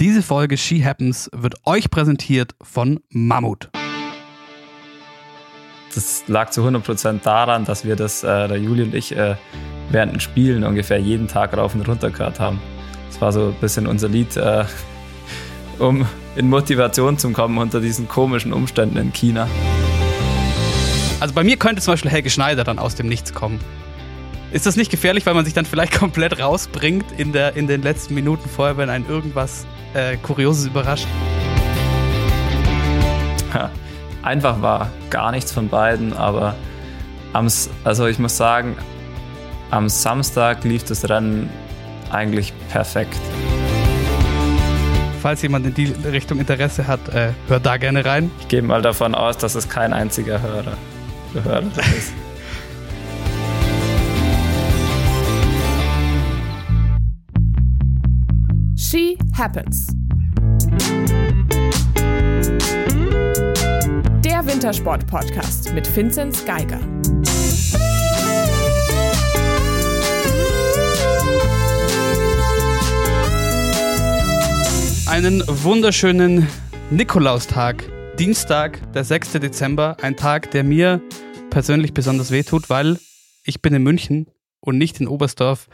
Diese 0.00 0.22
Folge 0.22 0.56
She 0.56 0.84
Happens 0.84 1.30
wird 1.32 1.54
euch 1.64 1.88
präsentiert 1.88 2.56
von 2.60 2.98
Mammut. 3.10 3.70
Das 5.94 6.24
lag 6.26 6.50
zu 6.50 6.62
100% 6.62 7.22
daran, 7.22 7.64
dass 7.64 7.84
wir 7.84 7.94
das, 7.94 8.24
äh, 8.24 8.48
der 8.48 8.56
Juli 8.56 8.82
und 8.82 8.92
ich, 8.92 9.16
äh, 9.16 9.36
während 9.90 10.12
den 10.12 10.18
Spielen 10.18 10.64
ungefähr 10.64 10.98
jeden 10.98 11.28
Tag 11.28 11.56
rauf 11.56 11.76
und 11.76 11.86
runter 11.86 12.10
gehört 12.10 12.40
haben. 12.40 12.60
Das 13.08 13.20
war 13.20 13.30
so 13.30 13.50
ein 13.50 13.60
bisschen 13.60 13.86
unser 13.86 14.08
Lied, 14.08 14.36
äh, 14.36 14.64
um 15.78 16.04
in 16.34 16.48
Motivation 16.48 17.16
zu 17.16 17.30
kommen 17.30 17.56
unter 17.58 17.80
diesen 17.80 18.08
komischen 18.08 18.52
Umständen 18.52 18.96
in 18.96 19.12
China. 19.12 19.46
Also 21.20 21.34
bei 21.34 21.44
mir 21.44 21.56
könnte 21.56 21.80
zum 21.82 21.92
Beispiel 21.92 22.10
Helge 22.10 22.30
Schneider 22.30 22.64
dann 22.64 22.80
aus 22.80 22.96
dem 22.96 23.06
Nichts 23.06 23.32
kommen. 23.32 23.60
Ist 24.50 24.66
das 24.66 24.74
nicht 24.74 24.90
gefährlich, 24.90 25.24
weil 25.24 25.34
man 25.34 25.44
sich 25.44 25.54
dann 25.54 25.66
vielleicht 25.66 25.92
komplett 26.00 26.40
rausbringt 26.40 27.12
in, 27.16 27.32
der, 27.32 27.54
in 27.54 27.68
den 27.68 27.82
letzten 27.82 28.14
Minuten 28.14 28.48
vorher, 28.48 28.76
wenn 28.76 28.90
einen 28.90 29.08
irgendwas 29.08 29.68
äh, 29.94 30.16
Kurioses 30.16 30.66
überrascht? 30.66 31.06
Einfach 34.22 34.62
war 34.62 34.90
gar 35.10 35.32
nichts 35.32 35.52
von 35.52 35.68
beiden, 35.68 36.14
aber 36.14 36.54
am, 37.34 37.46
also 37.84 38.06
ich 38.06 38.18
muss 38.18 38.36
sagen, 38.36 38.76
am 39.70 39.88
Samstag 39.88 40.64
lief 40.64 40.84
das 40.84 41.08
Rennen 41.08 41.50
eigentlich 42.10 42.54
perfekt. 42.70 43.18
Falls 45.20 45.42
jemand 45.42 45.66
in 45.66 45.74
die 45.74 45.94
Richtung 46.08 46.38
Interesse 46.38 46.86
hat, 46.86 47.08
äh, 47.10 47.32
hört 47.48 47.66
da 47.66 47.76
gerne 47.76 48.04
rein. 48.04 48.30
Ich 48.40 48.48
gehe 48.48 48.62
mal 48.62 48.82
davon 48.82 49.14
aus, 49.14 49.36
dass 49.36 49.54
es 49.54 49.68
kein 49.68 49.92
einziger 49.92 50.40
Hörer, 50.40 50.76
Hörer 51.34 51.62
ist. 51.96 52.12
Happens. 59.36 59.88
Der 64.24 64.46
Wintersport-Podcast 64.46 65.74
mit 65.74 65.96
Vinzenz 65.96 66.44
Geiger. 66.44 66.78
Einen 75.08 75.42
wunderschönen 75.48 76.46
Nikolaustag, 76.90 77.82
Dienstag, 78.20 78.92
der 78.92 79.02
6. 79.02 79.32
Dezember, 79.32 79.96
ein 80.00 80.16
Tag, 80.16 80.52
der 80.52 80.62
mir 80.62 81.02
persönlich 81.50 81.92
besonders 81.92 82.30
wehtut, 82.30 82.70
weil 82.70 83.00
ich 83.42 83.60
bin 83.60 83.74
in 83.74 83.82
München 83.82 84.28
und 84.60 84.78
nicht 84.78 85.00
in 85.00 85.08
Oberstdorf. 85.08 85.68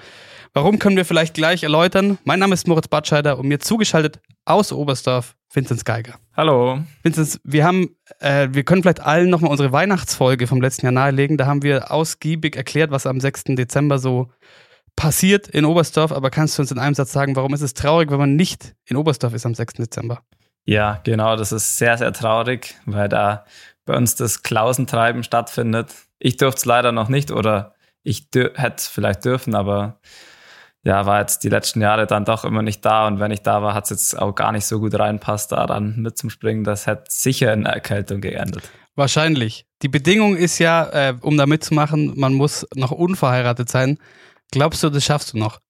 Warum 0.53 0.81
können 0.81 0.97
wir 0.97 1.05
vielleicht 1.05 1.35
gleich 1.35 1.63
erläutern? 1.63 2.19
Mein 2.25 2.41
Name 2.41 2.55
ist 2.55 2.67
Moritz 2.67 2.89
Batscheider 2.89 3.39
und 3.39 3.47
mir 3.47 3.61
zugeschaltet 3.61 4.19
aus 4.45 4.73
Oberstdorf 4.73 5.37
Vinzenz 5.53 5.85
Geiger. 5.85 6.15
Hallo. 6.37 6.81
Vinzenz, 7.05 7.39
wir 7.45 7.65
haben, 7.65 7.95
äh, 8.19 8.49
wir 8.51 8.65
können 8.65 8.83
vielleicht 8.83 8.99
allen 8.99 9.31
nochmal 9.31 9.53
unsere 9.53 9.71
Weihnachtsfolge 9.71 10.49
vom 10.49 10.61
letzten 10.61 10.87
Jahr 10.87 10.93
nahelegen. 10.93 11.37
Da 11.37 11.47
haben 11.47 11.63
wir 11.63 11.93
ausgiebig 11.93 12.57
erklärt, 12.57 12.91
was 12.91 13.07
am 13.07 13.21
6. 13.21 13.45
Dezember 13.55 14.01
so 14.01 14.29
passiert 14.97 15.47
in 15.47 15.65
Oberstdorf. 15.65 16.11
Aber 16.11 16.31
kannst 16.31 16.59
du 16.59 16.63
uns 16.63 16.73
in 16.73 16.81
einem 16.81 16.95
Satz 16.97 17.13
sagen, 17.13 17.37
warum 17.37 17.55
ist 17.55 17.63
es 17.63 17.75
traurig, 17.75 18.11
wenn 18.11 18.19
man 18.19 18.35
nicht 18.35 18.75
in 18.87 18.97
Oberstdorf 18.97 19.35
ist 19.35 19.47
am 19.47 19.55
6. 19.55 19.75
Dezember? 19.75 20.23
Ja, 20.65 21.01
genau. 21.05 21.37
Das 21.37 21.53
ist 21.53 21.79
sehr, 21.79 21.97
sehr 21.97 22.13
traurig, 22.13 22.75
weil 22.87 23.09
da 23.09 23.45
bei 23.85 23.97
uns 23.97 24.17
das 24.17 24.43
Klausentreiben 24.43 25.23
stattfindet. 25.23 25.95
Ich 26.19 26.39
durfte 26.39 26.59
es 26.59 26.65
leider 26.65 26.91
noch 26.91 27.09
nicht 27.09 27.31
oder 27.31 27.75
ich 28.03 28.27
hätte 28.33 28.75
es 28.77 28.89
vielleicht 28.89 29.25
dürfen, 29.25 29.55
aber 29.55 30.01
ja, 30.83 31.05
war 31.05 31.21
jetzt 31.21 31.45
die 31.45 31.49
letzten 31.49 31.83
Jahre 31.83 32.07
dann 32.07 32.25
doch 32.25 32.45
immer 32.45 32.63
nicht 32.63 32.85
da 32.85 33.07
und 33.07 33.21
wenn 33.21 33.31
ich 33.31 33.43
da 33.43 33.63
war, 33.63 33.75
hat 33.75 33.85
es 33.85 33.91
jetzt 33.91 34.19
auch 34.19 34.35
gar 34.35 34.53
nicht 34.53 34.65
so 34.65 34.81
gut 34.81 34.99
reinpasst, 34.99 35.53
da 35.53 35.67
dann 35.67 35.97
mitzuspringen. 35.97 36.65
Das 36.65 36.87
hätte 36.87 37.05
sicher 37.09 37.53
in 37.53 37.67
Erkältung 37.67 38.21
geendet. 38.21 38.71
Wahrscheinlich. 38.95 39.67
Die 39.83 39.89
Bedingung 39.89 40.37
ist 40.37 40.59
ja, 40.59 40.89
äh, 40.91 41.15
um 41.21 41.37
da 41.37 41.47
mitzumachen, 41.47 42.19
man 42.19 42.35
muss 42.35 42.67
noch 42.75 42.91
unverheiratet 42.91 43.69
sein. 43.69 43.99
Glaubst 44.53 44.83
du, 44.83 44.91
das 44.91 45.05
schaffst 45.05 45.35
du 45.35 45.39
noch? 45.39 45.61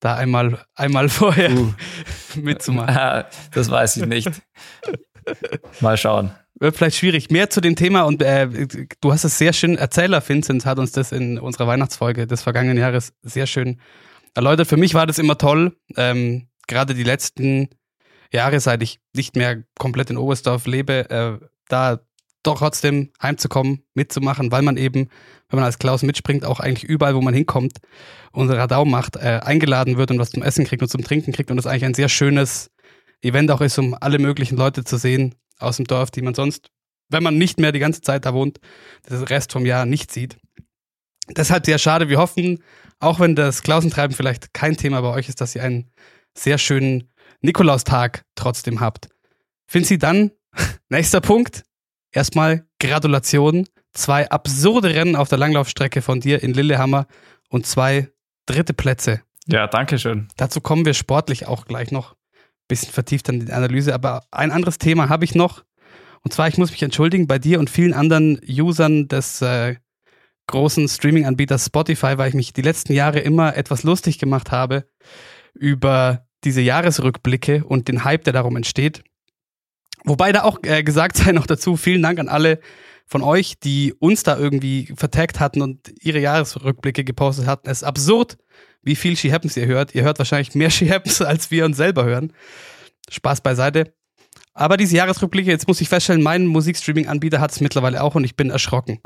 Da 0.00 0.14
einmal, 0.14 0.64
einmal 0.74 1.08
vorher 1.08 1.50
uh. 1.50 1.72
mitzumachen. 2.36 3.24
das 3.52 3.70
weiß 3.70 3.96
ich 3.98 4.06
nicht. 4.06 4.30
Mal 5.80 5.96
schauen. 5.96 6.32
Wird 6.60 6.76
vielleicht 6.76 6.96
schwierig. 6.96 7.30
Mehr 7.30 7.50
zu 7.50 7.60
dem 7.60 7.74
Thema 7.74 8.02
und 8.02 8.22
äh, 8.22 8.48
du 9.00 9.12
hast 9.12 9.24
es 9.24 9.36
sehr 9.36 9.52
schön, 9.52 9.76
Erzähler 9.76 10.26
Vincent 10.26 10.64
hat 10.64 10.78
uns 10.78 10.92
das 10.92 11.10
in 11.10 11.38
unserer 11.38 11.66
Weihnachtsfolge 11.66 12.28
des 12.28 12.42
vergangenen 12.42 12.78
Jahres 12.78 13.12
sehr 13.22 13.46
schön 13.46 13.80
erläutert. 14.34 14.68
Für 14.68 14.76
mich 14.76 14.94
war 14.94 15.06
das 15.06 15.18
immer 15.18 15.38
toll. 15.38 15.76
Ähm, 15.96 16.48
Gerade 16.66 16.94
die 16.94 17.02
letzten 17.02 17.68
Jahre, 18.32 18.58
seit 18.60 18.82
ich 18.82 19.00
nicht 19.14 19.36
mehr 19.36 19.64
komplett 19.78 20.10
in 20.10 20.16
Oberstdorf 20.16 20.66
lebe, 20.66 21.10
äh, 21.10 21.46
da 21.68 22.00
doch 22.42 22.58
trotzdem 22.58 23.10
heimzukommen, 23.22 23.84
mitzumachen, 23.94 24.52
weil 24.52 24.62
man 24.62 24.76
eben, 24.76 25.08
wenn 25.48 25.58
man 25.58 25.64
als 25.64 25.78
Klaus 25.78 26.02
mitspringt, 26.02 26.44
auch 26.44 26.60
eigentlich 26.60 26.84
überall, 26.84 27.14
wo 27.14 27.20
man 27.20 27.34
hinkommt, 27.34 27.78
unser 28.32 28.58
Radau 28.58 28.84
macht, 28.84 29.16
äh, 29.16 29.40
eingeladen 29.42 29.96
wird 29.96 30.10
und 30.10 30.18
was 30.18 30.30
zum 30.30 30.42
Essen 30.42 30.64
kriegt 30.64 30.82
und 30.82 30.88
zum 30.88 31.02
Trinken 31.02 31.32
kriegt 31.32 31.50
und 31.50 31.56
das 31.56 31.66
eigentlich 31.66 31.84
ein 31.84 31.94
sehr 31.94 32.08
schönes 32.08 32.70
Event 33.22 33.50
auch 33.50 33.60
ist, 33.60 33.78
um 33.78 33.96
alle 33.98 34.18
möglichen 34.18 34.56
Leute 34.56 34.84
zu 34.84 34.98
sehen 34.98 35.34
aus 35.58 35.78
dem 35.78 35.86
Dorf, 35.86 36.10
die 36.10 36.22
man 36.22 36.34
sonst, 36.34 36.70
wenn 37.08 37.22
man 37.22 37.38
nicht 37.38 37.58
mehr 37.58 37.72
die 37.72 37.78
ganze 37.78 38.02
Zeit 38.02 38.26
da 38.26 38.34
wohnt, 38.34 38.60
das 39.04 39.30
Rest 39.30 39.52
vom 39.52 39.64
Jahr 39.64 39.86
nicht 39.86 40.12
sieht. 40.12 40.36
Deshalb 41.28 41.66
sehr 41.66 41.78
schade. 41.78 42.08
Wir 42.08 42.18
hoffen, 42.18 42.62
auch 43.00 43.20
wenn 43.20 43.34
das 43.34 43.62
Klausentreiben 43.62 44.16
vielleicht 44.16 44.54
kein 44.54 44.76
Thema 44.76 45.00
bei 45.00 45.08
euch 45.08 45.28
ist, 45.28 45.40
dass 45.40 45.54
ihr 45.54 45.62
einen 45.62 45.90
sehr 46.34 46.58
schönen 46.58 47.10
Nikolaustag 47.40 48.24
trotzdem 48.34 48.80
habt. 48.80 49.08
Finzi 49.66 49.98
dann, 49.98 50.30
nächster 50.88 51.20
Punkt, 51.20 51.64
erstmal 52.12 52.66
Gratulation. 52.78 53.66
Zwei 53.92 54.28
absurde 54.28 54.92
Rennen 54.92 55.14
auf 55.14 55.28
der 55.28 55.38
Langlaufstrecke 55.38 56.02
von 56.02 56.20
dir 56.20 56.42
in 56.42 56.52
Lillehammer 56.52 57.06
und 57.48 57.66
zwei 57.66 58.08
dritte 58.46 58.74
Plätze. 58.74 59.22
Ja, 59.46 59.66
danke 59.66 59.98
schön. 59.98 60.28
Dazu 60.36 60.60
kommen 60.60 60.84
wir 60.84 60.94
sportlich 60.94 61.46
auch 61.46 61.66
gleich 61.66 61.92
noch 61.92 62.12
ein 62.12 62.68
bisschen 62.68 62.92
vertieft 62.92 63.28
in 63.28 63.46
die 63.46 63.52
Analyse. 63.52 63.94
Aber 63.94 64.24
ein 64.30 64.50
anderes 64.50 64.78
Thema 64.78 65.08
habe 65.08 65.24
ich 65.24 65.34
noch. 65.34 65.64
Und 66.22 66.32
zwar, 66.32 66.48
ich 66.48 66.56
muss 66.56 66.70
mich 66.70 66.82
entschuldigen 66.82 67.26
bei 67.26 67.38
dir 67.38 67.60
und 67.60 67.68
vielen 67.68 67.92
anderen 67.92 68.40
Usern 68.48 69.08
des 69.08 69.42
äh, 69.42 69.76
großen 70.46 70.88
Streaming-Anbieter 70.88 71.58
Spotify, 71.58 72.18
weil 72.18 72.28
ich 72.28 72.34
mich 72.34 72.52
die 72.52 72.62
letzten 72.62 72.92
Jahre 72.92 73.20
immer 73.20 73.56
etwas 73.56 73.82
lustig 73.82 74.18
gemacht 74.18 74.50
habe 74.50 74.84
über 75.54 76.26
diese 76.44 76.60
Jahresrückblicke 76.60 77.64
und 77.64 77.88
den 77.88 78.04
Hype, 78.04 78.24
der 78.24 78.32
darum 78.32 78.56
entsteht. 78.56 79.02
Wobei 80.04 80.32
da 80.32 80.42
auch 80.42 80.58
äh, 80.62 80.82
gesagt 80.82 81.16
sei 81.18 81.32
noch 81.32 81.46
dazu, 81.46 81.76
vielen 81.76 82.02
Dank 82.02 82.18
an 82.18 82.28
alle 82.28 82.60
von 83.06 83.22
euch, 83.22 83.58
die 83.58 83.94
uns 83.98 84.22
da 84.22 84.38
irgendwie 84.38 84.92
vertagt 84.96 85.40
hatten 85.40 85.62
und 85.62 85.92
ihre 86.00 86.20
Jahresrückblicke 86.20 87.04
gepostet 87.04 87.46
hatten. 87.46 87.68
Es 87.68 87.78
ist 87.78 87.84
absurd, 87.84 88.38
wie 88.82 88.96
viel 88.96 89.16
She 89.16 89.32
Happens 89.32 89.56
ihr 89.56 89.66
hört. 89.66 89.94
Ihr 89.94 90.02
hört 90.04 90.18
wahrscheinlich 90.18 90.54
mehr 90.54 90.70
She 90.70 90.90
Happens, 90.90 91.20
als 91.20 91.50
wir 91.50 91.64
uns 91.64 91.76
selber 91.76 92.04
hören. 92.04 92.32
Spaß 93.10 93.42
beiseite. 93.42 93.94
Aber 94.54 94.76
diese 94.76 94.96
Jahresrückblicke, 94.96 95.50
jetzt 95.50 95.68
muss 95.68 95.80
ich 95.80 95.88
feststellen, 95.88 96.22
mein 96.22 96.46
Musikstreaming-Anbieter 96.46 97.40
hat 97.40 97.50
es 97.50 97.60
mittlerweile 97.60 98.02
auch 98.02 98.14
und 98.14 98.24
ich 98.24 98.36
bin 98.36 98.50
erschrocken. 98.50 99.00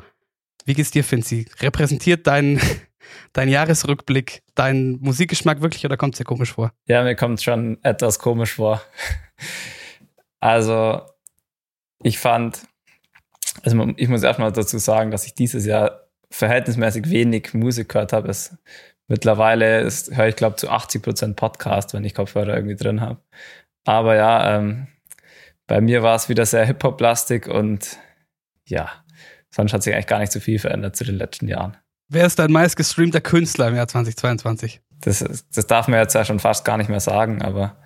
Wie 0.68 0.74
geht's 0.74 0.90
dir, 0.90 1.02
Finzi? 1.02 1.46
Repräsentiert 1.60 2.26
dein, 2.26 2.60
dein 3.32 3.48
Jahresrückblick 3.48 4.42
deinen 4.54 5.00
Musikgeschmack 5.00 5.62
wirklich 5.62 5.86
oder 5.86 5.96
kommt 5.96 6.12
es 6.12 6.18
dir 6.18 6.24
komisch 6.24 6.52
vor? 6.52 6.74
Ja, 6.84 7.02
mir 7.02 7.16
kommt 7.16 7.40
schon 7.40 7.82
etwas 7.82 8.18
komisch 8.18 8.56
vor. 8.56 8.82
Also, 10.40 11.00
ich 12.02 12.18
fand, 12.18 12.60
also 13.62 13.92
ich 13.96 14.08
muss 14.08 14.22
erstmal 14.22 14.52
dazu 14.52 14.76
sagen, 14.76 15.10
dass 15.10 15.24
ich 15.24 15.34
dieses 15.34 15.64
Jahr 15.64 16.02
verhältnismäßig 16.30 17.08
wenig 17.08 17.54
Musik 17.54 17.88
gehört 17.88 18.12
habe. 18.12 18.28
Es, 18.28 18.54
mittlerweile 19.06 19.80
ist, 19.80 20.14
höre 20.14 20.28
ich, 20.28 20.36
glaube 20.36 20.56
zu 20.56 20.68
80 20.68 21.02
Prozent 21.02 21.36
Podcast, 21.36 21.94
wenn 21.94 22.04
ich 22.04 22.14
Kopfhörer 22.14 22.54
irgendwie 22.54 22.76
drin 22.76 23.00
habe. 23.00 23.22
Aber 23.86 24.16
ja, 24.16 24.58
ähm, 24.58 24.86
bei 25.66 25.80
mir 25.80 26.02
war 26.02 26.14
es 26.14 26.28
wieder 26.28 26.44
sehr 26.44 26.66
Hip-Hop-lastig 26.66 27.48
und 27.48 27.98
ja, 28.66 29.02
sonst 29.50 29.72
hat 29.72 29.82
sich 29.82 29.94
eigentlich 29.94 30.06
gar 30.06 30.18
nicht 30.18 30.32
so 30.32 30.40
viel 30.40 30.58
verändert 30.58 30.96
zu 30.96 31.04
den 31.04 31.16
letzten 31.16 31.48
Jahren. 31.48 31.76
Wer 32.08 32.26
ist 32.26 32.38
dein 32.38 32.52
meistgestreamter 32.52 33.20
Künstler 33.20 33.68
im 33.68 33.76
Jahr 33.76 33.88
2022? 33.88 34.80
Das, 35.00 35.24
das 35.54 35.66
darf 35.66 35.88
man 35.88 36.00
jetzt 36.00 36.14
ja 36.14 36.24
schon 36.24 36.38
fast 36.38 36.64
gar 36.64 36.78
nicht 36.78 36.88
mehr 36.88 37.00
sagen, 37.00 37.42
aber 37.42 37.76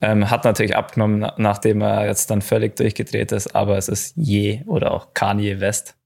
ähm, 0.00 0.30
hat 0.30 0.44
natürlich 0.44 0.76
abgenommen, 0.76 1.30
nachdem 1.36 1.80
er 1.80 2.06
jetzt 2.06 2.30
dann 2.30 2.42
völlig 2.42 2.76
durchgedreht 2.76 3.32
ist, 3.32 3.54
aber 3.54 3.76
es 3.78 3.88
ist 3.88 4.16
Je 4.16 4.62
oder 4.66 4.92
auch 4.92 5.14
Kanye 5.14 5.60
West. 5.60 5.96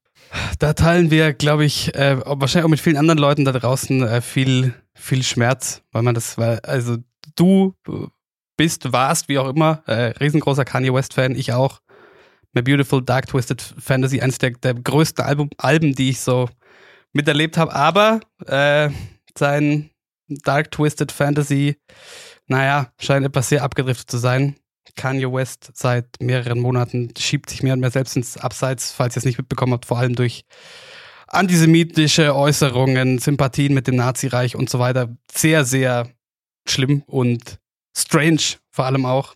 Da 0.58 0.74
teilen 0.74 1.10
wir, 1.10 1.32
glaube 1.32 1.64
ich, 1.64 1.94
äh, 1.94 2.18
wahrscheinlich 2.24 2.66
auch 2.66 2.70
mit 2.70 2.80
vielen 2.80 2.98
anderen 2.98 3.18
Leuten 3.18 3.44
da 3.44 3.52
draußen 3.52 4.02
äh, 4.02 4.20
viel, 4.20 4.74
viel 4.94 5.22
Schmerz, 5.22 5.82
weil 5.92 6.02
man 6.02 6.14
das, 6.14 6.36
weil, 6.36 6.60
also 6.60 6.98
du 7.34 7.74
bist, 8.56 8.92
warst, 8.92 9.28
wie 9.28 9.38
auch 9.38 9.48
immer, 9.48 9.82
äh, 9.86 10.12
riesengroßer 10.20 10.64
Kanye 10.64 10.92
West-Fan, 10.92 11.34
ich 11.34 11.52
auch. 11.52 11.80
My 12.52 12.62
Beautiful 12.62 13.02
Dark 13.02 13.26
Twisted 13.26 13.60
Fantasy, 13.60 14.20
eines 14.20 14.38
der, 14.38 14.50
der 14.50 14.74
größten 14.74 15.24
Album, 15.24 15.50
Alben, 15.58 15.94
die 15.94 16.10
ich 16.10 16.20
so 16.20 16.48
miterlebt 17.12 17.56
habe. 17.56 17.74
Aber 17.74 18.20
äh, 18.46 18.90
sein 19.36 19.90
Dark 20.28 20.70
Twisted 20.70 21.12
Fantasy 21.12 21.76
naja, 22.48 22.90
scheint 22.98 23.26
etwas 23.26 23.50
sehr 23.50 23.62
abgedriftet 23.62 24.10
zu 24.10 24.16
sein. 24.16 24.56
Kanye 24.96 25.30
West 25.30 25.70
seit 25.74 26.06
mehreren 26.20 26.58
Monaten 26.58 27.12
schiebt 27.16 27.50
sich 27.50 27.62
mehr 27.62 27.74
und 27.74 27.80
mehr 27.80 27.90
selbst 27.90 28.16
ins 28.16 28.38
Abseits, 28.38 28.90
falls 28.90 29.14
ihr 29.14 29.18
es 29.18 29.24
nicht 29.26 29.38
mitbekommen 29.38 29.74
habt, 29.74 29.84
vor 29.86 29.98
allem 29.98 30.14
durch 30.14 30.44
antisemitische 31.26 32.34
Äußerungen, 32.34 33.18
Sympathien 33.18 33.74
mit 33.74 33.86
dem 33.86 33.96
Nazireich 33.96 34.56
und 34.56 34.70
so 34.70 34.78
weiter. 34.78 35.14
Sehr, 35.30 35.64
sehr 35.64 36.08
schlimm 36.66 37.02
und 37.06 37.58
strange 37.96 38.56
vor 38.70 38.86
allem 38.86 39.04
auch. 39.04 39.34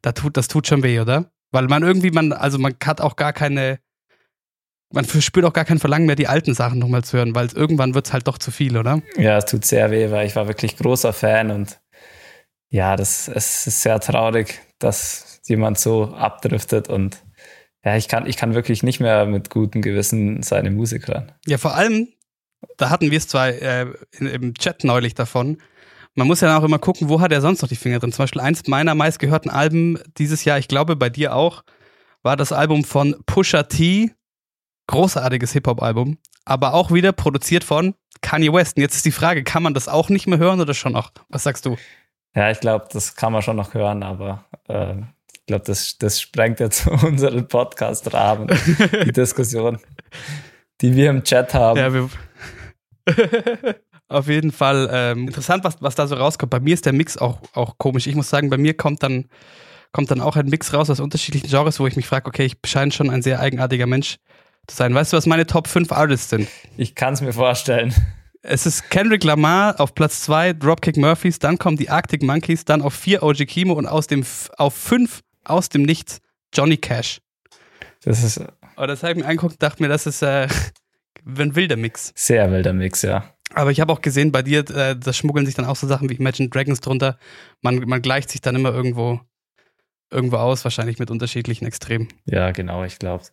Das 0.00 0.14
tut, 0.14 0.36
das 0.36 0.48
tut 0.48 0.68
schon 0.68 0.84
weh, 0.84 1.00
oder? 1.00 1.30
Weil 1.54 1.68
man 1.68 1.84
irgendwie, 1.84 2.10
man, 2.10 2.32
also 2.32 2.58
man 2.58 2.74
hat 2.84 3.00
auch 3.00 3.14
gar 3.14 3.32
keine, 3.32 3.78
man 4.92 5.04
spürt 5.04 5.46
auch 5.46 5.52
gar 5.52 5.64
kein 5.64 5.78
Verlangen 5.78 6.06
mehr, 6.06 6.16
die 6.16 6.26
alten 6.26 6.52
Sachen 6.52 6.80
nochmal 6.80 7.04
zu 7.04 7.16
hören, 7.16 7.36
weil 7.36 7.46
irgendwann 7.54 7.94
wird 7.94 8.06
es 8.06 8.12
halt 8.12 8.26
doch 8.26 8.38
zu 8.38 8.50
viel, 8.50 8.76
oder? 8.76 9.02
Ja, 9.16 9.38
es 9.38 9.44
tut 9.44 9.64
sehr 9.64 9.92
weh, 9.92 10.10
weil 10.10 10.26
ich 10.26 10.34
war 10.34 10.48
wirklich 10.48 10.76
großer 10.76 11.12
Fan 11.12 11.52
und 11.52 11.80
ja, 12.70 12.96
das 12.96 13.28
es 13.28 13.68
ist 13.68 13.82
sehr 13.82 14.00
traurig, 14.00 14.62
dass 14.80 15.40
jemand 15.44 15.78
so 15.78 16.12
abdriftet 16.12 16.88
und 16.88 17.22
ja, 17.84 17.96
ich 17.96 18.08
kann, 18.08 18.26
ich 18.26 18.36
kann 18.36 18.56
wirklich 18.56 18.82
nicht 18.82 18.98
mehr 18.98 19.24
mit 19.24 19.48
gutem 19.48 19.80
Gewissen 19.80 20.42
seine 20.42 20.72
Musik 20.72 21.06
hören. 21.06 21.30
Ja, 21.46 21.58
vor 21.58 21.76
allem, 21.76 22.08
da 22.78 22.90
hatten 22.90 23.12
wir 23.12 23.18
es 23.18 23.28
zwar 23.28 23.50
äh, 23.50 23.86
im 24.18 24.54
Chat 24.54 24.82
neulich 24.82 25.14
davon. 25.14 25.58
Man 26.14 26.28
muss 26.28 26.40
ja 26.40 26.56
auch 26.56 26.62
immer 26.62 26.78
gucken, 26.78 27.08
wo 27.08 27.20
hat 27.20 27.32
er 27.32 27.40
sonst 27.40 27.62
noch 27.62 27.68
die 27.68 27.76
Finger 27.76 27.98
drin. 27.98 28.12
Zum 28.12 28.22
Beispiel 28.22 28.40
eins 28.40 28.66
meiner 28.68 28.94
meistgehörten 28.94 29.50
Alben 29.50 29.98
dieses 30.16 30.44
Jahr, 30.44 30.58
ich 30.58 30.68
glaube 30.68 30.94
bei 30.94 31.10
dir 31.10 31.34
auch, 31.34 31.64
war 32.22 32.36
das 32.36 32.52
Album 32.52 32.84
von 32.84 33.16
Pusha 33.26 33.64
T. 33.64 34.12
Großartiges 34.86 35.52
Hip-Hop-Album, 35.52 36.18
aber 36.44 36.74
auch 36.74 36.92
wieder 36.92 37.12
produziert 37.12 37.64
von 37.64 37.94
Kanye 38.20 38.52
West. 38.52 38.76
Und 38.76 38.82
jetzt 38.82 38.96
ist 38.96 39.06
die 39.06 39.12
Frage, 39.12 39.42
kann 39.42 39.62
man 39.62 39.72
das 39.72 39.88
auch 39.88 40.10
nicht 40.10 40.26
mehr 40.26 40.38
hören 40.38 40.60
oder 40.60 40.74
schon 40.74 40.92
noch? 40.92 41.10
Was 41.30 41.44
sagst 41.44 41.64
du? 41.64 41.76
Ja, 42.34 42.50
ich 42.50 42.60
glaube, 42.60 42.86
das 42.92 43.16
kann 43.16 43.32
man 43.32 43.42
schon 43.42 43.56
noch 43.56 43.72
hören, 43.72 44.02
aber 44.02 44.44
äh, 44.68 44.96
ich 45.32 45.46
glaube, 45.46 45.64
das, 45.64 45.96
das 45.98 46.20
sprengt 46.20 46.60
jetzt 46.60 46.86
unseren 47.02 47.48
Podcast-Rahmen, 47.48 48.48
die 49.04 49.12
Diskussion, 49.12 49.78
die 50.80 50.94
wir 50.94 51.10
im 51.10 51.24
Chat 51.24 51.54
haben. 51.54 51.78
Ja, 51.78 51.92
wir 51.92 52.10
Auf 54.14 54.28
jeden 54.28 54.52
Fall 54.52 54.88
ähm, 54.92 55.26
interessant, 55.26 55.64
was, 55.64 55.76
was 55.80 55.96
da 55.96 56.06
so 56.06 56.14
rauskommt. 56.14 56.50
Bei 56.50 56.60
mir 56.60 56.74
ist 56.74 56.86
der 56.86 56.92
Mix 56.92 57.16
auch, 57.16 57.40
auch 57.52 57.78
komisch. 57.78 58.06
Ich 58.06 58.14
muss 58.14 58.30
sagen, 58.30 58.48
bei 58.48 58.58
mir 58.58 58.74
kommt 58.74 59.02
dann, 59.02 59.26
kommt 59.90 60.12
dann 60.12 60.20
auch 60.20 60.36
ein 60.36 60.46
Mix 60.46 60.72
raus 60.72 60.88
aus 60.88 61.00
unterschiedlichen 61.00 61.48
Genres, 61.48 61.80
wo 61.80 61.86
ich 61.88 61.96
mich 61.96 62.06
frage, 62.06 62.26
okay, 62.26 62.44
ich 62.44 62.56
scheine 62.64 62.92
schon 62.92 63.10
ein 63.10 63.22
sehr 63.22 63.40
eigenartiger 63.40 63.86
Mensch 63.86 64.18
zu 64.68 64.76
sein. 64.76 64.94
Weißt 64.94 65.12
du, 65.12 65.16
was 65.16 65.26
meine 65.26 65.46
Top 65.46 65.66
5 65.66 65.90
Artists 65.90 66.30
sind? 66.30 66.48
Ich 66.76 66.94
kann 66.94 67.14
es 67.14 67.22
mir 67.22 67.32
vorstellen. 67.32 67.92
Es 68.42 68.66
ist 68.66 68.88
Kendrick 68.88 69.24
Lamar 69.24 69.80
auf 69.80 69.96
Platz 69.96 70.20
2, 70.22 70.52
Dropkick 70.52 70.96
Murphys, 70.96 71.40
dann 71.40 71.58
kommen 71.58 71.76
die 71.76 71.90
Arctic 71.90 72.22
Monkeys, 72.22 72.64
dann 72.64 72.82
auf 72.82 72.94
4 72.94 73.22
OG 73.22 73.46
Kimo 73.46 73.72
und 73.72 73.86
aus 73.86 74.06
dem, 74.06 74.24
auf 74.58 74.74
5 74.74 75.22
aus 75.42 75.70
dem 75.70 75.82
Nichts 75.82 76.20
Johnny 76.52 76.76
Cash. 76.76 77.20
Das 78.04 78.22
ist. 78.22 78.40
Aber 78.76 78.86
das 78.86 79.02
habe 79.02 79.12
ich 79.12 79.18
mir 79.18 79.24
angeguckt 79.24 79.54
und 79.54 79.62
dachte 79.62 79.82
mir, 79.82 79.88
das 79.88 80.06
ist 80.06 80.22
äh, 80.22 80.46
ein 81.26 81.56
wilder 81.56 81.76
Mix. 81.76 82.12
Sehr 82.14 82.50
wilder 82.52 82.72
Mix, 82.72 83.02
ja. 83.02 83.24
Aber 83.54 83.70
ich 83.70 83.80
habe 83.80 83.92
auch 83.92 84.00
gesehen, 84.00 84.32
bei 84.32 84.42
dir, 84.42 84.68
äh, 84.70 84.96
da 84.96 85.12
schmuggeln 85.12 85.46
sich 85.46 85.54
dann 85.54 85.64
auch 85.64 85.76
so 85.76 85.86
Sachen 85.86 86.10
wie 86.10 86.14
Imagine 86.14 86.48
Dragons 86.48 86.80
drunter. 86.80 87.18
Man, 87.62 87.76
man 87.86 88.02
gleicht 88.02 88.30
sich 88.30 88.40
dann 88.40 88.56
immer 88.56 88.72
irgendwo, 88.72 89.20
irgendwo 90.10 90.36
aus, 90.36 90.64
wahrscheinlich 90.64 90.98
mit 90.98 91.10
unterschiedlichen 91.10 91.66
Extremen. 91.66 92.08
Ja, 92.24 92.50
genau, 92.50 92.84
ich 92.84 92.98
glaube. 92.98 93.24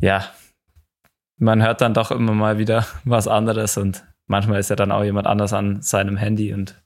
Ja, 0.00 0.30
man 1.36 1.62
hört 1.62 1.80
dann 1.80 1.94
doch 1.94 2.10
immer 2.10 2.32
mal 2.32 2.58
wieder 2.58 2.86
was 3.04 3.28
anderes 3.28 3.76
und 3.76 4.04
manchmal 4.26 4.60
ist 4.60 4.70
ja 4.70 4.76
dann 4.76 4.92
auch 4.92 5.04
jemand 5.04 5.26
anders 5.26 5.52
an 5.52 5.80
seinem 5.82 6.16
Handy 6.16 6.52
und 6.52 6.82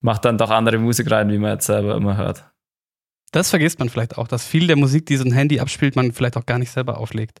macht 0.00 0.24
dann 0.24 0.38
doch 0.38 0.50
andere 0.50 0.78
Musik 0.78 1.10
rein, 1.10 1.30
wie 1.30 1.38
man 1.38 1.52
jetzt 1.52 1.66
selber 1.66 1.94
immer 1.94 2.16
hört. 2.16 2.50
Das 3.32 3.50
vergisst 3.50 3.78
man 3.78 3.88
vielleicht 3.88 4.18
auch, 4.18 4.26
dass 4.26 4.44
viel 4.44 4.66
der 4.66 4.76
Musik, 4.76 5.06
die 5.06 5.16
so 5.16 5.24
ein 5.24 5.32
Handy 5.32 5.60
abspielt, 5.60 5.94
man 5.94 6.12
vielleicht 6.12 6.36
auch 6.36 6.46
gar 6.46 6.58
nicht 6.58 6.72
selber 6.72 6.98
auflegt. 6.98 7.40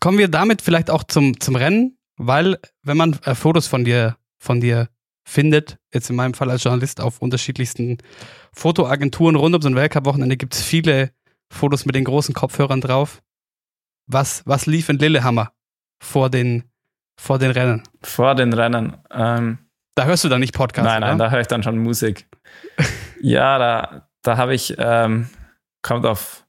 Kommen 0.00 0.18
wir 0.18 0.28
damit 0.28 0.62
vielleicht 0.62 0.90
auch 0.90 1.02
zum, 1.02 1.40
zum 1.40 1.56
Rennen, 1.56 1.96
weil 2.16 2.58
wenn 2.82 2.96
man 2.96 3.18
äh, 3.24 3.34
Fotos 3.34 3.66
von 3.66 3.84
dir, 3.84 4.16
von 4.38 4.60
dir 4.60 4.88
findet, 5.24 5.78
jetzt 5.92 6.10
in 6.10 6.16
meinem 6.16 6.34
Fall 6.34 6.50
als 6.50 6.64
Journalist 6.64 7.00
auf 7.00 7.20
unterschiedlichsten 7.20 7.98
Fotoagenturen 8.52 9.36
rund 9.36 9.54
um 9.54 9.62
so 9.62 9.68
ein 9.68 9.76
Weltcup-Wochenende 9.76 10.36
gibt 10.36 10.54
es 10.54 10.62
viele 10.62 11.12
Fotos 11.52 11.86
mit 11.86 11.94
den 11.94 12.04
großen 12.04 12.34
Kopfhörern 12.34 12.80
drauf. 12.80 13.22
Was, 14.06 14.42
was 14.46 14.66
lief 14.66 14.88
in 14.88 14.98
Lillehammer 14.98 15.52
vor 16.02 16.28
den, 16.28 16.64
vor 17.18 17.38
den 17.38 17.52
Rennen? 17.52 17.82
Vor 18.02 18.34
den 18.34 18.52
Rennen. 18.52 18.96
Ähm, 19.10 19.58
da 19.94 20.04
hörst 20.04 20.24
du 20.24 20.28
dann 20.28 20.40
nicht 20.40 20.54
Podcast, 20.54 20.86
Nein, 20.86 21.02
nein, 21.02 21.16
oder? 21.16 21.26
da 21.26 21.30
höre 21.30 21.40
ich 21.40 21.46
dann 21.46 21.62
schon 21.62 21.78
Musik. 21.78 22.26
ja, 23.20 23.58
da, 23.58 24.08
da 24.22 24.36
habe 24.36 24.54
ich, 24.54 24.74
ähm, 24.78 25.28
kommt 25.82 26.06
auf, 26.06 26.46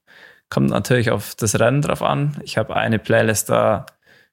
kommt 0.48 0.70
natürlich 0.70 1.10
auf 1.10 1.34
das 1.34 1.58
Rennen 1.60 1.82
drauf 1.82 2.02
an. 2.02 2.40
Ich 2.42 2.58
habe 2.58 2.74
eine 2.74 2.98
Playlist 2.98 3.50
da, 3.50 3.86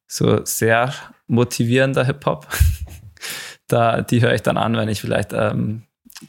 so 0.08 0.44
sehr 0.46 0.94
motivierender 1.32 2.04
Hip-Hop. 2.04 2.48
da, 3.68 4.02
die 4.02 4.22
höre 4.22 4.34
ich 4.34 4.42
dann 4.42 4.58
an, 4.58 4.76
wenn 4.76 4.90
ich 4.90 5.02
vielleicht 5.02 5.34
ähm, 5.34 5.84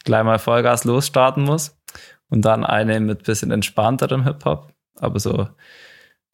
gleich 0.05 0.25
mal 0.25 0.39
Vollgas 0.39 0.85
losstarten 0.85 1.45
muss. 1.45 1.79
Und 2.29 2.47
dann 2.47 2.65
eine 2.65 2.99
mit 3.01 3.25
bisschen 3.25 3.51
entspannterem 3.51 4.25
Hip-Hop, 4.25 4.73
aber 4.99 5.21
so 5.21 5.49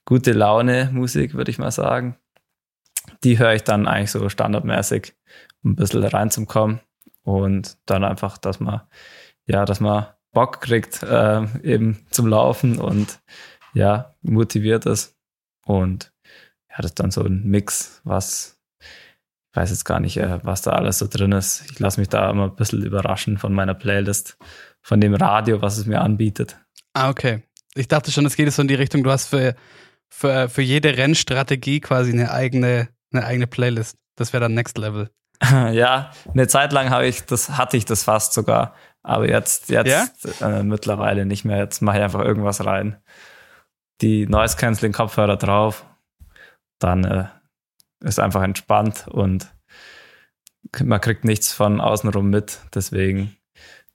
gute 0.05 0.33
Laune 0.33 0.91
Musik, 0.93 1.35
würde 1.35 1.51
ich 1.51 1.59
mal 1.59 1.73
sagen. 1.73 2.17
Die 3.25 3.39
höre 3.39 3.55
ich 3.55 3.65
dann 3.65 3.89
eigentlich 3.89 4.13
so 4.13 4.29
standardmäßig, 4.29 5.15
um 5.65 5.73
ein 5.73 5.77
bisschen 5.77 6.05
reinzukommen. 6.05 6.81
Und 7.25 7.79
dann 7.87 8.05
einfach, 8.05 8.39
dass 8.39 8.61
man, 8.61 8.83
ja, 9.47 9.65
dass 9.65 9.81
man 9.81 10.07
Bock 10.33 10.61
kriegt, 10.61 11.03
äh, 11.03 11.43
eben 11.63 12.07
zum 12.11 12.29
Laufen 12.29 12.79
und 12.79 13.21
ja, 13.75 14.15
motiviert 14.23 14.87
ist. 14.87 15.17
Und 15.67 16.13
ja, 16.71 16.77
das 16.77 16.87
ist 16.87 17.01
dann 17.01 17.11
so 17.11 17.25
ein 17.25 17.45
Mix, 17.45 18.01
was 18.05 18.58
ich 19.51 19.57
weiß 19.57 19.71
jetzt 19.71 19.85
gar 19.85 20.01
nicht, 20.01 20.17
äh, 20.19 20.41
was 20.43 20.63
da 20.63 20.73
alles 20.73 20.99
so 20.99 21.07
drin 21.09 21.33
ist. 21.33 21.65
Ich 21.71 21.79
lasse 21.79 22.01
mich 22.01 22.09
da 22.09 22.31
immer 22.31 22.45
ein 22.45 22.57
bisschen 22.57 22.83
überraschen 22.83 23.39
von 23.39 23.53
meiner 23.53 23.75
Playlist, 23.75 24.37
von 24.83 25.01
dem 25.01 25.15
Radio, 25.15 25.63
was 25.63 25.79
es 25.79 25.87
mir 25.87 26.01
anbietet. 26.01 26.59
Ah, 26.95 27.09
okay. 27.11 27.43
Ich 27.75 27.89
dachte 27.89 28.11
schon, 28.11 28.27
es 28.27 28.37
geht 28.37 28.53
so 28.53 28.63
in 28.63 28.69
die 28.69 28.75
Richtung, 28.75 29.03
du 29.03 29.11
hast 29.11 29.27
für, 29.27 29.55
für, 30.11 30.49
für 30.49 30.63
jede 30.63 30.97
Rennstrategie 30.97 31.81
quasi 31.81 32.13
eine 32.13 32.31
eigene, 32.31 32.89
eine 33.13 33.25
eigene 33.25 33.47
Playlist. 33.47 33.97
Das 34.17 34.33
wäre 34.33 34.43
dann 34.43 34.55
Next 34.55 34.77
Level. 34.79 35.11
ja, 35.73 36.11
eine 36.33 36.49
Zeit 36.49 36.73
lang 36.73 36.91
habe 36.91 37.07
ich 37.07 37.25
das, 37.25 37.51
hatte 37.51 37.77
ich 37.77 37.85
das 37.85 38.03
fast 38.03 38.33
sogar. 38.33 38.75
Aber 39.03 39.29
jetzt, 39.29 39.71
jetzt 39.71 40.27
ja? 40.41 40.59
äh, 40.59 40.63
mittlerweile 40.63 41.25
nicht 41.25 41.45
mehr. 41.45 41.59
Jetzt 41.59 41.81
mache 41.81 41.99
ich 41.99 42.03
einfach 42.03 42.25
irgendwas 42.25 42.65
rein. 42.65 43.01
Die 44.01 44.27
Noise 44.27 44.57
Canceling 44.57 44.93
Kopfhörer 44.93 45.37
drauf. 45.37 45.87
Dann 46.81 47.05
äh, 47.05 47.25
ist 48.01 48.19
einfach 48.19 48.43
entspannt 48.43 49.07
und 49.09 49.53
man 50.83 51.01
kriegt 51.01 51.25
nichts 51.25 51.53
von 51.53 51.81
außenrum 51.81 52.29
mit. 52.29 52.61
Deswegen 52.75 53.37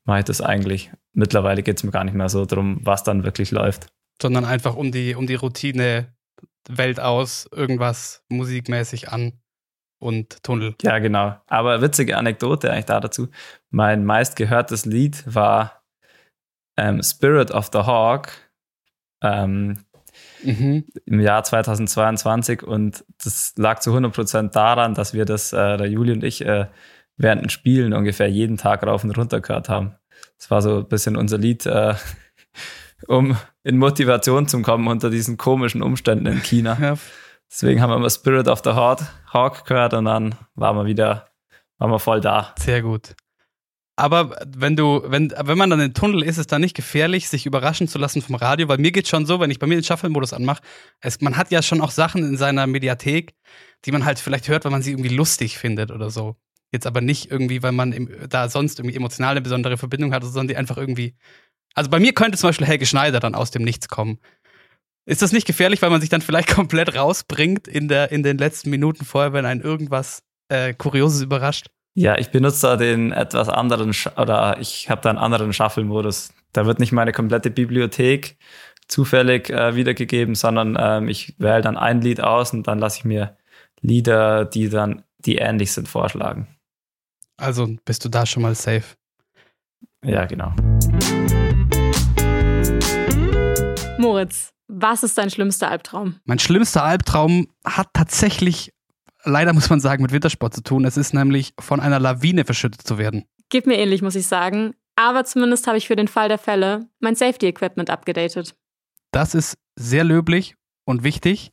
mache 0.06 0.20
ich 0.20 0.26
das 0.26 0.42
eigentlich. 0.42 0.92
Mittlerweile 1.14 1.64
geht 1.64 1.78
es 1.78 1.84
mir 1.84 1.92
gar 1.92 2.04
nicht 2.04 2.16
mehr 2.16 2.30
so 2.30 2.46
darum, 2.46 2.80
was 2.84 3.04
dann 3.04 3.24
wirklich 3.24 3.52
läuft. 3.52 3.88
Sondern 4.22 4.46
einfach 4.46 4.76
um 4.76 4.92
die, 4.92 5.16
um 5.16 5.28
die 5.28 5.36
Routine 5.36 6.14
Welt 6.68 7.00
aus, 7.00 7.48
irgendwas 7.52 8.24
musikmäßig 8.30 9.10
an 9.10 9.34
und 10.00 10.44
Tunnel. 10.44 10.76
Ja, 10.82 11.00
genau. 11.00 11.36
Aber 11.48 11.82
witzige 11.82 12.18
Anekdote 12.18 12.72
eigentlich 12.72 12.86
da 12.86 13.00
dazu. 13.00 13.30
Mein 13.70 14.06
meistgehörtes 14.06 14.86
Lied 14.86 15.24
war 15.26 15.84
ähm, 16.78 17.02
Spirit 17.04 17.52
of 17.52 17.70
the 17.72 17.80
Hawk 17.80 18.32
ähm, 19.22 19.86
mhm. 20.44 20.86
im 21.06 21.20
Jahr 21.20 21.44
2022 21.44 22.64
und 22.64 23.06
das 23.24 23.54
lag 23.58 23.80
zu 23.80 23.92
100% 23.92 24.52
daran, 24.52 24.94
dass 24.94 25.14
wir 25.14 25.26
das, 25.26 25.54
äh, 25.54 25.78
der 25.78 25.88
Juli 25.88 26.14
und 26.14 26.24
ich, 26.24 26.46
äh, 26.46 26.68
während 27.18 27.42
den 27.42 27.50
Spielen 27.50 27.94
ungefähr 27.94 28.30
jeden 28.30 28.58
Tag 28.58 28.86
rauf 28.86 29.04
und 29.04 29.18
runter 29.18 29.42
gehört 29.42 29.70
haben. 29.70 29.96
Das 30.38 30.52
war 30.52 30.62
so 30.62 30.80
ein 30.80 30.88
bisschen 30.88 31.16
unser 31.16 31.38
Lied, 31.38 31.66
äh, 31.66 31.96
um 33.08 33.38
in 33.64 33.78
Motivation 33.78 34.48
zu 34.48 34.62
kommen 34.62 34.88
unter 34.88 35.10
diesen 35.10 35.38
komischen 35.38 35.82
Umständen 35.82 36.26
in 36.26 36.42
China. 36.44 36.78
Ja. 36.82 36.96
Deswegen 37.50 37.82
haben 37.82 37.92
wir 37.92 38.00
mal 38.00 38.10
Spirit 38.10 38.48
of 38.48 38.62
the 38.64 38.72
Hawk 38.72 39.66
gehört 39.66 39.94
und 39.94 40.06
dann 40.06 40.36
waren 40.56 40.76
wir 40.76 40.86
wieder, 40.86 41.28
waren 41.78 41.92
wir 41.92 42.00
voll 42.00 42.20
da. 42.20 42.54
Sehr 42.58 42.82
gut. 42.82 43.16
Aber 43.96 44.36
wenn 44.48 44.76
du, 44.76 45.04
wenn, 45.06 45.32
wenn 45.38 45.58
man 45.58 45.70
dann 45.70 45.80
im 45.80 45.94
Tunnel 45.94 46.24
ist, 46.24 46.32
ist 46.32 46.38
es 46.40 46.48
dann 46.48 46.62
nicht 46.62 46.76
gefährlich, 46.76 47.30
sich 47.30 47.46
überraschen 47.46 47.88
zu 47.88 48.00
lassen 48.00 48.24
vom 48.24 48.36
Radio, 48.36 48.68
weil 48.68 48.80
mir 48.80 48.92
geht 48.92 49.08
schon 49.08 49.28
so, 49.28 49.40
wenn 49.40 49.52
ich 49.52 49.60
bei 49.60 49.68
mir 49.68 49.76
den 49.76 49.84
Shuffle-Modus 49.84 50.34
anmache, 50.34 50.64
man 51.20 51.38
hat 51.38 51.52
ja 51.52 51.62
schon 51.62 51.80
auch 51.80 51.92
Sachen 51.92 52.24
in 52.24 52.38
seiner 52.38 52.66
Mediathek, 52.66 53.36
die 53.86 53.92
man 53.92 54.04
halt 54.04 54.18
vielleicht 54.18 54.48
hört, 54.48 54.66
weil 54.66 54.72
man 54.72 54.82
sie 54.82 54.92
irgendwie 54.92 55.16
lustig 55.16 55.60
findet 55.60 55.92
oder 55.92 56.10
so. 56.10 56.36
Jetzt 56.72 56.88
aber 56.88 57.02
nicht 57.02 57.30
irgendwie, 57.30 57.62
weil 57.62 57.72
man 57.72 57.94
im, 57.94 58.10
da 58.30 58.50
sonst 58.50 58.80
irgendwie 58.80 58.96
emotional 58.96 59.32
eine 59.32 59.42
besondere 59.42 59.78
Verbindung 59.78 60.12
hat, 60.12 60.24
sondern 60.24 60.48
die 60.48 60.58
einfach 60.58 60.78
irgendwie. 60.78 61.16
Also 61.76 61.92
bei 61.92 62.00
mir 62.00 62.14
könnte 62.14 62.38
zum 62.40 62.50
Beispiel 62.50 62.66
Helge 62.66 62.88
Schneider 62.88 63.20
dann 63.20 63.36
aus 63.36 63.52
dem 63.52 63.62
Nichts 63.62 63.90
kommen. 63.90 64.18
Ist 65.06 65.22
das 65.22 65.34
nicht 65.34 65.46
gefährlich, 65.46 65.84
weil 65.84 65.92
man 65.92 66.02
sich 66.02 66.10
dann 66.10 66.22
vielleicht 66.22 66.50
komplett 66.56 66.96
rausbringt 66.96 67.68
in, 67.68 67.90
der, 67.90 68.12
in 68.12 68.24
den 68.24 68.40
letzten 68.40 68.72
Minuten 68.72 69.06
vorher, 69.06 69.34
wenn 69.34 69.46
einen 69.46 69.62
irgendwas 69.62 70.24
äh, 70.50 70.74
Kurioses 70.74 71.22
überrascht? 71.22 71.68
Ja, 71.96 72.18
ich 72.18 72.32
benutze 72.32 72.66
da 72.66 72.76
den 72.76 73.12
etwas 73.12 73.50
anderen, 73.50 73.94
Sch 73.94 74.08
oder 74.18 74.58
ich 74.60 74.90
habe 74.90 75.02
da 75.02 75.12
einen 75.12 75.20
anderen 75.20 75.54
Shuffle-Modus. 75.54 76.34
Da 76.52 76.66
wird 76.66 76.80
nicht 76.80 76.92
meine 76.92 77.12
komplette 77.12 77.52
Bibliothek 77.52 78.38
zufällig 78.88 79.52
äh, 79.52 79.76
wiedergegeben, 79.76 80.34
sondern 80.34 80.76
ähm, 80.80 81.08
ich 81.08 81.36
wähle 81.38 81.62
dann 81.62 81.78
ein 81.78 82.02
Lied 82.02 82.20
aus 82.20 82.52
und 82.52 82.68
dann 82.68 82.80
lasse 82.80 83.00
ich 83.00 83.06
mir 83.06 83.38
Lieder, 83.82 84.46
die 84.46 84.70
dann, 84.70 85.04
die 85.20 85.36
ähnlich 85.36 85.72
sind, 85.72 85.88
vorschlagen. 85.88 86.48
Also 87.38 87.70
bist 87.86 88.04
du 88.06 88.10
da 88.10 88.26
schon 88.26 88.42
mal 88.42 88.56
safe. 88.56 88.96
Ja, 90.04 90.26
genau. 90.26 90.54
Moritz, 94.00 94.52
was 94.68 95.04
ist 95.04 95.18
dein 95.18 95.30
schlimmster 95.30 95.70
Albtraum? 95.70 96.20
Mein 96.26 96.40
schlimmster 96.40 96.84
Albtraum 96.84 97.48
hat 97.66 97.90
tatsächlich, 97.94 98.74
leider 99.24 99.54
muss 99.54 99.70
man 99.70 99.80
sagen, 99.80 100.02
mit 100.04 100.12
Wintersport 100.12 100.54
zu 100.54 100.62
tun. 100.64 100.86
Es 100.86 100.98
ist 100.98 101.14
nämlich 101.14 101.54
von 101.60 101.80
einer 101.80 102.00
Lawine 102.00 102.46
verschüttet 102.46 102.82
zu 102.82 102.98
werden. 102.98 103.26
Geht 103.50 103.68
mir 103.68 103.78
ähnlich, 103.78 104.02
muss 104.02 104.16
ich 104.16 104.28
sagen. 104.28 104.74
Aber 104.96 105.24
zumindest 105.26 105.66
habe 105.68 105.78
ich 105.78 105.88
für 105.88 105.96
den 105.96 106.08
Fall 106.08 106.28
der 106.28 106.38
Fälle 106.38 106.88
mein 107.00 107.16
Safety-Equipment 107.16 107.90
abgedatet. 107.90 108.56
Das 109.12 109.34
ist 109.36 109.58
sehr 109.76 110.04
löblich 110.04 110.56
und 110.86 111.04
wichtig. 111.04 111.52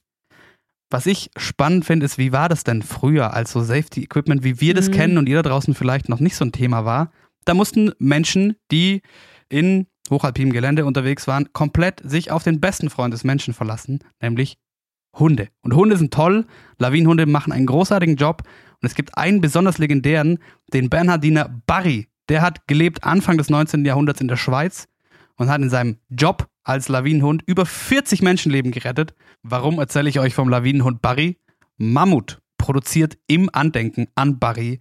Was 0.90 1.06
ich 1.06 1.30
spannend 1.36 1.84
finde, 1.84 2.04
ist, 2.06 2.18
wie 2.18 2.32
war 2.32 2.48
das 2.48 2.64
denn 2.64 2.82
früher, 2.82 3.32
als 3.32 3.52
so 3.52 3.60
Safety 3.60 4.02
Equipment, 4.02 4.42
wie 4.42 4.60
wir 4.60 4.74
das 4.74 4.88
Mhm. 4.88 4.92
kennen 4.92 5.18
und 5.18 5.28
ihr 5.28 5.42
da 5.42 5.48
draußen 5.48 5.74
vielleicht 5.74 6.08
noch 6.08 6.20
nicht 6.20 6.36
so 6.36 6.44
ein 6.44 6.52
Thema 6.52 6.84
war? 6.84 7.12
Da 7.44 7.54
mussten 7.54 7.92
Menschen, 7.98 8.56
die 8.72 9.00
in 9.48 9.86
hochalpinem 10.10 10.52
Gelände 10.52 10.84
unterwegs 10.84 11.26
waren, 11.28 11.52
komplett 11.52 12.00
sich 12.04 12.30
auf 12.32 12.42
den 12.42 12.60
besten 12.60 12.90
Freund 12.90 13.14
des 13.14 13.24
Menschen 13.24 13.54
verlassen, 13.54 14.00
nämlich 14.20 14.58
Hunde. 15.14 15.48
Und 15.62 15.74
Hunde 15.74 15.96
sind 15.96 16.12
toll, 16.12 16.46
Lawinenhunde 16.78 17.26
machen 17.26 17.52
einen 17.52 17.66
großartigen 17.66 18.16
Job 18.16 18.42
und 18.80 18.86
es 18.86 18.94
gibt 18.94 19.16
einen 19.16 19.40
besonders 19.40 19.78
legendären, 19.78 20.38
den 20.72 20.88
Bernhardiner 20.88 21.62
Barry. 21.66 22.08
Der 22.28 22.42
hat 22.42 22.66
gelebt 22.68 23.04
Anfang 23.04 23.36
des 23.38 23.50
19. 23.50 23.84
Jahrhunderts 23.84 24.20
in 24.20 24.28
der 24.28 24.36
Schweiz 24.36 24.88
und 25.36 25.48
hat 25.50 25.60
in 25.60 25.70
seinem 25.70 25.96
Job 26.08 26.48
als 26.62 26.88
Lawinenhund 26.88 27.42
über 27.46 27.66
40 27.66 28.22
Menschenleben 28.22 28.70
gerettet. 28.70 29.14
Warum 29.42 29.78
erzähle 29.78 30.08
ich 30.08 30.20
euch 30.20 30.34
vom 30.34 30.48
Lawinenhund 30.48 31.02
Barry? 31.02 31.38
Mammut 31.76 32.40
produziert 32.58 33.18
im 33.26 33.50
Andenken 33.52 34.08
an 34.14 34.38
Barry 34.38 34.78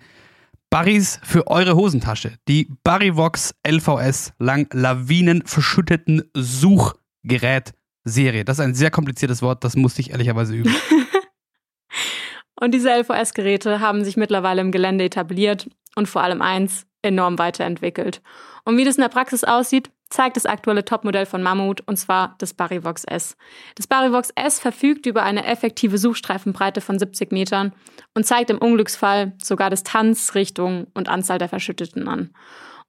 Barrys 0.70 1.20
für 1.24 1.48
eure 1.48 1.76
Hosentasche. 1.76 2.34
Die 2.48 2.70
Barryvox 2.84 3.56
LVS 3.68 4.34
lang 4.38 4.68
lawinenverschütteten 4.72 6.30
Suchgerät 6.36 7.74
Serie. 8.04 8.46
Das 8.46 8.60
ist 8.60 8.66
ein 8.66 8.76
sehr 8.76 8.92
kompliziertes 8.92 9.42
Wort, 9.42 9.64
das 9.64 9.76
musste 9.76 10.02
ich 10.02 10.12
ehrlicherweise 10.12 10.56
üben. 10.56 10.74
Und 12.60 12.74
diese 12.74 12.90
LVS-Geräte 12.90 13.80
haben 13.80 14.04
sich 14.04 14.18
mittlerweile 14.18 14.62
im 14.62 14.72
Gelände 14.72 15.06
etabliert 15.06 15.70
und 15.96 16.08
vor 16.08 16.24
allem 16.24 16.42
eins, 16.42 16.86
enorm 17.02 17.40
weiterentwickelt. 17.40 18.22
Und 18.66 18.78
wie 18.78 18.84
das 18.84 18.98
in 18.98 19.02
der 19.02 19.10
Praxis 19.10 19.46
aussieht, 19.46 19.90
zeigt 20.10 20.36
das 20.36 20.46
aktuelle 20.46 20.84
Topmodell 20.84 21.26
von 21.26 21.42
Mammut, 21.42 21.82
und 21.88 21.98
zwar 21.98 22.36
das 22.40 22.54
Barryvox 22.54 23.06
S. 23.06 23.38
Das 23.76 23.88
Barryvox 23.88 24.32
S 24.36 24.60
verfügt 24.60 25.06
über 25.06 25.24
eine 25.24 25.46
effektive 25.46 25.98
Suchstreifenbreite 25.98 26.82
von 26.82 27.00
70 27.00 27.32
Metern 27.32 27.74
und 28.16 28.26
zeigt 28.26 28.50
im 28.50 28.58
Unglücksfall 28.58 29.34
sogar 29.42 29.70
Distanz, 29.70 30.36
Richtung 30.36 30.88
und 30.94 31.08
Anzahl 31.08 31.38
der 31.38 31.50
Verschütteten 31.50 32.08
an. 32.08 32.32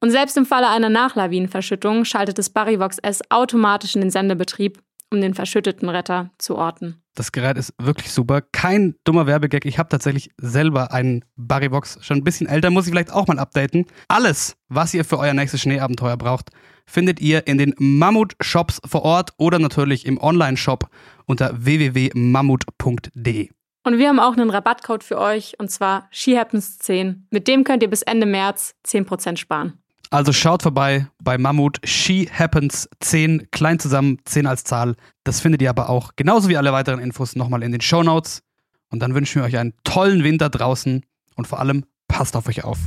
Und 0.00 0.10
selbst 0.10 0.36
im 0.38 0.46
Falle 0.46 0.68
einer 0.68 0.88
Nachlawinenverschüttung 0.88 2.04
schaltet 2.06 2.38
das 2.38 2.50
Barryvox 2.50 2.98
S 2.98 3.20
automatisch 3.28 3.94
in 3.94 4.00
den 4.00 4.10
Sendebetrieb, 4.10 4.78
um 5.10 5.20
den 5.20 5.34
verschütteten 5.34 5.88
Retter 5.88 6.30
zu 6.38 6.56
orten. 6.56 7.02
Das 7.14 7.32
Gerät 7.32 7.58
ist 7.58 7.74
wirklich 7.78 8.12
super. 8.12 8.40
Kein 8.40 8.94
dummer 9.04 9.26
Werbegag. 9.26 9.66
Ich 9.66 9.78
habe 9.78 9.88
tatsächlich 9.88 10.30
selber 10.38 10.92
einen 10.92 11.24
Barrybox. 11.36 11.98
Schon 12.02 12.18
ein 12.18 12.24
bisschen 12.24 12.46
älter, 12.46 12.70
muss 12.70 12.86
ich 12.86 12.92
vielleicht 12.92 13.12
auch 13.12 13.26
mal 13.26 13.38
updaten. 13.38 13.86
Alles, 14.08 14.56
was 14.68 14.94
ihr 14.94 15.04
für 15.04 15.18
euer 15.18 15.34
nächstes 15.34 15.60
Schneeabenteuer 15.60 16.16
braucht, 16.16 16.50
findet 16.86 17.20
ihr 17.20 17.46
in 17.46 17.58
den 17.58 17.74
Mammut-Shops 17.78 18.80
vor 18.86 19.02
Ort 19.02 19.30
oder 19.38 19.58
natürlich 19.58 20.06
im 20.06 20.18
Online-Shop 20.18 20.88
unter 21.26 21.52
www.mammut.de. 21.54 23.50
Und 23.82 23.98
wir 23.98 24.08
haben 24.08 24.20
auch 24.20 24.34
einen 24.34 24.50
Rabattcode 24.50 25.02
für 25.02 25.18
euch, 25.18 25.58
und 25.58 25.70
zwar 25.70 26.08
SheHappens10. 26.12 27.22
Mit 27.30 27.48
dem 27.48 27.64
könnt 27.64 27.82
ihr 27.82 27.90
bis 27.90 28.02
Ende 28.02 28.26
März 28.26 28.74
10% 28.86 29.36
sparen. 29.36 29.78
Also 30.12 30.32
schaut 30.32 30.64
vorbei 30.64 31.06
bei 31.22 31.38
Mammut 31.38 31.78
She 31.84 32.28
Happens 32.32 32.88
10, 32.98 33.52
klein 33.52 33.78
zusammen, 33.78 34.18
10 34.24 34.44
als 34.48 34.64
Zahl. 34.64 34.96
Das 35.22 35.38
findet 35.38 35.62
ihr 35.62 35.70
aber 35.70 35.88
auch, 35.88 36.16
genauso 36.16 36.48
wie 36.48 36.56
alle 36.56 36.72
weiteren 36.72 36.98
Infos, 36.98 37.36
nochmal 37.36 37.62
in 37.62 37.70
den 37.70 37.80
Show 37.80 38.02
Notes. 38.02 38.42
Und 38.90 38.98
dann 38.98 39.14
wünschen 39.14 39.40
wir 39.40 39.46
euch 39.46 39.56
einen 39.56 39.72
tollen 39.84 40.24
Winter 40.24 40.50
draußen 40.50 41.06
und 41.36 41.46
vor 41.46 41.60
allem 41.60 41.84
passt 42.08 42.34
auf 42.34 42.48
euch 42.48 42.64
auf. 42.64 42.78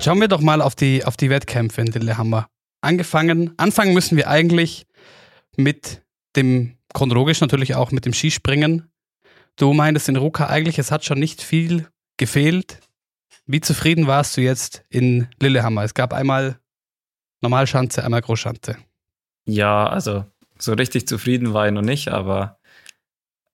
Schauen 0.00 0.20
wir 0.20 0.26
doch 0.26 0.40
mal 0.40 0.60
auf 0.60 0.74
die, 0.74 1.04
auf 1.04 1.16
die 1.16 1.30
Wettkämpfe 1.30 1.80
in 1.82 1.86
Lillehammer. 1.86 2.48
Angefangen, 2.80 3.54
anfangen 3.58 3.94
müssen 3.94 4.16
wir 4.16 4.28
eigentlich 4.28 4.86
mit 5.56 6.02
dem, 6.34 6.78
chronologisch 6.94 7.40
natürlich 7.40 7.76
auch 7.76 7.92
mit 7.92 8.06
dem 8.06 8.12
Skispringen. 8.12 8.90
Du 9.54 9.72
meintest 9.72 10.08
in 10.08 10.16
Ruka 10.16 10.48
eigentlich, 10.48 10.80
es 10.80 10.90
hat 10.90 11.04
schon 11.04 11.20
nicht 11.20 11.42
viel 11.42 11.86
gefehlt. 12.16 12.80
Wie 13.50 13.62
zufrieden 13.62 14.06
warst 14.06 14.36
du 14.36 14.42
jetzt 14.42 14.84
in 14.90 15.26
Lillehammer? 15.40 15.82
Es 15.82 15.94
gab 15.94 16.12
einmal 16.12 16.60
Normalschanze, 17.40 18.04
einmal 18.04 18.20
Großschanze. 18.20 18.76
Ja, 19.46 19.86
also 19.86 20.26
so 20.58 20.74
richtig 20.74 21.08
zufrieden 21.08 21.54
war 21.54 21.66
ich 21.66 21.72
noch 21.72 21.80
nicht, 21.80 22.08
aber 22.08 22.58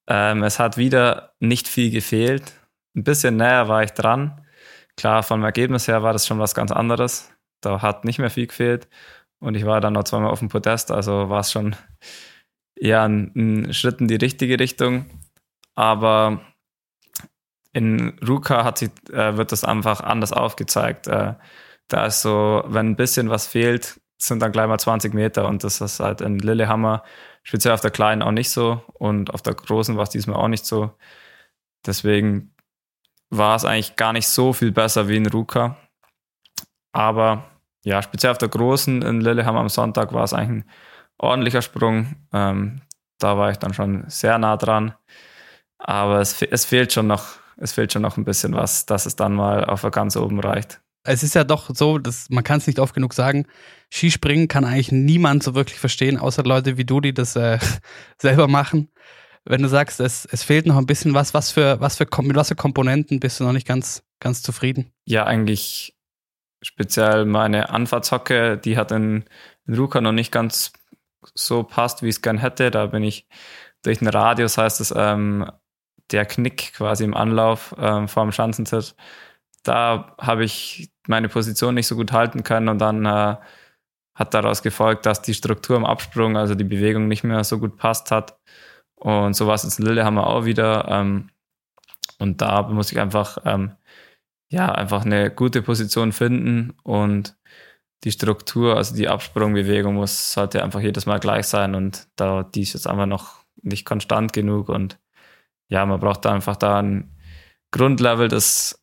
ähm, 0.09 0.43
es 0.43 0.59
hat 0.59 0.77
wieder 0.77 1.35
nicht 1.39 1.69
viel 1.69 1.93
gefehlt. 1.93 2.55
Ein 2.97 3.05
bisschen 3.05 3.37
näher 3.37 3.69
war 3.69 3.85
ich 3.85 3.93
dran. 3.93 4.45
Klar, 4.97 5.23
vom 5.23 5.45
Ergebnis 5.45 5.87
her 5.87 6.03
war 6.03 6.13
das 6.13 6.27
schon 6.27 6.41
was 6.41 6.57
ganz 6.57 6.73
anderes. 6.73 7.31
Da 7.61 7.81
hat 7.81 8.05
nicht 8.05 8.19
mehr 8.19 8.31
viel 8.31 8.49
gefehlt. 8.49 8.89
Und 9.39 9.55
ich 9.55 9.65
war 9.65 9.81
dann 9.81 9.93
noch 9.93 10.05
zweimal 10.05 10.31
auf 10.31 10.41
dem 10.41 10.49
Podest, 10.49 10.91
also 10.91 11.29
war 11.29 11.41
es 11.41 11.53
schon 11.53 11.77
eher 12.75 13.03
ein, 13.03 13.31
ein 13.37 13.73
Schritt 13.73 14.01
in 14.01 14.09
die 14.09 14.17
richtige 14.17 14.59
Richtung. 14.59 15.07
Aber 15.77 16.41
in 17.75 18.19
Ruka 18.27 18.65
hat 18.65 18.79
sich, 18.79 18.91
äh, 19.13 19.37
wird 19.37 19.53
das 19.53 19.65
einfach 19.65 20.01
anders 20.01 20.33
aufgezeigt. 20.33 21.07
Äh, 21.09 21.35
da 21.89 22.07
ist 22.07 22.23
so, 22.23 22.65
wenn 22.67 22.91
ein 22.91 22.97
bisschen 22.97 23.29
was 23.29 23.47
fehlt, 23.47 24.01
sind 24.17 24.41
dann 24.41 24.53
gleich 24.53 24.69
mal 24.69 24.79
20 24.79 25.13
Meter 25.13 25.47
und 25.47 25.65
das 25.65 25.81
ist 25.81 26.01
halt 26.01 26.21
in 26.23 26.39
Lillehammer, 26.39 27.03
speziell 27.43 27.75
auf 27.75 27.81
der 27.83 27.91
kleinen 27.91 28.23
auch 28.23 28.31
nicht 28.31 28.51
so 28.51 28.83
und 28.95 29.35
auf 29.35 29.43
der 29.43 29.55
großen 29.55 29.97
war 29.97 30.05
es 30.05 30.11
diesmal 30.11 30.37
auch 30.37 30.49
nicht 30.49 30.65
so. 30.65 30.93
Deswegen 31.85 32.55
war 33.31 33.57
es 33.57 33.65
eigentlich 33.65 33.97
gar 33.97 34.13
nicht 34.13 34.29
so 34.29 34.53
viel 34.53 34.73
besser 34.73 35.09
wie 35.09 35.17
in 35.17 35.27
Ruka. 35.27 35.77
Aber 36.93 37.45
ja, 37.85 38.03
speziell 38.03 38.33
auf 38.33 38.39
der 38.39 38.49
großen 38.49 39.03
in 39.03 39.21
Lillehammer 39.21 39.61
am 39.61 39.69
Sonntag 39.69 40.13
war 40.13 40.25
es 40.25 40.33
eigentlich 40.33 40.65
ein 40.65 40.71
ordentlicher 41.19 41.61
Sprung. 41.61 42.17
Ähm, 42.33 42.81
da 43.19 43.37
war 43.37 43.51
ich 43.51 43.59
dann 43.59 43.75
schon 43.75 44.05
sehr 44.09 44.39
nah 44.39 44.57
dran. 44.57 44.95
Aber 45.79 46.21
es, 46.21 46.41
es 46.41 46.65
fehlt 46.65 46.93
schon 46.93 47.09
noch, 47.09 47.25
es 47.57 47.73
fehlt 47.73 47.93
schon 47.93 48.03
noch 48.03 48.17
ein 48.17 48.25
bisschen 48.25 48.55
was, 48.55 48.87
dass 48.87 49.07
es 49.07 49.17
dann 49.17 49.35
mal 49.35 49.65
auf 49.65 49.83
der 49.83 49.91
ganz 49.91 50.17
oben 50.17 50.41
reicht. 50.41 50.81
Es 51.07 51.23
ist 51.23 51.35
ja 51.35 51.45
doch 51.45 51.71
so, 51.75 51.99
dass 51.99 52.31
man 52.31 52.45
kann 52.45 52.59
es 52.59 52.67
nicht 52.67 52.79
oft 52.79 52.95
genug 52.95 53.13
sagen, 53.13 53.47
Skispringen 53.93 54.49
kann 54.49 54.65
eigentlich 54.65 54.91
niemand 54.91 55.43
so 55.43 55.55
wirklich 55.55 55.79
verstehen, 55.79 56.19
außer 56.19 56.43
Leute 56.43 56.79
wie 56.79 56.85
du, 56.85 57.01
die 57.01 57.13
das 57.13 57.37
äh, 57.37 57.59
selber 58.19 58.49
machen. 58.49 58.89
Wenn 59.45 59.63
du 59.63 59.69
sagst, 59.69 60.01
es, 60.01 60.25
es 60.25 60.43
fehlt 60.43 60.65
noch 60.65 60.79
ein 60.79 60.87
bisschen 60.87 61.13
was, 61.13 61.35
was 61.35 61.51
für, 61.51 61.79
was 61.81 61.97
für, 61.97 62.07
mit 62.23 62.37
was 62.37 62.49
für 62.49 62.57
Komponenten 62.57 63.21
bist 63.21 63.39
du 63.39 63.45
noch 63.45 63.53
nicht 63.53 63.67
ganz, 63.67 64.03
ganz 64.19 64.43
zufrieden? 64.43 64.91
Ja, 65.05 65.27
eigentlich 65.27 65.95
speziell 66.63 67.27
meine 67.27 67.69
Anfahrtshocke, 67.69 68.57
die 68.57 68.79
hat 68.79 68.91
in, 68.91 69.25
in 69.67 69.75
Ruka 69.75 70.01
noch 70.01 70.13
nicht 70.13 70.33
ganz 70.33 70.73
so 71.35 71.63
passt, 71.63 72.03
wie 72.03 72.09
ich 72.09 72.17
es 72.17 72.23
gern 72.23 72.39
hätte. 72.39 72.71
Da 72.71 72.87
bin 72.87 73.03
ich 73.03 73.27
durch 73.83 73.99
den 73.99 74.09
Radius, 74.09 74.57
heißt 74.57 74.81
es, 74.81 74.95
ähm, 74.97 75.51
der 76.15 76.27
Knick 76.27 76.73
quasi 76.75 77.05
im 77.05 77.15
Anlauf 77.15 77.75
ähm, 77.79 78.09
vor 78.09 78.23
dem 78.25 78.33
Schanzentritt. 78.33 78.95
Da 79.65 80.15
habe 80.19 80.45
ich 80.45 80.91
meine 81.09 81.29
Position 81.29 81.75
nicht 81.75 81.87
so 81.87 81.97
gut 81.97 82.13
halten 82.13 82.43
können 82.45 82.69
und 82.69 82.79
dann 82.79 83.05
äh, 83.05 83.37
hat 84.15 84.35
daraus 84.35 84.63
gefolgt, 84.63 85.07
dass 85.07 85.23
die 85.23 85.35
Struktur 85.35 85.77
im 85.77 85.85
Absprung, 85.85 86.37
also 86.37 86.55
die 86.55 86.65
Bewegung 86.65 87.09
nicht 87.09 87.25
mehr 87.25 87.43
so 87.45 87.59
gut 87.59 87.77
passt 87.77 88.11
hat. 88.11 88.39
Und 88.95 89.35
so 89.35 89.47
war 89.47 89.55
es 89.55 89.65
jetzt 89.65 89.81
in 89.81 89.87
Lillehammer 89.87 90.27
auch 90.29 90.45
wieder. 90.45 90.87
Ähm, 90.89 91.31
und 92.19 92.41
da 92.41 92.63
muss 92.63 92.93
ich 92.93 93.01
einfach, 93.01 93.39
ähm, 93.45 93.73
ja, 94.51 94.71
einfach 94.73 95.05
eine 95.05 95.31
gute 95.31 95.63
Position 95.63 96.13
finden 96.13 96.75
und 96.85 97.37
die 98.05 98.13
Struktur, 98.13 98.77
also 98.77 98.95
die 98.95 99.09
Absprungbewegung 99.09 99.95
muss, 99.95 100.33
sollte 100.33 100.63
einfach 100.63 100.81
jedes 100.81 101.07
Mal 101.07 101.19
gleich 101.19 101.47
sein 101.47 101.75
und 101.75 102.07
da, 102.17 102.45
die 102.45 102.63
ist 102.63 102.75
jetzt 102.75 102.87
einfach 102.87 103.07
noch 103.07 103.45
nicht 103.63 103.85
konstant 103.87 104.33
genug 104.33 104.69
und 104.69 104.99
ja, 105.69 105.85
man 105.87 106.01
braucht 106.01 106.25
da 106.25 106.33
einfach 106.33 106.57
da 106.57 106.81
ein 106.81 107.17
Grundlevel, 107.71 108.29
das 108.29 108.81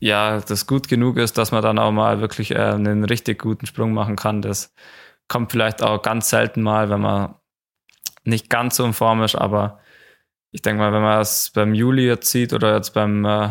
ja, 0.00 0.40
das 0.40 0.66
gut 0.66 0.88
genug 0.88 1.16
ist, 1.16 1.38
dass 1.38 1.50
man 1.52 1.62
dann 1.62 1.78
auch 1.78 1.90
mal 1.90 2.20
wirklich 2.20 2.52
äh, 2.52 2.58
einen 2.58 3.04
richtig 3.04 3.40
guten 3.40 3.66
Sprung 3.66 3.92
machen 3.92 4.16
kann. 4.16 4.42
Das 4.42 4.72
kommt 5.28 5.52
vielleicht 5.52 5.82
auch 5.82 6.02
ganz 6.02 6.30
selten 6.30 6.62
mal, 6.62 6.90
wenn 6.90 7.00
man 7.00 7.34
nicht 8.24 8.50
ganz 8.50 8.76
so 8.76 8.84
in 8.84 8.92
Form 8.92 9.22
ist, 9.22 9.34
aber 9.34 9.80
ich 10.52 10.62
denke 10.62 10.82
mal, 10.82 10.92
wenn 10.92 11.02
man 11.02 11.20
es 11.20 11.50
beim 11.54 11.74
Juli 11.74 12.06
jetzt 12.06 12.30
sieht 12.30 12.52
oder 12.52 12.74
jetzt 12.76 12.94
beim 12.94 13.24
äh, 13.24 13.50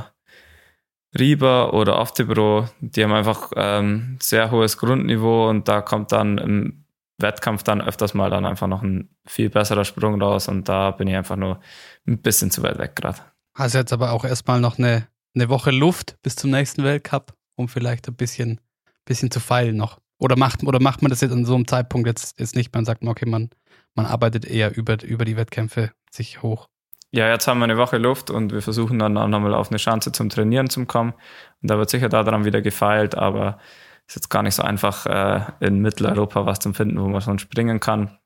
Rieber 1.17 1.73
oder 1.73 1.99
Oftibro, 1.99 2.67
die 2.79 3.03
haben 3.03 3.13
einfach 3.13 3.51
ähm, 3.55 4.17
sehr 4.21 4.51
hohes 4.51 4.77
Grundniveau 4.77 5.49
und 5.49 5.67
da 5.67 5.81
kommt 5.81 6.11
dann 6.11 6.37
im 6.37 6.85
Wettkampf 7.19 7.63
dann 7.63 7.81
öfters 7.81 8.13
mal 8.13 8.29
dann 8.29 8.45
einfach 8.45 8.67
noch 8.67 8.83
ein 8.83 9.09
viel 9.25 9.49
besserer 9.49 9.85
Sprung 9.85 10.21
raus 10.21 10.47
und 10.47 10.69
da 10.69 10.91
bin 10.91 11.07
ich 11.07 11.15
einfach 11.15 11.35
nur 11.35 11.59
ein 12.07 12.21
bisschen 12.21 12.51
zu 12.51 12.63
weit 12.63 12.77
weg 12.77 12.95
gerade. 12.95 13.19
Hast 13.53 13.73
jetzt 13.73 13.93
aber 13.93 14.11
auch 14.11 14.23
erstmal 14.23 14.59
noch 14.59 14.77
eine, 14.77 15.07
eine 15.35 15.49
Woche 15.49 15.71
Luft 15.71 16.17
bis 16.21 16.35
zum 16.35 16.51
nächsten 16.51 16.83
Weltcup, 16.83 17.33
um 17.55 17.67
vielleicht 17.67 18.07
ein 18.07 18.15
bisschen, 18.15 18.61
bisschen 19.05 19.31
zu 19.31 19.39
feilen 19.39 19.77
noch. 19.77 19.99
Oder 20.19 20.37
macht, 20.37 20.63
oder 20.63 20.79
macht 20.79 21.01
man 21.01 21.09
das 21.09 21.21
jetzt 21.21 21.31
an 21.31 21.45
so 21.45 21.55
einem 21.55 21.67
Zeitpunkt 21.67 22.07
jetzt, 22.07 22.39
jetzt 22.39 22.55
nicht? 22.55 22.73
Man 22.73 22.85
sagt, 22.85 23.03
okay, 23.03 23.25
man, 23.25 23.49
man 23.93 24.05
arbeitet 24.05 24.45
eher 24.45 24.75
über, 24.75 25.03
über 25.03 25.25
die 25.25 25.37
Wettkämpfe 25.37 25.91
sich 26.11 26.41
hoch. 26.41 26.69
Ja, 27.11 27.29
jetzt 27.29 27.47
haben 27.47 27.59
wir 27.59 27.65
eine 27.65 27.77
Woche 27.77 27.97
Luft 27.97 28.29
und 28.29 28.51
wir 28.51 28.61
versuchen 28.61 28.99
dann 28.99 29.17
auch 29.17 29.27
nochmal 29.27 29.53
auf 29.53 29.69
eine 29.69 29.77
Chance 29.77 30.11
zum 30.11 30.29
Trainieren 30.29 30.69
zu 30.69 30.85
kommen. 30.85 31.13
Und 31.61 31.71
da 31.71 31.77
wird 31.77 31.89
sicher 31.89 32.09
daran 32.09 32.45
wieder 32.45 32.61
gefeilt, 32.61 33.15
aber 33.15 33.59
ist 34.07 34.15
jetzt 34.15 34.29
gar 34.29 34.43
nicht 34.43 34.55
so 34.55 34.63
einfach, 34.63 35.05
äh, 35.05 35.41
in 35.59 35.79
Mitteleuropa 35.79 36.45
was 36.45 36.59
zu 36.59 36.73
finden, 36.73 36.99
wo 36.99 37.07
man 37.07 37.21
schon 37.21 37.39
springen 37.39 37.79
kann. 37.79 38.17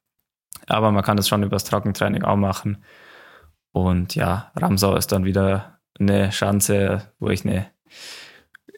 Aber 0.68 0.92
man 0.92 1.04
kann 1.04 1.18
das 1.18 1.28
schon 1.28 1.44
übers 1.44 1.64
Trockentraining 1.64 2.24
auch 2.24 2.36
machen. 2.36 2.84
Und 3.72 4.16
ja, 4.16 4.52
Ramsau 4.56 4.96
ist 4.96 5.12
dann 5.12 5.26
wieder 5.26 5.80
eine 6.00 6.30
Chance, 6.30 7.12
wo 7.20 7.30
ich 7.30 7.46
eine 7.46 7.68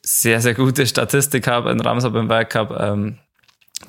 sehr, 0.03 0.41
sehr 0.41 0.53
gute 0.53 0.85
Statistik 0.85 1.47
habe 1.47 1.71
in 1.71 1.79
Ramsau 1.79 2.09
beim 2.11 2.29
Weltcup. 2.29 2.75
Ähm, 2.77 3.19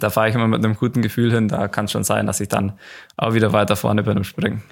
da 0.00 0.10
fahre 0.10 0.28
ich 0.28 0.34
immer 0.34 0.48
mit 0.48 0.64
einem 0.64 0.76
guten 0.76 1.02
Gefühl 1.02 1.32
hin. 1.32 1.48
Da 1.48 1.68
kann 1.68 1.86
es 1.86 1.92
schon 1.92 2.04
sein, 2.04 2.26
dass 2.26 2.40
ich 2.40 2.48
dann 2.48 2.78
auch 3.16 3.34
wieder 3.34 3.52
weiter 3.52 3.76
vorne 3.76 4.02
bin 4.02 4.16
im 4.16 4.24
Springen. 4.24 4.62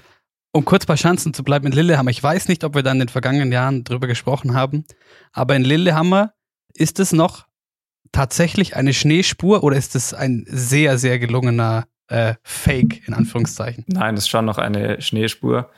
Um 0.53 0.65
kurz 0.65 0.85
bei 0.85 0.97
Chancen 0.97 1.33
zu 1.33 1.45
bleiben 1.45 1.67
in 1.67 1.73
Lillehammer, 1.73 2.11
ich 2.11 2.23
weiß 2.23 2.49
nicht, 2.49 2.62
ob 2.65 2.75
wir 2.75 2.83
da 2.83 2.93
in 2.93 2.99
den 2.99 3.09
vergangenen 3.09 3.53
Jahren 3.53 3.85
drüber 3.85 4.07
gesprochen 4.07 4.55
haben, 4.55 4.85
aber 5.33 5.57
in 5.57 5.65
Lillehammer 5.65 6.35
ist 6.75 7.01
es 7.01 7.12
noch 7.12 7.47
tatsächlich 8.12 8.77
eine 8.77 8.93
Schneespur 8.93 9.65
oder 9.65 9.77
ist 9.77 9.97
es 9.97 10.12
ein 10.12 10.45
sehr, 10.47 10.99
sehr 10.99 11.19
gelungener 11.19 11.87
äh, 12.09 12.35
Fake, 12.43 13.09
in 13.09 13.15
Anführungszeichen? 13.15 13.85
Nein, 13.89 14.15
das 14.15 14.25
ist 14.25 14.31
schon 14.31 14.45
noch 14.45 14.59
eine 14.59 15.01
Schneespur. 15.01 15.71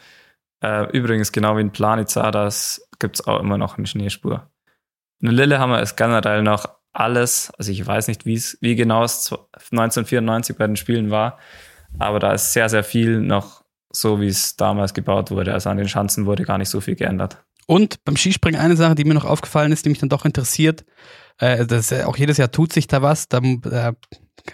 Äh, 0.65 0.91
übrigens, 0.97 1.31
genau 1.31 1.59
wie 1.59 1.61
in 1.61 1.73
Planitza, 1.73 2.31
das 2.31 2.89
gibt 2.99 3.17
es 3.17 3.27
auch 3.27 3.39
immer 3.41 3.59
noch 3.59 3.77
eine 3.77 3.87
Schneespur. 3.87 4.51
In 5.21 5.29
Lillehammer 5.29 5.83
ist 5.83 5.95
generell 5.95 6.43
noch 6.43 6.67
alles, 6.95 7.53
also 7.59 7.71
ich 7.71 7.87
weiß 7.87 8.09
nicht, 8.09 8.25
wie 8.25 8.75
genau 8.75 9.05
es 9.05 9.31
1994 9.31 10.57
bei 10.57 10.67
den 10.67 10.77
Spielen 10.77 11.11
war, 11.11 11.39
aber 11.99 12.19
da 12.19 12.33
ist 12.33 12.55
sehr, 12.55 12.71
sehr 12.71 12.83
viel 12.83 13.21
noch 13.21 13.63
so, 13.91 14.23
wie 14.23 14.29
es 14.29 14.57
damals 14.57 14.95
gebaut 14.95 15.31
wurde. 15.31 15.53
Also 15.53 15.69
an 15.69 15.77
den 15.77 15.89
Schanzen 15.89 16.25
wurde 16.25 16.45
gar 16.45 16.57
nicht 16.57 16.71
so 16.71 16.81
viel 16.81 16.95
geändert. 16.95 17.45
Und 17.67 18.03
beim 18.05 18.17
Skispringen 18.17 18.59
eine 18.59 18.77
Sache, 18.77 18.95
die 18.95 19.05
mir 19.05 19.15
noch 19.15 19.27
aufgefallen 19.27 19.71
ist, 19.71 19.85
die 19.85 19.91
mich 19.91 19.99
dann 19.99 20.09
doch 20.09 20.25
interessiert, 20.25 20.87
äh, 21.39 21.67
das, 21.67 21.93
äh, 21.93 22.05
auch 22.05 22.17
jedes 22.17 22.39
Jahr 22.39 22.51
tut 22.51 22.73
sich 22.73 22.87
da 22.87 23.03
was, 23.03 23.29
da 23.29 23.39
äh, 23.39 23.93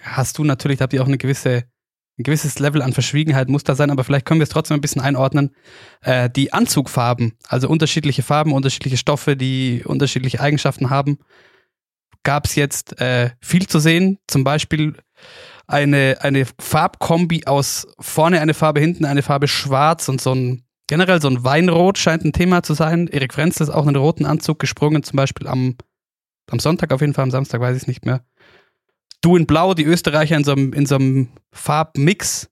hast 0.03 0.37
du 0.37 0.43
natürlich, 0.43 0.79
da 0.79 0.83
habt 0.83 0.93
ihr 0.93 1.01
auch 1.01 1.07
eine 1.07 1.17
gewisse 1.17 1.63
ein 2.21 2.23
gewisses 2.23 2.59
Level 2.59 2.81
an 2.81 2.93
Verschwiegenheit 2.93 3.49
muss 3.49 3.63
da 3.63 3.75
sein, 3.75 3.91
aber 3.91 4.03
vielleicht 4.03 4.25
können 4.25 4.39
wir 4.39 4.43
es 4.43 4.49
trotzdem 4.49 4.77
ein 4.77 4.81
bisschen 4.81 5.01
einordnen. 5.01 5.51
Äh, 6.01 6.29
die 6.29 6.53
Anzugfarben, 6.53 7.33
also 7.47 7.67
unterschiedliche 7.67 8.23
Farben, 8.23 8.53
unterschiedliche 8.53 8.97
Stoffe, 8.97 9.35
die 9.35 9.83
unterschiedliche 9.85 10.39
Eigenschaften 10.39 10.89
haben, 10.89 11.17
gab 12.23 12.45
es 12.45 12.55
jetzt 12.55 12.99
äh, 13.01 13.31
viel 13.41 13.67
zu 13.67 13.79
sehen. 13.79 14.19
Zum 14.27 14.43
Beispiel 14.43 14.95
eine, 15.67 16.17
eine 16.21 16.45
Farbkombi 16.59 17.45
aus 17.45 17.87
vorne 17.99 18.39
eine 18.39 18.53
Farbe, 18.53 18.79
hinten 18.79 19.05
eine 19.05 19.23
Farbe 19.23 19.47
schwarz 19.47 20.07
und 20.07 20.21
so 20.21 20.33
ein 20.33 20.63
generell 20.87 21.21
so 21.21 21.29
ein 21.29 21.43
Weinrot 21.43 21.97
scheint 21.97 22.25
ein 22.25 22.33
Thema 22.33 22.63
zu 22.63 22.73
sein. 22.73 23.07
Erik 23.07 23.33
Frenzel 23.33 23.63
ist 23.63 23.69
auch 23.69 23.83
in 23.83 23.89
einen 23.89 24.03
roten 24.03 24.25
Anzug 24.25 24.59
gesprungen, 24.59 25.03
zum 25.03 25.15
Beispiel 25.15 25.47
am, 25.47 25.75
am 26.51 26.59
Sonntag 26.59 26.91
auf 26.91 26.99
jeden 26.99 27.13
Fall, 27.13 27.23
am 27.23 27.31
Samstag 27.31 27.61
weiß 27.61 27.77
ich 27.77 27.83
es 27.83 27.87
nicht 27.87 28.05
mehr. 28.05 28.25
Du 29.21 29.37
in 29.37 29.45
Blau, 29.45 29.73
die 29.73 29.85
Österreicher 29.85 30.35
in 30.35 30.43
so 30.43 30.51
einem, 30.51 30.73
in 30.73 30.85
so 30.85 30.95
einem 30.95 31.29
Farbmix. 31.51 32.49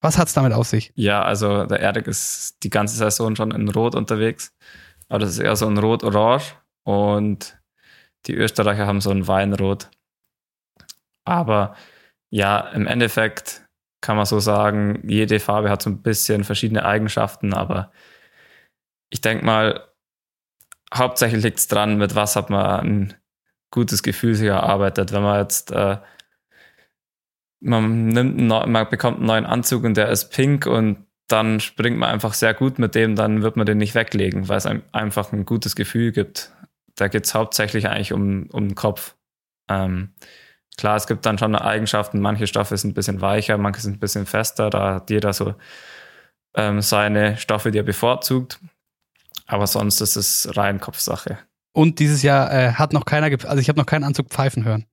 Was 0.00 0.18
hat 0.18 0.28
es 0.28 0.34
damit 0.34 0.52
auf 0.52 0.68
sich? 0.68 0.92
Ja, 0.94 1.22
also 1.22 1.64
der 1.64 1.80
Erik 1.80 2.06
ist 2.06 2.62
die 2.62 2.70
ganze 2.70 2.96
Saison 2.96 3.34
schon 3.36 3.50
in 3.50 3.68
Rot 3.68 3.94
unterwegs. 3.94 4.54
Aber 5.08 5.18
das 5.18 5.30
ist 5.30 5.38
eher 5.38 5.56
so 5.56 5.66
ein 5.66 5.78
Rot-Orange. 5.78 6.54
Und 6.84 7.58
die 8.26 8.34
Österreicher 8.34 8.86
haben 8.86 9.00
so 9.00 9.10
ein 9.10 9.26
Weinrot. 9.26 9.90
Aber 11.24 11.74
ja, 12.30 12.60
im 12.60 12.86
Endeffekt 12.86 13.66
kann 14.00 14.16
man 14.16 14.26
so 14.26 14.38
sagen, 14.38 15.02
jede 15.08 15.40
Farbe 15.40 15.70
hat 15.70 15.82
so 15.82 15.88
ein 15.88 16.02
bisschen 16.02 16.44
verschiedene 16.44 16.84
Eigenschaften, 16.84 17.54
aber 17.54 17.90
ich 19.08 19.22
denke 19.22 19.44
mal, 19.46 19.88
hauptsächlich 20.92 21.42
liegt 21.42 21.58
es 21.58 21.68
dran, 21.68 21.96
mit 21.96 22.14
was 22.14 22.36
hat 22.36 22.50
man 22.50 22.80
ein 22.80 23.14
gutes 23.74 24.02
Gefühl 24.02 24.34
sich 24.34 24.48
erarbeitet. 24.48 25.12
Wenn 25.12 25.22
man 25.22 25.40
jetzt, 25.40 25.72
äh, 25.72 25.98
man 27.60 28.06
nimmt 28.08 28.38
einen, 28.38 28.72
man 28.72 28.88
bekommt 28.88 29.18
einen 29.18 29.26
neuen 29.26 29.46
Anzug 29.46 29.84
und 29.84 29.96
der 29.96 30.08
ist 30.08 30.30
pink 30.30 30.66
und 30.66 31.06
dann 31.26 31.58
springt 31.58 31.98
man 31.98 32.10
einfach 32.10 32.34
sehr 32.34 32.54
gut 32.54 32.78
mit 32.78 32.94
dem, 32.94 33.16
dann 33.16 33.42
wird 33.42 33.56
man 33.56 33.66
den 33.66 33.78
nicht 33.78 33.94
weglegen, 33.94 34.48
weil 34.48 34.58
es 34.58 34.66
einem 34.66 34.82
einfach 34.92 35.32
ein 35.32 35.44
gutes 35.44 35.74
Gefühl 35.74 36.12
gibt. 36.12 36.52
Da 36.94 37.08
geht 37.08 37.24
es 37.24 37.34
hauptsächlich 37.34 37.88
eigentlich 37.88 38.12
um, 38.12 38.46
um 38.52 38.68
den 38.68 38.74
Kopf. 38.76 39.16
Ähm, 39.68 40.14
klar, 40.76 40.96
es 40.96 41.06
gibt 41.06 41.26
dann 41.26 41.38
schon 41.38 41.56
Eigenschaften, 41.56 42.20
manche 42.20 42.46
Stoffe 42.46 42.76
sind 42.76 42.90
ein 42.90 42.94
bisschen 42.94 43.20
weicher, 43.20 43.58
manche 43.58 43.80
sind 43.80 43.96
ein 43.96 44.00
bisschen 44.00 44.26
fester, 44.26 44.70
da 44.70 44.94
hat 44.94 45.10
jeder 45.10 45.32
so 45.32 45.54
ähm, 46.54 46.80
seine 46.80 47.38
Stoffe, 47.38 47.72
die 47.72 47.78
er 47.78 47.84
bevorzugt. 47.84 48.60
Aber 49.46 49.66
sonst 49.66 50.00
ist 50.00 50.16
es 50.16 50.56
rein 50.56 50.80
Kopfsache. 50.80 51.38
Und 51.74 51.98
dieses 51.98 52.22
Jahr 52.22 52.52
äh, 52.52 52.72
hat 52.72 52.92
noch 52.92 53.04
keiner, 53.04 53.26
also 53.26 53.56
ich 53.58 53.68
habe 53.68 53.78
noch 53.78 53.86
keinen 53.86 54.04
Anzug 54.04 54.28
pfeifen 54.28 54.64
hören. 54.64 54.86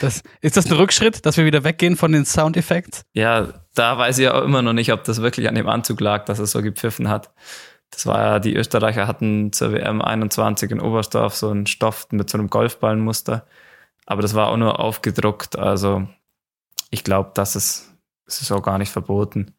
Das, 0.00 0.22
ist 0.42 0.58
das 0.58 0.66
ein 0.66 0.72
Rückschritt, 0.72 1.24
dass 1.24 1.38
wir 1.38 1.46
wieder 1.46 1.64
weggehen 1.64 1.96
von 1.96 2.12
den 2.12 2.26
Soundeffekts? 2.26 3.06
Ja, 3.14 3.48
da 3.74 3.96
weiß 3.96 4.18
ich 4.18 4.28
auch 4.28 4.42
immer 4.42 4.60
noch 4.60 4.74
nicht, 4.74 4.92
ob 4.92 5.04
das 5.04 5.22
wirklich 5.22 5.48
an 5.48 5.54
dem 5.54 5.68
Anzug 5.68 6.00
lag, 6.00 6.26
dass 6.26 6.38
es 6.38 6.50
so 6.50 6.60
gepfiffen 6.60 7.08
hat. 7.08 7.32
Das 7.90 8.04
war 8.04 8.18
ja, 8.18 8.38
die 8.38 8.54
Österreicher 8.54 9.06
hatten 9.06 9.52
zur 9.52 9.72
WM 9.72 10.02
21 10.02 10.70
in 10.70 10.80
Oberstdorf 10.80 11.34
so 11.34 11.48
einen 11.48 11.66
Stoff 11.66 12.08
mit 12.10 12.28
so 12.28 12.36
einem 12.36 12.50
Golfballenmuster. 12.50 13.46
Aber 14.04 14.20
das 14.20 14.34
war 14.34 14.48
auch 14.48 14.58
nur 14.58 14.78
aufgedruckt. 14.80 15.58
Also 15.58 16.06
ich 16.90 17.04
glaube, 17.04 17.30
das 17.32 17.56
ist, 17.56 17.94
das 18.26 18.42
ist 18.42 18.52
auch 18.52 18.62
gar 18.62 18.76
nicht 18.76 18.92
verboten. 18.92 19.54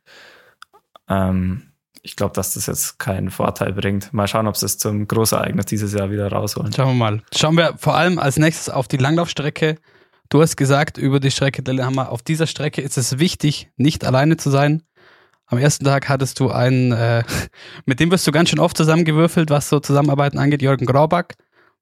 Ähm, 1.09 1.66
ich 2.07 2.15
glaube, 2.15 2.33
dass 2.33 2.53
das 2.53 2.67
jetzt 2.67 2.99
keinen 2.99 3.29
Vorteil 3.29 3.73
bringt. 3.73 4.13
Mal 4.13 4.27
schauen, 4.27 4.47
ob 4.47 4.55
sie 4.55 4.65
es 4.65 4.77
zum 4.77 5.07
Großereignis 5.07 5.65
dieses 5.65 5.93
Jahr 5.93 6.09
wieder 6.09 6.31
rausholen. 6.31 6.71
Schauen 6.71 6.87
wir 6.87 6.93
mal. 6.93 7.21
Schauen 7.35 7.57
wir 7.57 7.75
vor 7.77 7.95
allem 7.95 8.17
als 8.17 8.37
nächstes 8.37 8.69
auf 8.69 8.87
die 8.87 8.95
Langlaufstrecke. 8.95 9.77
Du 10.29 10.41
hast 10.41 10.55
gesagt, 10.55 10.97
über 10.97 11.19
die 11.19 11.31
Strecke 11.31 11.61
Lillehammer, 11.61 12.09
auf 12.09 12.21
dieser 12.21 12.47
Strecke 12.47 12.81
ist 12.81 12.97
es 12.97 13.19
wichtig, 13.19 13.69
nicht 13.75 14.05
alleine 14.05 14.37
zu 14.37 14.49
sein. 14.49 14.83
Am 15.47 15.57
ersten 15.57 15.83
Tag 15.83 16.07
hattest 16.07 16.39
du 16.39 16.49
einen, 16.49 16.93
äh, 16.93 17.23
mit 17.85 17.99
dem 17.99 18.09
wirst 18.09 18.25
du 18.25 18.31
ganz 18.31 18.49
schön 18.49 18.59
oft 18.59 18.77
zusammengewürfelt, 18.77 19.49
was 19.49 19.67
so 19.67 19.81
Zusammenarbeiten 19.81 20.37
angeht, 20.37 20.61
Jürgen 20.61 20.85
Graubach. 20.85 21.27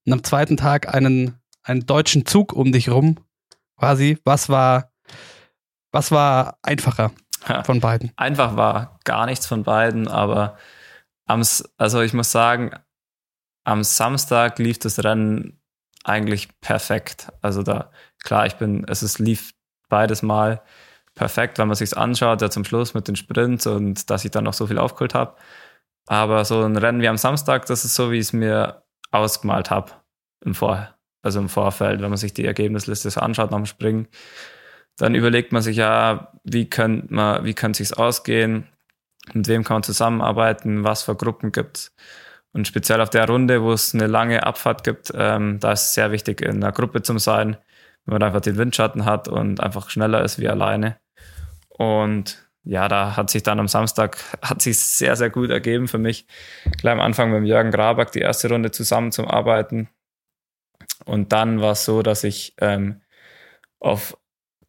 Und 0.06 0.14
am 0.14 0.24
zweiten 0.24 0.58
Tag 0.58 0.94
einen, 0.94 1.36
einen 1.62 1.86
deutschen 1.86 2.26
Zug 2.26 2.52
um 2.52 2.72
dich 2.72 2.90
rum, 2.90 3.18
quasi. 3.78 4.18
Was 4.24 4.50
war, 4.50 4.92
was 5.92 6.12
war 6.12 6.58
einfacher? 6.64 7.12
Von 7.64 7.80
beiden. 7.80 8.12
Einfach 8.16 8.56
war 8.56 9.00
gar 9.04 9.26
nichts 9.26 9.46
von 9.46 9.64
beiden, 9.64 10.08
aber 10.08 10.58
am, 11.26 11.44
also 11.78 12.02
ich 12.02 12.14
muss 12.14 12.32
sagen, 12.32 12.72
am 13.64 13.84
Samstag 13.84 14.60
lief 14.60 14.80
das 14.80 15.04
Rennen 15.04 15.60
eigentlich 16.04 16.60
perfekt. 16.62 17.32
Also 17.42 17.64
da, 17.64 17.92
klar, 18.24 18.46
ich 18.46 18.56
bin, 18.56 18.86
es 18.88 19.04
ist, 19.04 19.20
lief 19.20 19.54
beides 19.90 20.22
Mal 20.22 20.62
perfekt, 21.16 21.58
wenn 21.58 21.68
man 21.68 21.76
sich 21.76 21.98
anschaut, 21.98 22.42
ja 22.42 22.50
zum 22.50 22.66
Schluss 22.66 22.94
mit 22.94 23.08
den 23.08 23.16
Sprints 23.16 23.66
und 23.66 24.10
dass 24.10 24.26
ich 24.26 24.32
dann 24.32 24.44
noch 24.44 24.54
so 24.54 24.68
viel 24.68 24.78
aufgeholt 24.78 25.16
habe. 25.16 25.36
Aber 26.08 26.46
so 26.46 26.62
ein 26.62 26.78
Rennen 26.78 27.02
wie 27.02 27.08
am 27.08 27.18
Samstag, 27.18 27.66
das 27.66 27.86
ist 27.86 27.96
so, 27.96 28.12
wie 28.12 28.18
ich 28.18 28.28
es 28.28 28.34
mir 28.34 28.84
ausgemalt 29.12 29.72
habe 29.72 29.92
im 30.44 30.54
Vor, 30.54 30.90
also 31.24 31.40
im 31.40 31.50
Vorfeld, 31.50 32.02
wenn 32.02 32.10
man 32.10 32.18
sich 32.18 32.34
die 32.34 32.46
Ergebnisliste 32.46 33.10
so 33.10 33.22
anschaut 33.22 33.50
nach 33.50 33.58
dem 33.58 33.66
Springen 33.66 34.08
dann 34.98 35.16
überlegt 35.16 35.52
man 35.52 35.62
sich 35.62 35.78
ja, 35.78 36.32
wie 36.44 36.70
könnte 36.70 37.14
man, 37.14 37.46
wie 37.46 37.54
könnte 37.54 37.78
sich's 37.78 37.94
ausgehen, 37.94 38.68
mit 39.34 39.48
wem 39.48 39.64
kann 39.64 39.76
man 39.76 39.84
zusammenarbeiten, 39.84 40.84
was 40.84 41.04
für 41.04 41.16
Gruppen 41.16 41.52
gibt's. 41.52 41.94
Und 42.54 42.68
speziell 42.68 43.02
auf 43.02 43.10
der 43.10 43.28
Runde, 43.28 43.62
wo 43.64 43.74
es 43.74 43.94
eine 43.94 44.08
lange 44.08 44.46
Abfahrt 44.46 44.84
gibt, 44.84 45.12
ähm, 45.14 45.60
da 45.60 45.74
ist 45.74 45.88
es 45.88 45.94
sehr 45.94 46.12
wichtig, 46.12 46.42
in 46.42 46.64
einer 46.64 46.72
Gruppe 46.72 47.02
zu 47.02 47.18
sein, 47.18 47.58
wenn 48.06 48.14
man 48.14 48.24
einfach 48.24 48.42
den 48.42 48.58
Windschatten 48.58 49.06
hat 49.06 49.28
und 49.28 49.60
einfach 49.60 49.90
schneller 49.90 50.24
ist 50.24 50.40
wie 50.40 50.48
alleine. 50.48 50.98
Und 51.68 52.48
ja, 52.64 52.88
da 52.88 53.18
hat 53.18 53.30
sich 53.30 53.44
dann 53.44 53.60
am 53.60 53.68
Samstag 53.68 54.18
hat 54.42 54.62
sich 54.62 54.80
sehr, 54.80 55.16
sehr 55.16 55.30
gut 55.30 55.50
ergeben 55.50 55.88
für 55.88 55.98
mich. 55.98 56.28
Gleich 56.78 56.94
am 56.94 57.02
Anfang 57.02 57.32
mit 57.32 57.48
Jürgen 57.48 57.72
Graback 57.72 58.12
die 58.12 58.20
erste 58.20 58.50
Runde 58.50 58.72
zusammen 58.72 59.12
zum 59.12 59.28
Arbeiten. 59.28 59.90
Und 61.06 61.34
dann 61.34 61.62
war 61.62 61.74
es 61.74 61.86
so, 61.86 62.02
dass 62.04 62.24
ich 62.24 62.56
ähm, 62.60 63.02
auf 63.80 64.18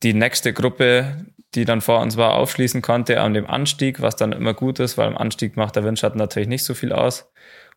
die 0.02 0.14
nächste 0.14 0.52
Gruppe, 0.52 1.26
die 1.54 1.64
dann 1.64 1.80
vor 1.80 2.00
uns 2.00 2.16
war, 2.16 2.34
aufschließen 2.34 2.82
konnte 2.82 3.20
an 3.20 3.34
dem 3.34 3.46
Anstieg, 3.46 4.00
was 4.00 4.16
dann 4.16 4.32
immer 4.32 4.54
gut 4.54 4.78
ist, 4.78 4.98
weil 4.98 5.06
am 5.06 5.16
Anstieg 5.16 5.56
macht 5.56 5.76
der 5.76 5.84
Windschatten 5.84 6.18
natürlich 6.18 6.48
nicht 6.48 6.64
so 6.64 6.74
viel 6.74 6.92
aus. 6.92 7.30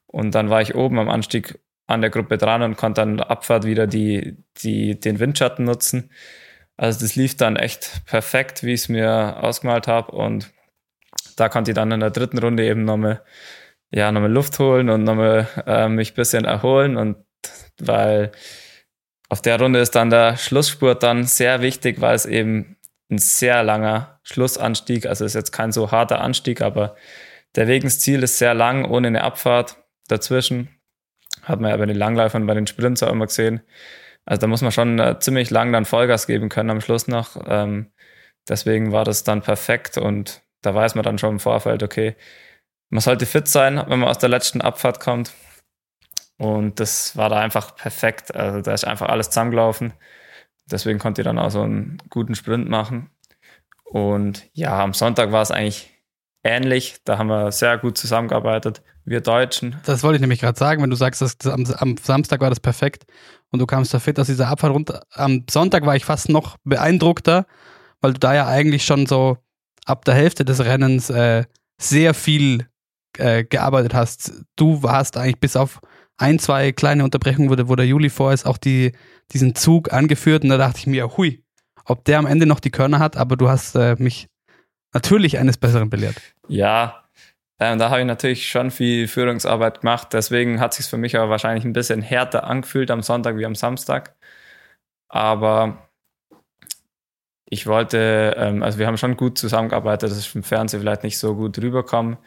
Und 0.07 0.35
dann 0.35 0.49
war 0.49 0.61
ich 0.61 0.75
oben 0.75 0.99
am 0.99 1.09
Anstieg 1.09 1.59
an 1.87 2.01
der 2.01 2.09
Gruppe 2.09 2.37
dran 2.37 2.61
und 2.61 2.77
konnte 2.77 3.01
dann 3.01 3.19
Abfahrt 3.19 3.65
wieder 3.65 3.87
die, 3.87 4.37
die, 4.57 4.99
den 4.99 5.19
Windschatten 5.19 5.65
nutzen. 5.65 6.11
Also 6.77 7.01
das 7.01 7.15
lief 7.15 7.37
dann 7.37 7.55
echt 7.55 8.05
perfekt, 8.05 8.63
wie 8.63 8.73
ich 8.73 8.81
es 8.81 8.89
mir 8.89 9.43
ausgemalt 9.43 9.87
habe. 9.87 10.11
Und 10.11 10.51
da 11.35 11.49
konnte 11.49 11.71
ich 11.71 11.75
dann 11.75 11.91
in 11.91 11.99
der 11.99 12.11
dritten 12.11 12.37
Runde 12.37 12.65
eben 12.65 12.85
nochmal 12.85 13.23
ja, 13.91 14.11
nochmal 14.11 14.31
Luft 14.31 14.59
holen 14.59 14.89
und 14.89 15.03
nochmal 15.03 15.47
äh, 15.65 15.87
mich 15.87 16.11
ein 16.11 16.15
bisschen 16.15 16.45
erholen. 16.45 16.97
Und 16.97 17.17
weil 17.79 18.31
auf 19.29 19.41
der 19.41 19.59
Runde 19.59 19.79
ist 19.79 19.95
dann 19.95 20.09
der 20.09 20.37
Schlussspurt 20.37 21.03
dann 21.03 21.23
sehr 21.23 21.61
wichtig, 21.61 22.01
weil 22.01 22.15
es 22.15 22.25
eben 22.25 22.77
ein 23.11 23.19
sehr 23.19 23.63
langer 23.63 24.19
Schlussanstieg, 24.23 25.05
also 25.05 25.25
ist 25.25 25.35
jetzt 25.35 25.51
kein 25.51 25.71
so 25.71 25.91
harter 25.91 26.21
Anstieg, 26.21 26.61
aber 26.61 26.95
der 27.55 27.67
Weg 27.67 27.83
ins 27.83 27.99
Ziel 27.99 28.21
ist 28.23 28.37
sehr 28.37 28.53
lang, 28.53 28.85
ohne 28.85 29.07
eine 29.07 29.23
Abfahrt 29.23 29.77
dazwischen. 30.07 30.69
Hat 31.43 31.59
man 31.59 31.71
ja 31.71 31.77
bei 31.77 31.85
den 31.85 31.95
Langläufern, 31.95 32.45
bei 32.45 32.53
den 32.53 32.67
Sprints 32.67 33.01
auch 33.01 33.11
immer 33.11 33.27
gesehen. 33.27 33.61
Also 34.25 34.41
da 34.41 34.47
muss 34.47 34.61
man 34.61 34.71
schon 34.71 34.99
äh, 34.99 35.19
ziemlich 35.19 35.49
lang 35.49 35.71
dann 35.71 35.85
Vollgas 35.85 36.27
geben 36.27 36.49
können 36.49 36.69
am 36.69 36.81
Schluss 36.81 37.07
noch. 37.07 37.37
Ähm, 37.47 37.91
deswegen 38.47 38.91
war 38.91 39.05
das 39.05 39.23
dann 39.23 39.41
perfekt 39.41 39.97
und 39.97 40.41
da 40.61 40.75
weiß 40.75 40.95
man 40.95 41.03
dann 41.03 41.17
schon 41.17 41.31
im 41.31 41.39
Vorfeld, 41.39 41.81
okay, 41.83 42.15
man 42.89 43.01
sollte 43.01 43.25
fit 43.25 43.47
sein, 43.47 43.83
wenn 43.87 43.99
man 43.99 44.09
aus 44.09 44.17
der 44.17 44.29
letzten 44.29 44.61
Abfahrt 44.61 44.99
kommt. 44.99 45.33
Und 46.39 46.79
das 46.79 47.17
war 47.17 47.29
da 47.29 47.37
einfach 47.39 47.75
perfekt. 47.75 48.33
Also 48.33 48.61
da 48.61 48.73
ist 48.73 48.85
einfach 48.85 49.09
alles 49.09 49.29
zusammengelaufen. 49.29 49.93
Deswegen 50.71 50.97
konnte 50.97 51.21
ich 51.21 51.25
dann 51.25 51.37
auch 51.37 51.51
so 51.51 51.61
einen 51.61 52.01
guten 52.09 52.33
Sprint 52.33 52.69
machen. 52.69 53.09
Und 53.83 54.47
ja, 54.53 54.81
am 54.81 54.93
Sonntag 54.93 55.33
war 55.33 55.41
es 55.41 55.51
eigentlich 55.51 55.91
ähnlich. 56.43 56.97
Da 57.03 57.17
haben 57.17 57.27
wir 57.27 57.51
sehr 57.51 57.77
gut 57.77 57.97
zusammengearbeitet, 57.97 58.81
wir 59.03 59.19
Deutschen. 59.19 59.81
Das 59.85 60.01
wollte 60.01 60.15
ich 60.15 60.21
nämlich 60.21 60.39
gerade 60.39 60.57
sagen, 60.57 60.81
wenn 60.81 60.89
du 60.89 60.95
sagst, 60.95 61.21
dass 61.21 61.35
am, 61.45 61.65
am, 61.77 61.97
Samstag 61.97 62.39
war 62.39 62.49
das 62.49 62.61
perfekt 62.61 63.03
und 63.51 63.59
du 63.59 63.65
kamst 63.65 63.93
da 63.93 63.99
fit 63.99 64.17
aus 64.17 64.27
dieser 64.27 64.47
Abfahrt 64.47 64.73
runter. 64.73 65.01
Am 65.11 65.43
Sonntag 65.49 65.85
war 65.85 65.97
ich 65.97 66.05
fast 66.05 66.29
noch 66.29 66.55
beeindruckter, 66.63 67.47
weil 67.99 68.13
du 68.13 68.19
da 68.19 68.33
ja 68.33 68.47
eigentlich 68.47 68.85
schon 68.85 69.07
so 69.07 69.37
ab 69.85 70.05
der 70.05 70.13
Hälfte 70.13 70.45
des 70.45 70.63
Rennens 70.63 71.09
äh, 71.09 71.43
sehr 71.81 72.13
viel 72.13 72.67
äh, 73.17 73.43
gearbeitet 73.43 73.93
hast. 73.93 74.31
Du 74.55 74.81
hast 74.83 75.17
eigentlich 75.17 75.39
bis 75.39 75.55
auf 75.57 75.81
ein, 76.19 76.39
zwei 76.39 76.71
kleine 76.71 77.03
Unterbrechungen, 77.03 77.49
wo 77.49 77.55
der, 77.55 77.69
wo 77.69 77.75
der 77.75 77.87
Juli 77.87 78.09
vor 78.09 78.33
ist, 78.33 78.45
auch 78.45 78.57
die, 78.57 78.91
diesen 79.31 79.55
Zug 79.55 79.93
angeführt 79.93 80.43
und 80.43 80.49
da 80.49 80.57
dachte 80.57 80.79
ich 80.79 80.87
mir, 80.87 81.17
hui, 81.17 81.43
ob 81.85 82.05
der 82.05 82.19
am 82.19 82.27
Ende 82.27 82.45
noch 82.45 82.59
die 82.59 82.71
Körner 82.71 82.99
hat, 82.99 83.17
aber 83.17 83.35
du 83.35 83.49
hast 83.49 83.75
äh, 83.75 83.95
mich 83.97 84.27
natürlich 84.93 85.37
eines 85.39 85.57
Besseren 85.57 85.89
belehrt. 85.89 86.21
Ja, 86.47 87.03
ähm, 87.59 87.77
da 87.77 87.89
habe 87.89 88.01
ich 88.01 88.07
natürlich 88.07 88.49
schon 88.49 88.71
viel 88.71 89.07
Führungsarbeit 89.07 89.81
gemacht. 89.81 90.09
Deswegen 90.13 90.59
hat 90.59 90.73
sich 90.73 90.85
für 90.85 90.97
mich 90.97 91.17
aber 91.17 91.29
wahrscheinlich 91.29 91.65
ein 91.65 91.73
bisschen 91.73 92.01
härter 92.01 92.45
angefühlt 92.45 92.89
am 92.89 93.01
Sonntag 93.01 93.37
wie 93.37 93.45
am 93.45 93.55
Samstag. 93.55 94.15
Aber 95.09 95.89
ich 97.45 97.67
wollte, 97.67 98.35
ähm, 98.37 98.63
also 98.63 98.79
wir 98.79 98.87
haben 98.87 98.97
schon 98.97 99.17
gut 99.17 99.37
zusammengearbeitet. 99.37 100.09
Das 100.09 100.17
ist 100.17 100.35
im 100.35 100.43
Fernsehen 100.43 100.79
vielleicht 100.79 101.03
nicht 101.03 101.17
so 101.17 101.35
gut 101.35 101.57
rüberkommen. 101.57 102.17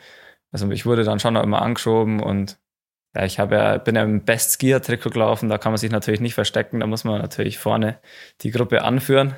Also 0.52 0.70
ich 0.70 0.84
wurde 0.84 1.04
dann 1.04 1.20
schon 1.20 1.36
immer 1.36 1.62
angeschoben 1.62 2.20
und 2.20 2.58
ja, 3.14 3.24
ich 3.24 3.38
habe 3.38 3.56
ja, 3.56 3.78
bin 3.78 3.96
ja 3.96 4.02
im 4.02 4.24
Best 4.24 4.52
Skier 4.52 4.80
Trikot 4.80 5.10
gelaufen, 5.10 5.48
da 5.48 5.58
kann 5.58 5.72
man 5.72 5.78
sich 5.78 5.90
natürlich 5.90 6.20
nicht 6.20 6.34
verstecken, 6.34 6.80
da 6.80 6.86
muss 6.86 7.04
man 7.04 7.20
natürlich 7.20 7.58
vorne 7.58 7.98
die 8.40 8.50
Gruppe 8.50 8.82
anführen. 8.82 9.34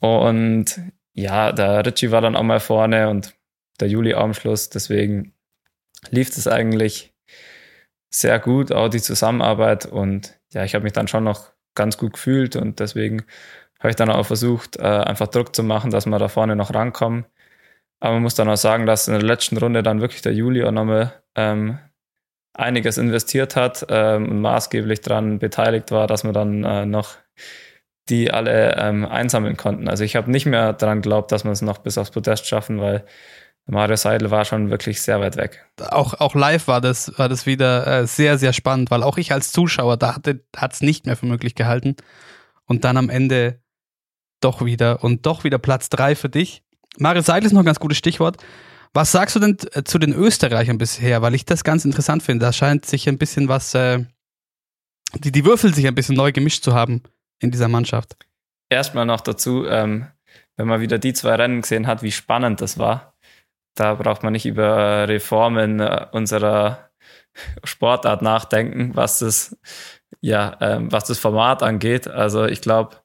Und 0.00 0.80
ja, 1.14 1.52
der 1.52 1.84
Richie 1.86 2.10
war 2.10 2.20
dann 2.20 2.36
auch 2.36 2.42
mal 2.42 2.60
vorne 2.60 3.08
und 3.08 3.34
der 3.80 3.88
Juli 3.88 4.14
auch 4.14 4.24
am 4.24 4.34
Schluss, 4.34 4.68
deswegen 4.70 5.34
lief 6.10 6.36
es 6.36 6.46
eigentlich 6.46 7.14
sehr 8.10 8.38
gut, 8.38 8.72
auch 8.72 8.88
die 8.88 9.00
Zusammenarbeit 9.00 9.86
und 9.86 10.38
ja, 10.52 10.64
ich 10.64 10.74
habe 10.74 10.84
mich 10.84 10.92
dann 10.92 11.08
schon 11.08 11.24
noch 11.24 11.52
ganz 11.74 11.96
gut 11.96 12.14
gefühlt 12.14 12.56
und 12.56 12.80
deswegen 12.80 13.24
habe 13.78 13.90
ich 13.90 13.96
dann 13.96 14.10
auch 14.10 14.26
versucht, 14.26 14.76
äh, 14.76 14.82
einfach 14.82 15.28
Druck 15.28 15.54
zu 15.54 15.62
machen, 15.62 15.90
dass 15.90 16.06
wir 16.06 16.18
da 16.18 16.28
vorne 16.28 16.56
noch 16.56 16.74
rankommen. 16.74 17.24
Aber 18.00 18.14
man 18.14 18.22
muss 18.22 18.34
dann 18.34 18.48
auch 18.48 18.56
sagen, 18.56 18.86
dass 18.86 19.08
in 19.08 19.14
der 19.14 19.22
letzten 19.22 19.56
Runde 19.56 19.82
dann 19.82 20.00
wirklich 20.00 20.22
der 20.22 20.34
Juli 20.34 20.64
auch 20.64 20.72
nochmal 20.72 21.22
ähm, 21.34 21.78
einiges 22.54 22.98
investiert 22.98 23.56
hat 23.56 23.86
ähm, 23.88 24.28
und 24.28 24.40
maßgeblich 24.40 25.00
daran 25.00 25.38
beteiligt 25.38 25.90
war, 25.90 26.06
dass 26.06 26.24
wir 26.24 26.32
dann 26.32 26.64
äh, 26.64 26.86
noch 26.86 27.16
die 28.08 28.30
alle 28.32 28.76
ähm, 28.76 29.06
einsammeln 29.06 29.56
konnten. 29.56 29.88
Also 29.88 30.04
ich 30.04 30.16
habe 30.16 30.30
nicht 30.30 30.46
mehr 30.46 30.72
daran 30.72 31.00
geglaubt, 31.00 31.30
dass 31.32 31.44
wir 31.44 31.52
es 31.52 31.62
noch 31.62 31.78
bis 31.78 31.96
aufs 31.96 32.10
Podest 32.10 32.46
schaffen, 32.46 32.80
weil 32.80 33.04
Mario 33.66 33.96
Seidel 33.96 34.30
war 34.30 34.44
schon 34.44 34.70
wirklich 34.70 35.00
sehr 35.00 35.20
weit 35.20 35.36
weg. 35.36 35.64
Auch, 35.90 36.14
auch 36.14 36.34
live 36.34 36.66
war 36.66 36.80
das, 36.80 37.16
war 37.18 37.28
das 37.28 37.46
wieder 37.46 37.86
äh, 37.86 38.06
sehr, 38.06 38.36
sehr 38.36 38.52
spannend, 38.52 38.90
weil 38.90 39.04
auch 39.04 39.16
ich 39.16 39.32
als 39.32 39.52
Zuschauer, 39.52 39.96
da 39.96 40.16
hat 40.56 40.72
es 40.72 40.80
nicht 40.80 41.06
mehr 41.06 41.16
für 41.16 41.26
möglich 41.26 41.54
gehalten. 41.54 41.94
Und 42.66 42.84
dann 42.84 42.96
am 42.96 43.10
Ende 43.10 43.60
doch 44.40 44.64
wieder 44.64 45.04
und 45.04 45.26
doch 45.26 45.44
wieder 45.44 45.58
Platz 45.58 45.88
drei 45.88 46.16
für 46.16 46.28
dich. 46.28 46.62
Mario 46.98 47.22
Seidel 47.22 47.46
ist 47.46 47.52
noch 47.52 47.62
ein 47.62 47.66
ganz 47.66 47.80
gutes 47.80 47.98
Stichwort. 47.98 48.38
Was 48.92 49.12
sagst 49.12 49.36
du 49.36 49.40
denn 49.40 49.56
äh, 49.72 49.84
zu 49.84 49.98
den 49.98 50.12
Österreichern 50.12 50.78
bisher? 50.78 51.22
Weil 51.22 51.34
ich 51.34 51.44
das 51.44 51.64
ganz 51.64 51.84
interessant 51.84 52.22
finde. 52.22 52.44
Da 52.44 52.52
scheint 52.52 52.86
sich 52.86 53.08
ein 53.08 53.18
bisschen 53.18 53.48
was, 53.48 53.74
äh, 53.74 54.04
die, 55.14 55.32
die 55.32 55.44
Würfel 55.44 55.74
sich 55.74 55.86
ein 55.86 55.94
bisschen 55.94 56.16
neu 56.16 56.32
gemischt 56.32 56.64
zu 56.64 56.74
haben 56.74 57.02
in 57.38 57.50
dieser 57.50 57.68
Mannschaft. 57.68 58.16
Erstmal 58.68 59.06
noch 59.06 59.20
dazu, 59.20 59.66
ähm, 59.66 60.06
wenn 60.56 60.66
man 60.66 60.80
wieder 60.80 60.98
die 60.98 61.12
zwei 61.12 61.34
Rennen 61.36 61.62
gesehen 61.62 61.86
hat, 61.86 62.02
wie 62.02 62.12
spannend 62.12 62.60
das 62.60 62.78
war. 62.78 63.14
Da 63.74 63.94
braucht 63.94 64.22
man 64.22 64.32
nicht 64.32 64.46
über 64.46 65.08
Reformen 65.08 65.80
äh, 65.80 66.06
unserer 66.12 66.90
Sportart 67.64 68.22
nachdenken, 68.22 68.96
was 68.96 69.20
das, 69.20 69.56
ja, 70.20 70.56
ähm, 70.60 70.90
was 70.90 71.04
das 71.04 71.18
Format 71.18 71.62
angeht. 71.62 72.08
Also 72.08 72.44
ich 72.46 72.60
glaube, 72.60 72.96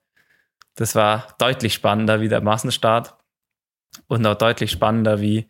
das 0.75 0.95
war 0.95 1.27
deutlich 1.37 1.73
spannender 1.73 2.21
wie 2.21 2.27
der 2.27 2.41
Massenstart 2.41 3.15
und 4.07 4.25
auch 4.25 4.35
deutlich 4.35 4.71
spannender 4.71 5.21
wie 5.21 5.47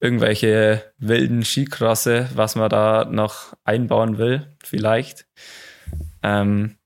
irgendwelche 0.00 0.92
wilden 0.98 1.44
Skicrosse, 1.44 2.30
was 2.34 2.56
man 2.56 2.70
da 2.70 3.04
noch 3.04 3.54
einbauen 3.64 4.18
will, 4.18 4.56
vielleicht. 4.62 5.26
Ähm, 6.22 6.78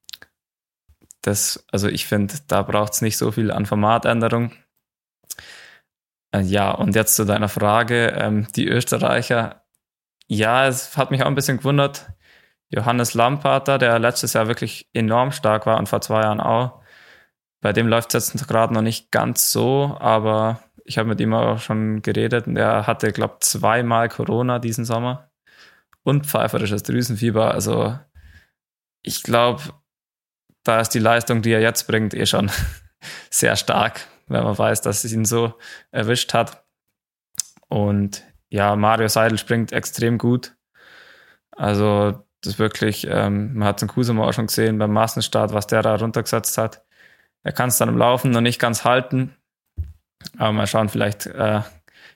das, 1.23 1.65
also 1.71 1.89
ich 1.89 2.07
finde, 2.07 2.35
da 2.49 2.63
braucht 2.63 2.95
es 2.95 3.03
nicht 3.03 3.17
so 3.17 3.31
viel 3.31 3.51
an 3.51 3.67
Formatänderung. 3.67 4.53
Äh, 6.35 6.43
ja, 6.43 6.73
und 6.73 6.95
jetzt 6.95 7.15
zu 7.15 7.25
deiner 7.25 7.49
Frage, 7.49 8.09
ähm, 8.19 8.47
die 8.57 8.67
Österreicher, 8.67 9.65
ja, 10.27 10.67
es 10.67 10.97
hat 10.97 11.11
mich 11.11 11.23
auch 11.23 11.27
ein 11.27 11.35
bisschen 11.35 11.59
gewundert. 11.59 12.07
Johannes 12.71 13.15
Lamparter, 13.15 13.79
der 13.79 13.99
letztes 13.99 14.33
Jahr 14.33 14.49
wirklich 14.49 14.89
enorm 14.93 15.33
stark 15.33 15.67
war 15.67 15.79
und 15.79 15.89
vor 15.89 16.01
zwei 16.01 16.23
Jahren 16.23 16.41
auch, 16.41 16.83
bei 17.61 17.73
dem 17.73 17.87
läuft 17.89 18.15
es 18.15 18.33
jetzt 18.33 18.49
gerade 18.49 18.75
noch 18.75 18.83
nicht 18.83 19.11
ganz 19.11 19.53
so, 19.53 19.97
aber 20.01 20.61
ich 20.85 20.99
habe 20.99 21.09
mit 21.09 21.21
ihm 21.21 21.33
auch 21.35 21.59
schon 21.59 22.03
geredet 22.03 22.47
und 22.47 22.57
er 22.57 22.87
hatte, 22.87 23.13
glaube 23.13 23.39
ich, 23.41 23.49
zweimal 23.49 24.09
Corona 24.09 24.59
diesen 24.59 24.85
Sommer 24.85 25.31
und 26.03 26.27
pfeiferisches 26.27 26.83
Drüsenfieber. 26.83 27.53
Also 27.53 27.99
ich 29.03 29.23
glaube, 29.23 29.63
da 30.63 30.81
ist 30.81 30.91
die 30.91 30.99
Leistung, 30.99 31.43
die 31.43 31.53
er 31.53 31.61
jetzt 31.61 31.87
bringt, 31.87 32.15
eh 32.15 32.27
schon 32.27 32.51
sehr 33.31 33.57
stark, 33.57 34.07
wenn 34.29 34.45
man 34.45 34.57
weiß, 34.57 34.83
dass 34.83 35.05
es 35.05 35.13
ihn 35.13 35.25
so 35.25 35.55
erwischt 35.91 36.35
hat. 36.35 36.65
Und 37.69 38.23
ja, 38.51 38.77
Mario 38.77 39.09
Seidel 39.09 39.39
springt 39.39 39.73
extrem 39.73 40.19
gut. 40.19 40.55
Also 41.51 42.25
das 42.43 42.55
ist 42.55 42.59
wirklich, 42.59 43.07
ähm, 43.09 43.55
man 43.55 43.69
hat 43.69 43.77
es 43.77 43.83
in 43.83 43.89
Kusama 43.89 44.29
auch 44.29 44.33
schon 44.33 44.49
gesehen 44.49 44.79
beim 44.79 44.93
Massenstart, 44.93 45.55
was 45.55 45.67
der 45.67 45.83
da 45.83 45.97
runtergesetzt 45.97 46.59
hat. 46.59 46.85
Er 47.43 47.53
kann 47.53 47.69
es 47.69 47.79
dann 47.79 47.89
im 47.89 47.99
Laufen 47.99 48.31
noch 48.31 48.43
nicht 48.43 48.59
ganz 48.59 48.85
halten, 48.85 49.35
aber 50.39 50.53
mal 50.53 50.67
schauen, 50.67 50.89
vielleicht, 50.89 51.27
äh, 51.27 51.61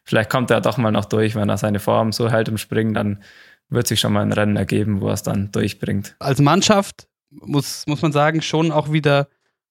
vielleicht 0.04 0.30
kommt 0.30 0.50
er 0.50 0.60
doch 0.60 0.76
mal 0.76 0.90
noch 0.90 1.04
durch, 1.04 1.34
wenn 1.34 1.48
er 1.48 1.58
seine 1.58 1.80
Form 1.80 2.12
so 2.12 2.30
hält 2.30 2.48
im 2.48 2.58
Springen, 2.58 2.94
dann 2.94 3.22
wird 3.68 3.86
sich 3.86 4.00
schon 4.00 4.12
mal 4.12 4.22
ein 4.22 4.32
Rennen 4.32 4.56
ergeben, 4.56 5.00
wo 5.00 5.08
er 5.08 5.14
es 5.14 5.22
dann 5.22 5.52
durchbringt. 5.52 6.16
Als 6.18 6.40
Mannschaft 6.40 7.08
muss, 7.30 7.86
muss 7.86 8.02
man 8.02 8.12
sagen, 8.12 8.40
schon 8.42 8.72
auch 8.72 8.92
wieder 8.92 9.28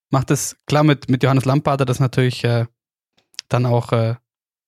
macht 0.10 0.32
es, 0.32 0.58
klar, 0.68 0.84
mit, 0.84 1.10
mit 1.10 1.24
Johannes 1.24 1.46
Lamparter 1.46 1.86
das 1.86 2.00
natürlich 2.00 2.44
äh, 2.44 2.66
dann 3.50 3.66
auch 3.66 3.92
äh, 3.92 4.16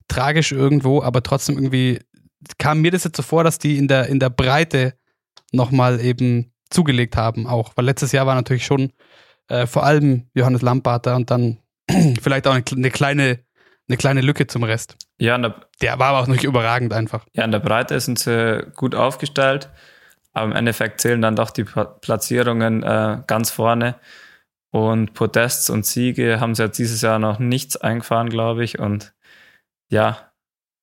tragisch 0.08 0.52
irgendwo, 0.52 1.02
aber 1.02 1.24
trotzdem 1.24 1.58
irgendwie 1.58 2.00
kam 2.58 2.82
mir 2.82 2.92
das 2.92 3.04
jetzt 3.04 3.18
so 3.18 3.24
vor, 3.24 3.44
dass 3.44 3.60
die 3.60 3.78
in 3.78 3.88
der, 3.88 4.08
in 4.08 4.20
der 4.20 4.30
Breite 4.30 4.96
nochmal 5.52 6.00
eben 6.00 6.52
zugelegt 6.70 7.18
haben 7.18 7.48
auch, 7.48 7.74
weil 7.76 7.86
letztes 7.86 8.12
Jahr 8.12 8.26
war 8.26 8.36
natürlich 8.36 8.66
schon 8.66 8.92
äh, 9.48 9.66
vor 9.66 9.84
allem 9.84 10.30
Johannes 10.34 10.62
Lamparter 10.62 11.16
und 11.16 11.32
dann 11.32 11.58
vielleicht 12.22 12.48
auch 12.48 12.54
eine, 12.54 12.64
eine, 12.72 12.92
kleine, 12.92 13.40
eine 13.90 13.98
kleine 13.98 14.22
Lücke 14.22 14.48
zum 14.48 14.64
Rest. 14.64 14.96
Ja, 15.18 15.38
der, 15.38 15.56
der 15.82 16.00
war 16.00 16.10
aber 16.10 16.20
auch 16.20 16.28
nicht 16.28 16.44
überragend 16.44 16.94
einfach. 16.94 17.26
Ja, 17.34 17.44
in 17.44 17.52
der 17.52 17.60
Breite 17.60 18.00
sind 18.00 18.20
sie 18.20 18.66
gut 18.76 18.96
aufgestellt, 18.96 19.70
aber 20.32 20.46
im 20.46 20.56
Endeffekt 20.56 21.02
zählen 21.02 21.22
dann 21.22 21.36
doch 21.36 21.50
die 21.50 21.66
Platzierungen 21.66 22.84
äh, 22.84 23.22
ganz 23.28 23.52
vorne. 23.52 23.96
Und 24.72 25.14
Podests 25.14 25.70
und 25.72 25.86
Siege 25.86 26.40
haben 26.40 26.54
sie 26.54 26.62
ja 26.62 26.68
dieses 26.68 27.02
Jahr 27.02 27.18
noch 27.18 27.40
nichts 27.40 27.76
eingefahren, 27.76 28.30
glaube 28.30 28.64
ich. 28.64 28.78
Und 28.78 29.14
ja, 29.90 30.32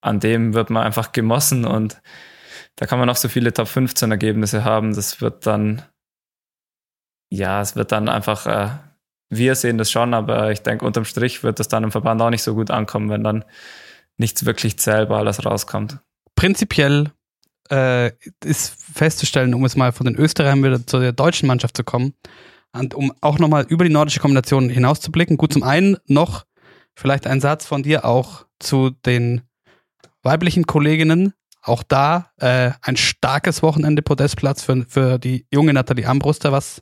an 0.01 0.19
dem 0.19 0.53
wird 0.53 0.69
man 0.69 0.83
einfach 0.83 1.13
gemossen 1.13 1.65
und 1.65 2.01
da 2.75 2.85
kann 2.85 2.99
man 2.99 3.07
noch 3.07 3.15
so 3.15 3.29
viele 3.29 3.53
Top 3.53 3.67
15 3.67 4.11
Ergebnisse 4.11 4.63
haben. 4.63 4.93
Das 4.93 5.21
wird 5.21 5.47
dann, 5.47 5.81
ja, 7.31 7.61
es 7.61 7.75
wird 7.75 7.91
dann 7.91 8.09
einfach, 8.09 8.45
äh, 8.45 8.69
wir 9.29 9.55
sehen 9.55 9.77
das 9.77 9.91
schon, 9.91 10.13
aber 10.13 10.51
ich 10.51 10.61
denke, 10.61 10.85
unterm 10.85 11.05
Strich 11.05 11.43
wird 11.43 11.59
das 11.59 11.67
dann 11.67 11.83
im 11.83 11.91
Verband 11.91 12.21
auch 12.21 12.29
nicht 12.29 12.43
so 12.43 12.55
gut 12.55 12.71
ankommen, 12.71 13.09
wenn 13.09 13.23
dann 13.23 13.43
nichts 14.17 14.45
wirklich 14.45 14.79
Zählbares 14.79 15.45
rauskommt. 15.45 15.99
Prinzipiell 16.35 17.11
äh, 17.69 18.11
ist 18.43 18.73
festzustellen, 18.93 19.53
um 19.53 19.63
jetzt 19.63 19.77
mal 19.77 19.91
von 19.91 20.05
den 20.05 20.15
Österreichern 20.15 20.63
wieder 20.63 20.85
zu 20.85 20.99
der 20.99 21.11
deutschen 21.11 21.47
Mannschaft 21.47 21.75
zu 21.75 21.83
kommen, 21.83 22.13
und 22.73 22.93
um 22.93 23.13
auch 23.21 23.39
nochmal 23.39 23.65
über 23.67 23.83
die 23.83 23.91
nordische 23.91 24.19
Kombination 24.19 24.69
hinauszublicken. 24.69 25.37
Gut, 25.37 25.53
zum 25.53 25.63
einen 25.63 25.97
noch 26.07 26.45
vielleicht 26.95 27.27
ein 27.27 27.41
Satz 27.41 27.65
von 27.65 27.83
dir 27.83 28.05
auch 28.05 28.45
zu 28.59 28.91
den 29.05 29.41
weiblichen 30.23 30.65
Kolleginnen. 30.65 31.33
Auch 31.61 31.83
da 31.83 32.31
äh, 32.37 32.71
ein 32.81 32.97
starkes 32.97 33.61
Wochenende 33.61 34.01
Podestplatz 34.01 34.63
für, 34.63 34.85
für 34.87 35.19
die 35.19 35.45
junge 35.51 35.73
Nathalie 35.73 36.07
Ambruster. 36.07 36.51
Was, 36.51 36.81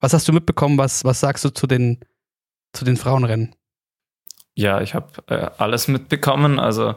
was 0.00 0.12
hast 0.12 0.28
du 0.28 0.32
mitbekommen? 0.32 0.78
Was, 0.78 1.04
was 1.04 1.20
sagst 1.20 1.44
du 1.44 1.50
zu 1.50 1.66
den, 1.66 2.00
zu 2.72 2.84
den 2.84 2.96
Frauenrennen? 2.96 3.54
Ja, 4.54 4.80
ich 4.80 4.94
habe 4.94 5.08
äh, 5.28 5.50
alles 5.58 5.88
mitbekommen. 5.88 6.58
Also 6.58 6.96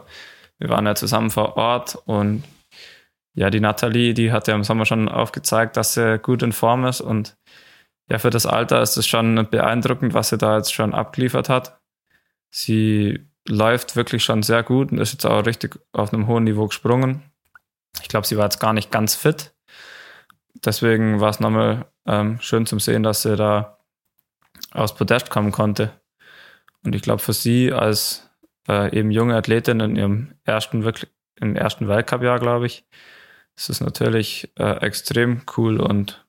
wir 0.58 0.68
waren 0.68 0.86
ja 0.86 0.94
zusammen 0.94 1.30
vor 1.30 1.56
Ort 1.56 1.96
und 2.06 2.44
ja, 3.34 3.50
die 3.50 3.60
Nathalie, 3.60 4.14
die 4.14 4.32
hat 4.32 4.48
ja 4.48 4.54
im 4.54 4.64
Sommer 4.64 4.86
schon 4.86 5.08
aufgezeigt, 5.08 5.76
dass 5.76 5.94
sie 5.94 6.18
gut 6.18 6.42
in 6.42 6.52
Form 6.52 6.84
ist 6.84 7.00
und 7.00 7.36
ja, 8.10 8.18
für 8.18 8.30
das 8.30 8.44
Alter 8.44 8.82
ist 8.82 8.96
es 8.96 9.06
schon 9.06 9.46
beeindruckend, 9.50 10.14
was 10.14 10.30
sie 10.30 10.38
da 10.38 10.56
jetzt 10.56 10.74
schon 10.74 10.94
abgeliefert 10.94 11.48
hat. 11.48 11.80
Sie 12.50 13.24
läuft 13.48 13.94
wirklich 13.94 14.24
schon 14.24 14.42
sehr 14.42 14.64
gut 14.64 14.90
und 14.90 14.98
ist 14.98 15.12
jetzt 15.12 15.26
auch 15.26 15.46
richtig 15.46 15.78
auf 15.92 16.12
einem 16.12 16.26
hohen 16.26 16.44
Niveau 16.44 16.66
gesprungen. 16.66 17.22
Ich 18.02 18.08
glaube, 18.08 18.26
sie 18.26 18.36
war 18.36 18.44
jetzt 18.44 18.58
gar 18.58 18.72
nicht 18.72 18.90
ganz 18.90 19.14
fit. 19.14 19.54
Deswegen 20.64 21.20
war 21.20 21.30
es 21.30 21.38
nochmal 21.38 21.86
ähm, 22.06 22.38
schön 22.40 22.66
zum 22.66 22.80
Sehen, 22.80 23.02
dass 23.02 23.22
sie 23.22 23.36
da 23.36 23.78
aus 24.72 24.94
Podest 24.94 25.30
kommen 25.30 25.52
konnte. 25.52 25.92
Und 26.84 26.94
ich 26.94 27.02
glaube, 27.02 27.20
für 27.20 27.32
sie 27.32 27.72
als 27.72 28.30
äh, 28.68 28.96
eben 28.96 29.10
junge 29.10 29.36
Athletin 29.36 29.80
in 29.80 29.96
ihrem 29.96 30.34
ersten, 30.44 30.84
wirklich, 30.84 31.10
im 31.40 31.56
ersten 31.56 31.88
Weltcup-Jahr, 31.88 32.38
glaube 32.38 32.66
ich, 32.66 32.86
ist 33.56 33.70
es 33.70 33.80
natürlich 33.80 34.50
äh, 34.58 34.80
extrem 34.80 35.42
cool 35.56 35.80
und 35.80 36.24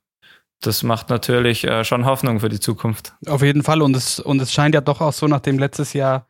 das 0.62 0.84
macht 0.84 1.10
natürlich 1.10 1.64
äh, 1.64 1.84
schon 1.84 2.06
Hoffnung 2.06 2.40
für 2.40 2.50
die 2.50 2.60
Zukunft. 2.60 3.14
Auf 3.28 3.42
jeden 3.42 3.64
Fall. 3.64 3.82
Und 3.82 3.96
es, 3.96 4.20
und 4.20 4.42
es 4.42 4.54
scheint 4.54 4.76
ja 4.76 4.82
doch 4.82 5.02
auch 5.02 5.14
so, 5.14 5.28
nachdem 5.28 5.58
letztes 5.58 5.94
Jahr 5.94 6.28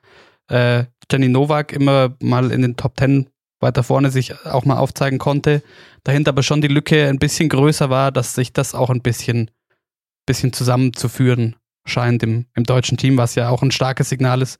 äh, 0.47 0.85
Jenny 1.11 1.27
Nowak 1.27 1.73
immer 1.73 2.15
mal 2.21 2.51
in 2.51 2.61
den 2.61 2.77
Top 2.77 2.95
Ten 2.95 3.29
weiter 3.61 3.83
vorne 3.83 4.11
sich 4.11 4.45
auch 4.45 4.65
mal 4.65 4.77
aufzeigen 4.77 5.19
konnte, 5.19 5.61
dahinter 6.03 6.29
aber 6.29 6.43
schon 6.43 6.61
die 6.61 6.67
Lücke 6.67 7.07
ein 7.07 7.19
bisschen 7.19 7.49
größer 7.49 7.89
war, 7.89 8.11
dass 8.11 8.35
sich 8.35 8.53
das 8.53 8.75
auch 8.75 8.89
ein 8.89 9.01
bisschen, 9.01 9.51
bisschen 10.25 10.53
zusammenzuführen 10.53 11.55
scheint 11.85 12.23
im, 12.23 12.47
im 12.55 12.63
deutschen 12.63 12.97
Team, 12.97 13.17
was 13.17 13.35
ja 13.35 13.49
auch 13.49 13.61
ein 13.61 13.71
starkes 13.71 14.09
Signal 14.09 14.41
ist, 14.41 14.59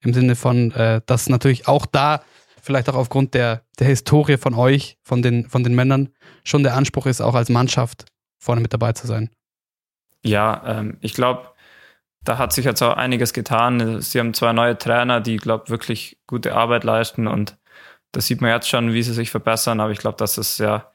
im 0.00 0.14
Sinne 0.14 0.36
von, 0.36 0.72
äh, 0.72 1.00
dass 1.06 1.28
natürlich 1.28 1.68
auch 1.68 1.86
da, 1.86 2.22
vielleicht 2.60 2.88
auch 2.88 2.94
aufgrund 2.94 3.34
der, 3.34 3.62
der 3.78 3.88
Historie 3.88 4.36
von 4.36 4.54
euch, 4.54 4.98
von 5.02 5.22
den, 5.22 5.48
von 5.48 5.64
den 5.64 5.74
Männern, 5.74 6.10
schon 6.44 6.62
der 6.62 6.74
Anspruch 6.74 7.06
ist, 7.06 7.20
auch 7.20 7.34
als 7.34 7.48
Mannschaft 7.48 8.06
vorne 8.38 8.60
mit 8.60 8.72
dabei 8.72 8.92
zu 8.92 9.06
sein. 9.06 9.30
Ja, 10.24 10.62
ähm, 10.66 10.98
ich 11.00 11.14
glaube, 11.14 11.48
da 12.24 12.38
hat 12.38 12.52
sich 12.52 12.64
jetzt 12.64 12.82
auch 12.82 12.96
einiges 12.96 13.32
getan. 13.32 14.00
Sie 14.00 14.18
haben 14.18 14.34
zwei 14.34 14.52
neue 14.52 14.78
Trainer, 14.78 15.20
die, 15.20 15.36
glaube 15.36 15.68
wirklich 15.68 16.20
gute 16.26 16.54
Arbeit 16.54 16.84
leisten 16.84 17.26
und 17.26 17.56
das 18.12 18.26
sieht 18.26 18.40
man 18.40 18.50
jetzt 18.50 18.68
schon, 18.68 18.92
wie 18.92 19.02
sie 19.02 19.14
sich 19.14 19.30
verbessern. 19.30 19.80
Aber 19.80 19.90
ich 19.90 19.98
glaube, 19.98 20.16
dass 20.16 20.38
es 20.38 20.58
ja 20.58 20.92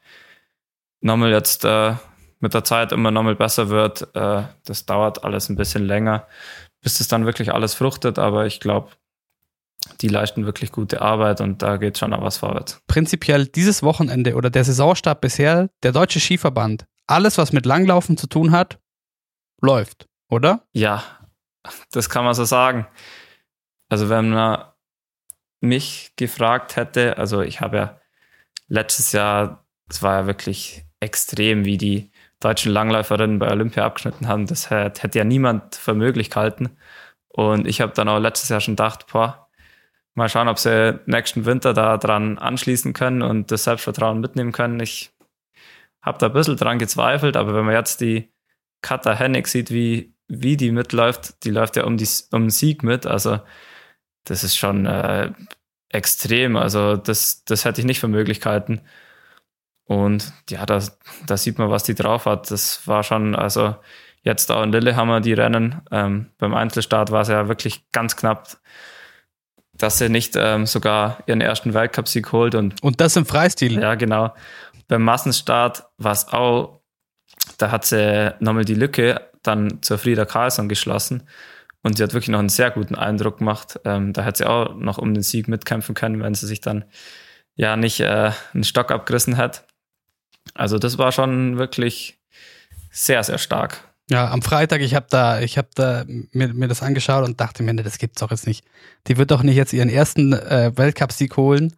nochmal 1.02 1.32
jetzt 1.32 1.66
äh, 1.66 1.96
mit 2.40 2.54
der 2.54 2.64
Zeit 2.64 2.92
immer 2.92 3.12
nochmal 3.12 3.36
besser 3.36 3.70
wird. 3.70 4.16
Äh, 4.16 4.44
das 4.66 4.86
dauert 4.86 5.24
alles 5.24 5.50
ein 5.50 5.56
bisschen 5.56 5.86
länger, 5.86 6.28
bis 6.82 7.00
es 7.00 7.08
dann 7.08 7.26
wirklich 7.26 7.54
alles 7.54 7.74
fruchtet. 7.74 8.20
Aber 8.20 8.46
ich 8.46 8.60
glaube, 8.60 8.92
die 10.02 10.08
leisten 10.08 10.46
wirklich 10.46 10.72
gute 10.72 11.02
Arbeit 11.02 11.42
und 11.42 11.62
da 11.62 11.78
geht 11.78 11.98
schon 11.98 12.14
auch 12.14 12.22
was 12.22 12.38
vorwärts. 12.38 12.82
Prinzipiell 12.88 13.48
dieses 13.48 13.84
Wochenende 13.84 14.36
oder 14.36 14.50
der 14.50 14.64
Saisonstart 14.64 15.22
bisher, 15.22 15.70
der 15.84 15.92
Deutsche 15.92 16.20
Skiverband 16.20 16.86
alles, 17.08 17.38
was 17.38 17.54
mit 17.54 17.66
Langlaufen 17.66 18.18
zu 18.18 18.28
tun 18.28 18.52
hat, 18.52 18.80
läuft, 19.62 20.08
oder? 20.30 20.64
Ja, 20.74 21.04
das 21.92 22.10
kann 22.10 22.26
man 22.26 22.34
so 22.34 22.44
sagen. 22.44 22.86
Also 23.90 24.10
wenn 24.10 24.30
man 24.30 24.66
mich 25.62 26.14
gefragt 26.16 26.76
hätte, 26.76 27.18
also 27.18 27.42
ich 27.42 27.62
habe 27.62 27.78
ja 27.78 28.00
letztes 28.68 29.12
Jahr, 29.12 29.66
es 29.90 30.02
war 30.04 30.22
ja 30.22 30.28
wirklich 30.28 30.86
extrem, 31.00 31.66
wie 31.66 31.78
die 31.78 32.12
deutschen 32.40 32.72
Langläuferinnen 32.72 33.40
bei 33.40 33.50
Olympia 33.50 33.86
abgeschnitten 33.86 34.28
haben. 34.28 34.46
Das 34.46 34.70
hätte 34.70 35.18
ja 35.18 35.24
niemand 35.24 35.76
für 35.76 35.94
möglich 35.94 36.30
gehalten. 36.30 36.78
Und 37.30 37.68
ich 37.68 37.82
habe 37.82 37.94
dann 37.94 38.10
auch 38.10 38.20
letztes 38.20 38.50
Jahr 38.50 38.62
schon 38.62 38.76
gedacht, 38.76 39.08
boah, 39.12 39.48
mal 40.14 40.30
schauen, 40.30 40.48
ob 40.48 40.60
sie 40.60 41.00
nächsten 41.06 41.46
Winter 41.46 41.74
da 41.74 41.98
dran 41.98 42.38
anschließen 42.38 42.94
können 42.94 43.22
und 43.22 43.52
das 43.52 43.64
Selbstvertrauen 43.64 44.20
mitnehmen 44.20 44.52
können. 44.52 44.80
Ich 44.80 45.12
habe 46.02 46.18
da 46.18 46.28
ein 46.28 46.34
bisschen 46.34 46.58
dran 46.58 46.80
gezweifelt, 46.80 47.38
aber 47.38 47.54
wenn 47.54 47.66
man 47.66 47.76
jetzt 47.76 48.02
die 48.02 48.32
Katha 48.82 49.14
Hennig 49.14 49.48
sieht, 49.48 49.72
wie, 49.72 50.16
wie 50.28 50.58
die 50.58 50.72
mitläuft, 50.72 51.44
die 51.44 51.52
läuft 51.52 51.76
ja 51.76 51.84
um, 51.86 51.98
die, 51.98 52.08
um 52.32 52.44
den 52.44 52.50
Sieg 52.50 52.84
mit, 52.84 53.06
also 53.06 53.40
das 54.28 54.44
ist 54.44 54.56
schon 54.58 54.86
äh, 54.86 55.32
extrem, 55.90 56.56
also 56.56 56.98
das, 56.98 57.44
das 57.46 57.66
hätte 57.66 57.82
ich 57.82 57.88
nicht 57.88 58.00
für 58.00 58.08
Möglichkeiten. 58.08 58.82
Und 59.86 60.34
ja, 60.50 60.66
da, 60.66 60.82
da 61.26 61.38
sieht 61.38 61.58
man, 61.58 61.70
was 61.70 61.84
die 61.84 61.96
drauf 61.96 62.26
hat. 62.26 62.52
Das 62.52 62.88
war 62.88 63.04
schon, 63.04 63.36
also 63.36 63.76
jetzt 64.22 64.52
auch 64.52 64.64
in 64.64 64.72
Lillehammer 64.72 65.22
die 65.22 65.34
Rennen. 65.34 65.82
Ähm, 65.92 66.32
beim 66.38 66.54
Einzelstart 66.54 67.12
war 67.12 67.22
es 67.22 67.30
ja 67.30 67.48
wirklich 67.48 67.90
ganz 67.92 68.18
knapp, 68.18 68.58
dass 69.74 69.98
sie 69.98 70.10
nicht 70.10 70.36
ähm, 70.36 70.66
sogar 70.66 71.20
ihren 71.26 71.40
ersten 71.40 71.74
Weltcup-Sieg 71.74 72.34
holt. 72.34 72.56
Und, 72.56 72.84
und 72.84 73.00
das 73.00 73.16
im 73.16 73.26
Freistil. 73.26 73.80
Ja, 73.80 73.96
genau 73.96 74.34
beim 74.88 75.04
Massenstart 75.04 75.86
war 75.98 76.12
es 76.12 76.28
auch, 76.30 76.82
da 77.58 77.72
hat 77.72 77.86
sie 77.86 78.34
nochmal 78.40 78.66
die 78.66 78.76
Lücke 78.76 79.22
dann 79.44 79.82
zur 79.82 79.98
Frieda 79.98 80.26
Carlsson 80.26 80.70
geschlossen. 80.70 81.28
Und 81.84 81.98
sie 81.98 82.04
hat 82.04 82.14
wirklich 82.14 82.30
noch 82.30 82.40
einen 82.40 82.50
sehr 82.50 82.72
guten 82.72 82.96
Eindruck 82.96 83.38
gemacht. 83.38 83.80
Ähm, 83.86 84.14
da 84.14 84.26
hat 84.26 84.38
sie 84.38 84.50
auch 84.50 84.76
noch 84.76 84.98
um 84.98 85.14
den 85.14 85.24
Sieg 85.24 85.48
mitkämpfen 85.48 85.96
können, 85.96 86.22
wenn 86.22 86.34
sie 86.34 86.48
sich 86.48 86.62
dann 86.62 86.86
ja 87.56 87.78
nicht 87.78 88.00
äh, 88.00 88.32
einen 88.54 88.64
Stock 88.64 88.92
abgerissen 88.92 89.38
hat. 89.38 89.66
Also 90.54 90.80
das 90.80 90.98
war 90.98 91.12
schon 91.12 91.58
wirklich 91.58 92.20
sehr, 92.92 93.24
sehr 93.24 93.38
stark. 93.38 93.84
Ja, 94.10 94.32
am 94.32 94.42
Freitag, 94.42 94.82
ich 94.82 94.96
habe 94.96 95.08
da, 95.10 95.42
ich 95.42 95.58
habe 95.58 95.68
da 95.76 96.06
mir, 96.08 96.54
mir 96.54 96.68
das 96.70 96.82
angeschaut 96.82 97.28
und 97.28 97.42
dachte 97.42 97.62
mir, 97.62 97.74
nee, 97.74 97.84
das 97.84 97.98
gibt's 97.98 98.22
doch 98.22 98.32
jetzt 98.32 98.48
nicht. 98.48 98.66
Die 99.08 99.18
wird 99.18 99.32
doch 99.32 99.44
nicht 99.44 99.56
jetzt 99.56 99.74
ihren 99.74 99.90
ersten 99.90 100.32
äh, 100.32 100.72
Weltcup-Sieg 100.76 101.36
holen 101.36 101.76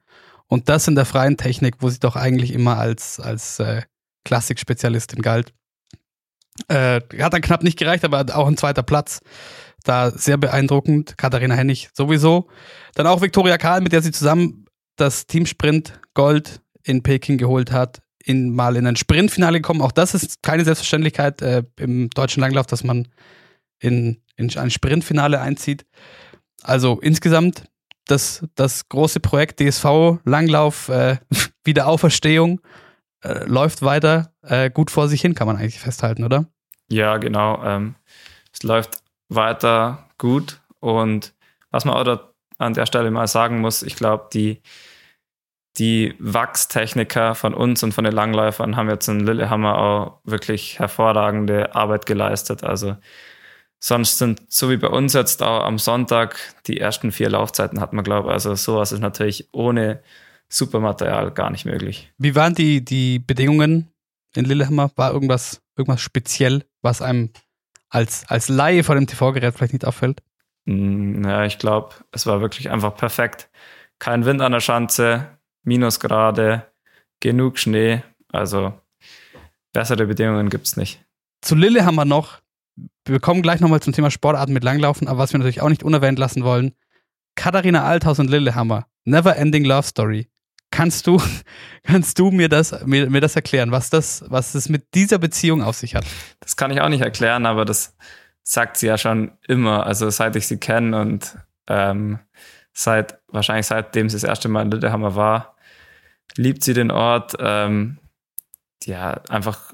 und 0.48 0.70
das 0.70 0.88
in 0.88 0.96
der 0.96 1.06
freien 1.06 1.38
Technik, 1.38 1.78
wo 1.80 1.90
sie 1.90 2.00
doch 2.00 2.16
eigentlich 2.16 2.54
immer 2.54 2.78
als, 2.78 3.20
als 3.20 3.60
äh, 3.60 3.82
Klassik-Spezialistin 4.26 5.24
galt. 5.24 5.54
Äh, 6.68 7.02
hat 7.20 7.34
dann 7.34 7.42
knapp 7.42 7.64
nicht 7.64 7.80
gereicht, 7.80 8.04
aber 8.04 8.26
auch 8.36 8.48
ein 8.48 8.58
zweiter 8.58 8.84
Platz. 8.84 9.22
Da 9.84 10.12
sehr 10.12 10.38
beeindruckend. 10.38 11.18
Katharina 11.18 11.56
Hennig 11.56 11.90
sowieso. 11.94 12.48
Dann 12.96 13.08
auch 13.08 13.22
Viktoria 13.22 13.58
Karl, 13.58 13.82
mit 13.82 13.94
der 13.94 14.02
sie 14.02 14.12
zusammen 14.12 14.66
das 14.96 15.28
Teamsprint 15.28 16.00
Gold 16.14 16.62
in 16.84 17.04
Peking 17.04 17.38
geholt 17.38 17.72
hat, 17.72 18.02
in, 18.24 18.54
mal 18.54 18.76
in 18.76 18.86
ein 18.86 18.96
Sprintfinale 18.96 19.60
gekommen. 19.60 19.82
Auch 19.82 19.92
das 19.92 20.14
ist 20.14 20.44
keine 20.44 20.66
Selbstverständlichkeit 20.66 21.42
äh, 21.42 21.64
im 21.78 22.10
deutschen 22.10 22.42
Langlauf, 22.42 22.66
dass 22.66 22.84
man 22.84 23.08
in, 23.80 24.22
in 24.36 24.56
ein 24.58 24.72
Sprintfinale 24.72 25.40
einzieht. 25.40 25.86
Also 26.62 27.00
insgesamt 27.00 27.64
das, 28.06 28.44
das 28.56 28.90
große 28.90 29.20
Projekt 29.20 29.60
DSV 29.60 30.20
Langlauf 30.26 30.90
äh, 30.90 31.18
Wiederauferstehung 31.64 32.62
äh, 33.24 33.46
läuft 33.46 33.82
weiter 33.82 34.34
äh, 34.42 34.70
gut 34.70 34.92
vor 34.92 35.08
sich 35.08 35.22
hin, 35.22 35.36
kann 35.36 35.48
man 35.48 35.58
eigentlich 35.58 35.80
festhalten, 35.80 36.24
oder? 36.24 36.46
Ja, 36.90 37.18
genau. 37.18 37.64
Ähm, 37.64 37.96
es 38.52 38.64
läuft 38.64 38.99
weiter 39.30 40.10
gut 40.18 40.60
und 40.80 41.34
was 41.72 41.86
man 41.86 41.96
auch 41.96 42.20
an 42.58 42.74
der 42.74 42.86
Stelle 42.86 43.12
mal 43.12 43.28
sagen 43.28 43.62
muss, 43.62 43.84
ich 43.84 43.96
glaube, 43.96 44.28
die, 44.34 44.62
die 45.78 46.16
Wachstechniker 46.20 47.36
von 47.36 47.54
uns 47.54 47.84
und 47.84 47.94
von 47.94 48.04
den 48.04 48.14
Langläufern 48.14 48.76
haben 48.76 48.90
jetzt 48.90 49.08
in 49.08 49.22
Lillehammer 49.22 49.78
auch 49.78 50.20
wirklich 50.24 50.80
hervorragende 50.80 51.76
Arbeit 51.76 52.06
geleistet. 52.06 52.64
Also 52.64 52.98
Sonst 53.82 54.18
sind, 54.18 54.42
so 54.50 54.70
wie 54.70 54.78
bei 54.78 54.90
uns 54.90 55.14
jetzt 55.14 55.42
auch 55.42 55.64
am 55.64 55.80
Sonntag, 55.80 56.38
die 56.68 56.80
ersten 56.80 57.14
vier 57.14 57.30
Laufzeiten 57.30 57.80
hat 57.80 57.94
man, 57.94 58.04
glaube 58.04 58.28
ich. 58.28 58.34
Also 58.34 58.54
sowas 58.56 58.92
ist 58.92 59.00
natürlich 59.00 59.48
ohne 59.54 60.02
Supermaterial 60.50 61.32
gar 61.32 61.50
nicht 61.50 61.66
möglich. 61.66 62.12
Wie 62.18 62.36
waren 62.36 62.54
die, 62.54 62.84
die 62.84 63.20
Bedingungen 63.20 63.90
in 64.36 64.44
Lillehammer? 64.44 64.92
War 64.96 65.14
irgendwas, 65.14 65.62
irgendwas 65.78 66.02
speziell, 66.02 66.66
was 66.82 67.02
einem 67.02 67.30
als, 67.90 68.26
als 68.30 68.50
Laie 68.50 68.84
vor 68.84 68.96
dem 68.96 69.08
TV-Gerät 69.08 69.56
vielleicht 69.56 69.74
nicht 69.74 69.86
auffällt? 69.86 70.22
Mm, 70.66 71.24
Ja, 71.26 71.46
ich 71.46 71.58
glaube, 71.60 71.96
es 72.12 72.26
war 72.26 72.42
wirklich 72.42 72.70
einfach 72.70 72.96
perfekt. 72.96 73.50
Kein 74.00 74.26
Wind 74.26 74.42
an 74.42 74.52
der 74.52 74.60
Schanze, 74.62 75.28
Minusgrade, 75.64 76.66
genug 77.20 77.58
Schnee. 77.60 78.02
Also 78.32 78.74
bessere 79.74 80.06
Bedingungen 80.06 80.50
gibt's 80.50 80.78
nicht. 80.78 81.04
Zu 81.42 81.56
Lillehammer 81.56 82.06
noch. 82.06 82.40
Wir 83.06 83.20
kommen 83.20 83.42
gleich 83.42 83.60
nochmal 83.60 83.82
zum 83.82 83.94
Thema 83.94 84.12
Sportarten 84.12 84.54
mit 84.54 84.64
Langlaufen, 84.64 85.08
aber 85.08 85.20
was 85.20 85.34
wir 85.34 85.40
natürlich 85.40 85.62
auch 85.62 85.70
nicht 85.70 85.84
unerwähnt 85.84 86.20
lassen 86.20 86.44
wollen. 86.44 86.74
Katharina 87.36 87.84
Althaus 87.84 88.20
und 88.20 88.30
Lillehammer. 88.30 88.88
Never 89.06 89.36
Ending 89.36 89.66
Love 89.66 89.88
Story. 89.88 90.30
Kannst 90.72 91.08
du, 91.08 91.22
kannst 91.84 92.20
du 92.20 92.32
mir 92.32 92.50
das, 92.50 92.86
mir, 92.86 93.10
mir 93.10 93.22
das 93.22 93.36
erklären, 93.36 93.72
was 93.72 93.90
das, 93.90 94.24
was 94.28 94.56
es 94.56 94.70
mit 94.70 94.94
dieser 94.94 95.18
Beziehung 95.18 95.64
auf 95.64 95.76
sich 95.76 95.96
hat? 95.96 96.06
Das 96.40 96.56
kann 96.56 96.72
ich 96.72 96.82
auch 96.82 96.90
nicht 96.90 97.02
erklären, 97.02 97.46
aber 97.46 97.66
das 97.66 97.96
sagt 98.44 98.78
sie 98.78 98.88
ja 98.88 98.98
schon 98.98 99.32
immer. 99.48 99.86
Also 99.86 100.10
seit 100.10 100.36
ich 100.36 100.48
sie 100.48 100.58
kenne 100.58 101.00
und 101.00 101.38
ähm, 101.68 102.20
seit 102.74 103.20
wahrscheinlich 103.28 103.68
seitdem 103.68 104.10
sie 104.10 104.16
das 104.16 104.24
erste 104.24 104.50
Mal 104.50 104.64
in 104.64 104.72
Lillehammer 104.72 105.16
war, 105.16 105.56
liebt 106.36 106.64
sie 106.64 106.74
den 106.74 106.92
Ort. 106.92 107.36
Ähm, 107.40 108.00
ja, 108.86 109.22
einfach 109.30 109.74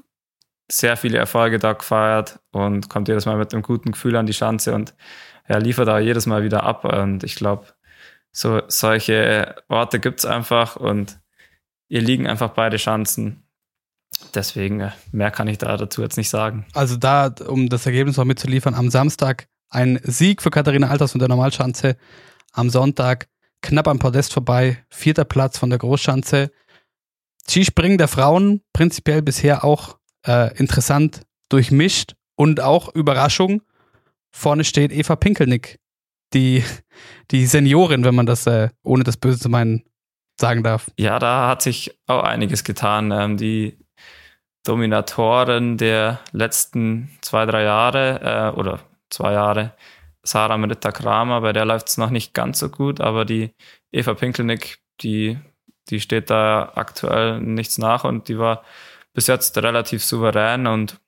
sehr 0.70 0.96
viele 0.96 1.18
Erfolge 1.18 1.58
da 1.58 1.74
gefeiert 1.74 2.40
und 2.50 2.88
kommt 2.88 3.08
jedes 3.08 3.26
Mal 3.26 3.36
mit 3.36 3.54
einem 3.54 3.62
guten 3.62 3.92
Gefühl 3.92 4.16
an 4.16 4.26
die 4.26 4.34
Schanze 4.34 4.74
und 4.74 4.94
ja, 5.48 5.58
liefert 5.58 5.86
da 5.86 5.98
jedes 5.98 6.26
Mal 6.26 6.42
wieder 6.42 6.64
ab. 6.64 6.84
Und 6.84 7.22
ich 7.22 7.36
glaube, 7.36 7.66
so 8.36 8.60
solche 8.68 9.54
Orte 9.68 9.98
gibt's 9.98 10.26
einfach 10.26 10.76
und 10.76 11.18
ihr 11.88 12.02
liegen 12.02 12.26
einfach 12.26 12.50
beide 12.50 12.76
Chancen. 12.76 13.44
Deswegen, 14.34 14.80
äh, 14.80 14.90
mehr 15.10 15.30
kann 15.30 15.48
ich 15.48 15.56
da 15.56 15.74
dazu 15.78 16.02
jetzt 16.02 16.18
nicht 16.18 16.28
sagen. 16.28 16.66
Also 16.74 16.96
da, 16.96 17.32
um 17.48 17.70
das 17.70 17.86
Ergebnis 17.86 18.18
noch 18.18 18.26
mitzuliefern, 18.26 18.74
am 18.74 18.90
Samstag 18.90 19.48
ein 19.70 19.98
Sieg 20.02 20.42
für 20.42 20.50
Katharina 20.50 20.88
Althaus 20.88 21.12
von 21.12 21.18
der 21.18 21.30
Normalschanze. 21.30 21.96
Am 22.52 22.68
Sonntag 22.68 23.26
knapp 23.62 23.88
am 23.88 23.98
Podest 23.98 24.34
vorbei, 24.34 24.84
vierter 24.90 25.24
Platz 25.24 25.56
von 25.56 25.70
der 25.70 25.78
Großschanze. 25.78 26.50
Skispringen 27.48 27.96
der 27.96 28.08
Frauen 28.08 28.60
prinzipiell 28.74 29.22
bisher 29.22 29.64
auch 29.64 29.96
äh, 30.26 30.54
interessant 30.58 31.22
durchmischt 31.48 32.16
und 32.34 32.60
auch 32.60 32.94
Überraschung. 32.94 33.62
Vorne 34.30 34.64
steht 34.64 34.92
Eva 34.92 35.16
Pinkelnick, 35.16 35.78
die, 36.36 36.62
die 37.30 37.46
Seniorin, 37.46 38.04
wenn 38.04 38.14
man 38.14 38.26
das 38.26 38.46
äh, 38.46 38.68
ohne 38.82 39.04
das 39.04 39.16
Böse 39.16 39.40
zu 39.40 39.48
meinen 39.48 39.82
sagen 40.38 40.62
darf. 40.62 40.90
Ja, 40.98 41.18
da 41.18 41.48
hat 41.48 41.62
sich 41.62 41.98
auch 42.06 42.22
einiges 42.22 42.62
getan. 42.62 43.10
Ähm, 43.10 43.36
die 43.36 43.78
Dominatoren 44.64 45.78
der 45.78 46.20
letzten 46.32 47.10
zwei, 47.22 47.46
drei 47.46 47.62
Jahre 47.62 48.52
äh, 48.54 48.58
oder 48.58 48.80
zwei 49.10 49.32
Jahre, 49.32 49.72
Sarah 50.22 50.58
Meritta 50.58 50.90
Kramer, 50.90 51.40
bei 51.40 51.52
der 51.52 51.64
läuft 51.64 51.88
es 51.88 51.98
noch 51.98 52.10
nicht 52.10 52.34
ganz 52.34 52.58
so 52.58 52.68
gut, 52.68 53.00
aber 53.00 53.24
die 53.24 53.54
Eva 53.92 54.14
Pinkelnick, 54.14 54.78
die, 55.00 55.38
die 55.88 56.00
steht 56.00 56.30
da 56.30 56.72
aktuell 56.74 57.40
nichts 57.40 57.78
nach 57.78 58.02
und 58.04 58.28
die 58.28 58.38
war 58.38 58.64
bis 59.14 59.28
jetzt 59.28 59.56
relativ 59.58 60.04
souverän 60.04 60.66
und 60.66 61.00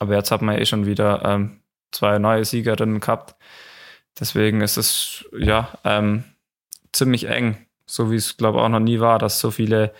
aber 0.00 0.16
jetzt 0.16 0.32
hat 0.32 0.42
man 0.42 0.58
eh 0.58 0.66
schon 0.66 0.84
wieder 0.84 1.24
ähm, 1.24 1.60
zwei 1.92 2.18
neue 2.18 2.44
Siegerinnen 2.44 2.98
gehabt. 2.98 3.36
Deswegen 4.18 4.60
ist 4.60 4.76
es 4.76 5.24
ja 5.36 5.68
ähm, 5.84 6.24
ziemlich 6.92 7.24
eng, 7.24 7.56
so 7.86 8.10
wie 8.10 8.16
es 8.16 8.36
glaube 8.36 8.58
ich 8.58 8.64
auch 8.64 8.68
noch 8.68 8.80
nie 8.80 9.00
war, 9.00 9.18
dass 9.18 9.40
so 9.40 9.50
viele 9.50 9.92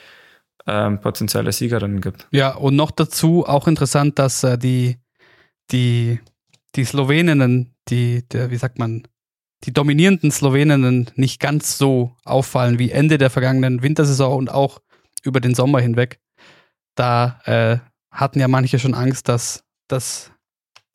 ähm, 0.67 1.01
potenzielle 1.01 1.53
Siegerinnen 1.53 2.01
gibt. 2.01 2.27
Ja, 2.31 2.55
und 2.55 2.77
noch 2.77 2.91
dazu 2.91 3.47
auch 3.47 3.67
interessant, 3.67 4.19
dass 4.19 4.45
äh, 4.45 4.59
die, 4.59 4.99
die, 5.71 6.21
die 6.77 6.85
Sloweninnen, 6.85 7.75
die, 7.89 8.29
der, 8.29 8.51
wie 8.51 8.57
sagt 8.57 8.79
man, 8.79 9.09
die 9.65 9.73
dominierenden 9.73 10.31
Sloweninnen 10.31 11.11
nicht 11.15 11.41
ganz 11.41 11.79
so 11.79 12.17
auffallen 12.25 12.79
wie 12.79 12.91
Ende 12.91 13.19
der 13.19 13.31
vergangenen 13.31 13.83
Wintersaison 13.83 14.37
und 14.37 14.51
auch 14.51 14.81
über 15.23 15.41
den 15.41 15.55
Sommer 15.55 15.81
hinweg. 15.81 16.21
Da 16.95 17.41
äh, 17.45 17.79
hatten 18.11 18.41
ja 18.41 18.49
manche 18.49 18.79
schon 18.79 18.95
Angst, 18.95 19.29
dass, 19.29 19.65
dass 19.89 20.31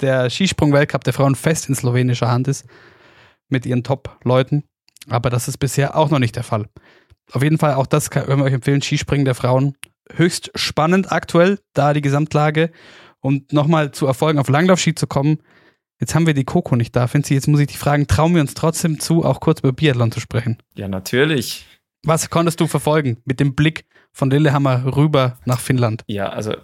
der 0.02 0.30
Skisprung-Weltcup 0.30 1.04
der 1.04 1.14
Frauen 1.14 1.36
fest 1.36 1.70
in 1.70 1.76
slowenischer 1.76 2.30
Hand 2.30 2.48
ist 2.48 2.66
mit 3.50 3.66
ihren 3.66 3.84
Top-Leuten. 3.84 4.64
Aber 5.10 5.30
das 5.30 5.48
ist 5.48 5.58
bisher 5.58 5.96
auch 5.96 6.10
noch 6.10 6.20
nicht 6.20 6.36
der 6.36 6.44
Fall. 6.44 6.68
Auf 7.32 7.44
jeden 7.44 7.58
Fall, 7.58 7.74
auch 7.74 7.88
das 7.88 8.10
können 8.10 8.40
wir 8.40 8.46
euch 8.46 8.54
empfehlen, 8.54 8.82
Skispringen 8.82 9.26
der 9.26 9.36
Frauen. 9.36 9.76
Höchst 10.14 10.52
spannend 10.56 11.12
aktuell, 11.12 11.60
da 11.74 11.94
die 11.94 12.02
Gesamtlage. 12.02 12.72
Und 13.20 13.52
nochmal 13.52 13.92
zu 13.92 14.06
Erfolgen 14.06 14.40
auf 14.40 14.48
Langlaufski 14.48 14.96
zu 14.96 15.08
kommen. 15.08 15.40
Jetzt 16.00 16.14
haben 16.14 16.28
wir 16.28 16.34
die 16.34 16.46
Coco 16.46 16.76
nicht 16.76 16.96
da, 16.96 17.08
Finzi. 17.08 17.34
Jetzt 17.34 17.48
muss 17.48 17.60
ich 17.60 17.68
dich 17.68 17.80
fragen, 17.80 18.08
trauen 18.08 18.36
wir 18.36 18.42
uns 18.42 18.54
trotzdem 18.54 19.00
zu, 19.00 19.26
auch 19.26 19.40
kurz 19.40 19.60
über 19.60 19.74
Biathlon 19.74 20.12
zu 20.12 20.20
sprechen? 20.20 20.58
Ja, 20.76 20.88
natürlich. 20.88 21.66
Was 22.04 22.30
konntest 22.30 22.60
du 22.60 22.68
verfolgen 22.68 23.18
mit 23.26 23.40
dem 23.40 23.56
Blick 23.56 23.86
von 24.14 24.30
Lillehammer 24.30 24.96
rüber 24.96 25.40
nach 25.46 25.60
Finnland? 25.60 26.04
Ja, 26.08 26.30
also 26.30 26.56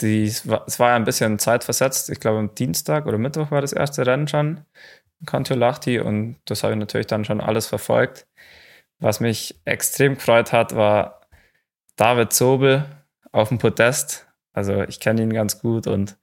die, 0.00 0.24
es 0.24 0.46
war 0.46 0.90
ja 0.90 0.96
ein 0.96 1.04
bisschen 1.04 1.38
zeitversetzt. 1.38 2.10
Ich 2.10 2.20
glaube, 2.20 2.38
am 2.38 2.54
Dienstag 2.54 3.06
oder 3.06 3.18
Mittwoch 3.18 3.50
war 3.50 3.60
das 3.60 3.72
erste 3.72 4.06
Rennen 4.06 4.28
schon 4.28 4.60
in 5.20 5.26
Kontiolahti 5.26 6.00
und 6.00 6.36
das 6.44 6.62
habe 6.62 6.74
ich 6.74 6.78
natürlich 6.78 7.06
dann 7.06 7.24
schon 7.24 7.40
alles 7.40 7.66
verfolgt. 7.66 8.26
Was 8.98 9.20
mich 9.20 9.60
extrem 9.64 10.14
gefreut 10.14 10.52
hat, 10.52 10.74
war 10.74 11.20
David 11.96 12.32
Zobel 12.32 12.84
auf 13.32 13.48
dem 13.48 13.58
Podest. 13.58 14.26
Also 14.52 14.82
ich 14.84 15.00
kenne 15.00 15.22
ihn 15.22 15.32
ganz 15.32 15.60
gut 15.60 15.86
und 15.86 16.16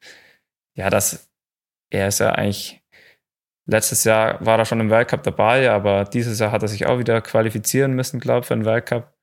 ja, 0.76 0.90
das, 0.90 1.30
er 1.92 2.08
ist 2.08 2.20
ja 2.20 2.32
eigentlich, 2.32 2.82
letztes 3.68 4.04
Jahr 4.04 4.44
war 4.46 4.58
er 4.58 4.66
schon 4.66 4.80
im 4.80 4.90
Weltcup 4.90 5.24
dabei, 5.24 5.70
aber 5.72 6.06
dieses 6.06 6.40
Jahr 6.40 6.52
hat 6.52 6.64
er 6.64 6.68
sich 6.68 6.86
auch 6.88 7.00
wieder 7.00 7.22
qualifizieren 7.22 7.94
müssen, 7.94 8.20
glaube 8.20 8.42
ich, 8.42 8.48
für 8.48 8.56
den 8.56 8.66
Weltcup. 8.66 9.14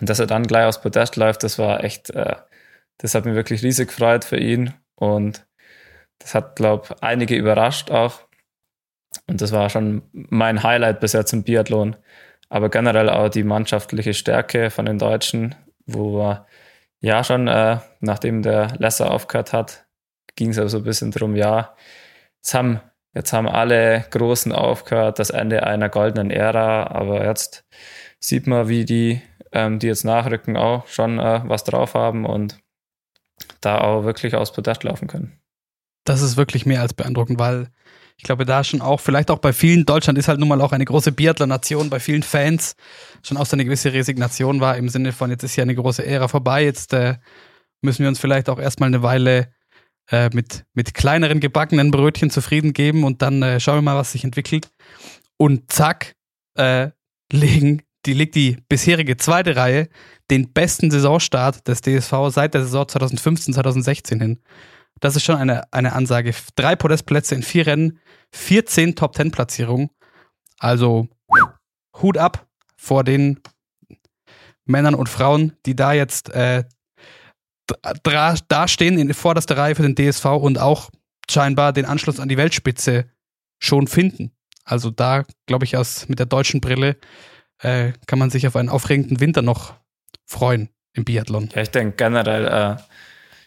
Und 0.00 0.10
dass 0.10 0.18
er 0.18 0.26
dann 0.26 0.46
gleich 0.46 0.66
aufs 0.66 0.80
Podest 0.80 1.16
läuft, 1.16 1.44
das 1.44 1.58
war 1.58 1.84
echt, 1.84 2.10
äh, 2.10 2.36
das 2.98 3.14
hat 3.14 3.24
mich 3.24 3.34
wirklich 3.34 3.62
riesig 3.62 3.88
gefreut 3.88 4.24
für 4.24 4.38
ihn 4.38 4.74
und 4.96 5.46
das 6.18 6.34
hat, 6.34 6.56
glaube 6.56 6.86
ich, 6.88 7.02
einige 7.02 7.36
überrascht 7.36 7.90
auch. 7.90 8.20
Und 9.26 9.40
das 9.40 9.52
war 9.52 9.70
schon 9.70 10.02
mein 10.12 10.62
Highlight 10.62 11.00
bis 11.00 11.12
jetzt 11.12 11.32
im 11.32 11.44
Biathlon. 11.44 11.96
Aber 12.48 12.68
generell 12.68 13.08
auch 13.08 13.28
die 13.28 13.42
mannschaftliche 13.42 14.14
Stärke 14.14 14.70
von 14.70 14.86
den 14.86 14.98
Deutschen, 14.98 15.54
wo 15.86 16.18
wir 16.18 16.46
ja 17.00 17.24
schon, 17.24 17.48
äh, 17.48 17.78
nachdem 18.00 18.42
der 18.42 18.76
Lesser 18.78 19.10
aufgehört 19.10 19.52
hat, 19.52 19.86
ging 20.36 20.50
es 20.50 20.58
aber 20.58 20.68
so 20.68 20.78
ein 20.78 20.84
bisschen 20.84 21.10
drum, 21.10 21.36
ja, 21.36 21.74
jetzt 22.36 22.54
haben, 22.54 22.80
jetzt 23.14 23.32
haben 23.32 23.48
alle 23.48 24.04
Großen 24.10 24.52
aufgehört, 24.52 25.18
das 25.18 25.30
Ende 25.30 25.64
einer 25.64 25.88
goldenen 25.88 26.30
Ära, 26.30 26.88
aber 26.88 27.24
jetzt 27.24 27.64
sieht 28.18 28.46
man, 28.46 28.68
wie 28.68 28.84
die, 28.84 29.22
ähm, 29.52 29.78
die 29.78 29.86
jetzt 29.86 30.04
nachrücken, 30.04 30.56
auch 30.56 30.86
schon 30.86 31.18
äh, 31.18 31.42
was 31.44 31.64
drauf 31.64 31.94
haben 31.94 32.24
und 32.24 32.58
da 33.60 33.80
auch 33.80 34.04
wirklich 34.04 34.34
aufs 34.34 34.52
Podest 34.52 34.84
laufen 34.84 35.08
können. 35.08 35.40
Das 36.04 36.20
ist 36.20 36.36
wirklich 36.36 36.66
mehr 36.66 36.82
als 36.82 36.94
beeindruckend, 36.94 37.38
weil 37.38 37.68
ich 38.16 38.24
glaube, 38.24 38.44
da 38.44 38.62
schon 38.64 38.80
auch, 38.80 39.00
vielleicht 39.00 39.30
auch 39.30 39.38
bei 39.38 39.52
vielen, 39.52 39.86
Deutschland 39.86 40.18
ist 40.18 40.28
halt 40.28 40.38
nun 40.38 40.48
mal 40.48 40.60
auch 40.60 40.72
eine 40.72 40.84
große 40.84 41.12
Biathlon-Nation, 41.12 41.90
bei 41.90 42.00
vielen 42.00 42.22
Fans 42.22 42.76
schon 43.22 43.36
auch 43.36 43.46
so 43.46 43.56
eine 43.56 43.64
gewisse 43.64 43.92
Resignation 43.92 44.60
war 44.60 44.76
im 44.76 44.88
Sinne 44.88 45.12
von, 45.12 45.30
jetzt 45.30 45.42
ist 45.42 45.56
ja 45.56 45.62
eine 45.62 45.74
große 45.74 46.04
Ära 46.04 46.28
vorbei, 46.28 46.64
jetzt 46.64 46.92
äh, 46.92 47.16
müssen 47.82 48.02
wir 48.02 48.08
uns 48.08 48.20
vielleicht 48.20 48.48
auch 48.48 48.58
erstmal 48.58 48.88
eine 48.88 49.02
Weile 49.02 49.52
äh, 50.10 50.30
mit, 50.32 50.64
mit 50.74 50.94
kleineren 50.94 51.40
gebackenen 51.40 51.90
Brötchen 51.90 52.30
zufrieden 52.30 52.72
geben 52.72 53.04
und 53.04 53.22
dann 53.22 53.42
äh, 53.42 53.60
schauen 53.60 53.78
wir 53.78 53.82
mal, 53.82 53.96
was 53.96 54.12
sich 54.12 54.24
entwickelt. 54.24 54.70
Und 55.36 55.72
zack, 55.72 56.14
äh, 56.56 56.90
legen, 57.32 57.82
die 58.06 58.12
legt 58.12 58.34
die 58.34 58.58
bisherige 58.68 59.16
zweite 59.16 59.56
Reihe 59.56 59.88
den 60.30 60.52
besten 60.52 60.90
Saisonstart 60.90 61.66
des 61.66 61.80
DSV 61.80 62.12
seit 62.28 62.54
der 62.54 62.62
Saison 62.62 62.86
2015, 62.86 63.54
2016 63.54 64.20
hin. 64.20 64.40
Das 65.00 65.16
ist 65.16 65.24
schon 65.24 65.36
eine, 65.36 65.72
eine 65.72 65.92
Ansage. 65.92 66.34
Drei 66.56 66.76
Podestplätze 66.76 67.34
in 67.34 67.42
vier 67.42 67.66
Rennen, 67.66 68.00
14 68.32 68.96
Top-10-Platzierungen. 68.96 69.90
Also 70.58 71.08
Hut 72.00 72.18
ab 72.18 72.46
vor 72.76 73.04
den 73.04 73.40
Männern 74.64 74.94
und 74.94 75.08
Frauen, 75.08 75.52
die 75.66 75.76
da 75.76 75.92
jetzt 75.92 76.30
äh, 76.30 76.64
da 78.48 78.68
stehen 78.68 78.98
in 78.98 79.12
vorderster 79.14 79.56
Reihe 79.56 79.74
für 79.74 79.88
den 79.88 79.94
DSV 79.94 80.24
und 80.26 80.58
auch 80.58 80.90
scheinbar 81.30 81.72
den 81.72 81.86
Anschluss 81.86 82.20
an 82.20 82.28
die 82.28 82.36
Weltspitze 82.36 83.06
schon 83.58 83.86
finden. 83.86 84.32
Also 84.64 84.90
da, 84.90 85.24
glaube 85.46 85.64
ich, 85.64 85.76
aus 85.76 86.08
mit 86.08 86.18
der 86.18 86.26
deutschen 86.26 86.60
Brille 86.60 86.96
äh, 87.58 87.92
kann 88.06 88.18
man 88.18 88.30
sich 88.30 88.46
auf 88.46 88.56
einen 88.56 88.68
aufregenden 88.68 89.20
Winter 89.20 89.42
noch 89.42 89.74
freuen 90.26 90.68
im 90.92 91.04
Biathlon. 91.04 91.50
Ja, 91.54 91.62
ich 91.62 91.70
denke 91.70 91.96
generell 91.96 92.46
äh, 92.46 92.76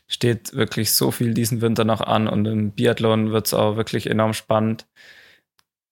steht 0.08 0.54
wirklich 0.54 0.94
so 0.94 1.12
viel 1.12 1.34
diesen 1.34 1.62
Winter 1.62 1.86
noch 1.86 2.02
an 2.02 2.28
und 2.28 2.46
im 2.46 2.72
Biathlon 2.72 3.32
wird 3.32 3.48
es 3.48 3.54
auch 3.54 3.76
wirklich 3.76 4.08
enorm 4.10 4.34
spannend. 4.34 4.88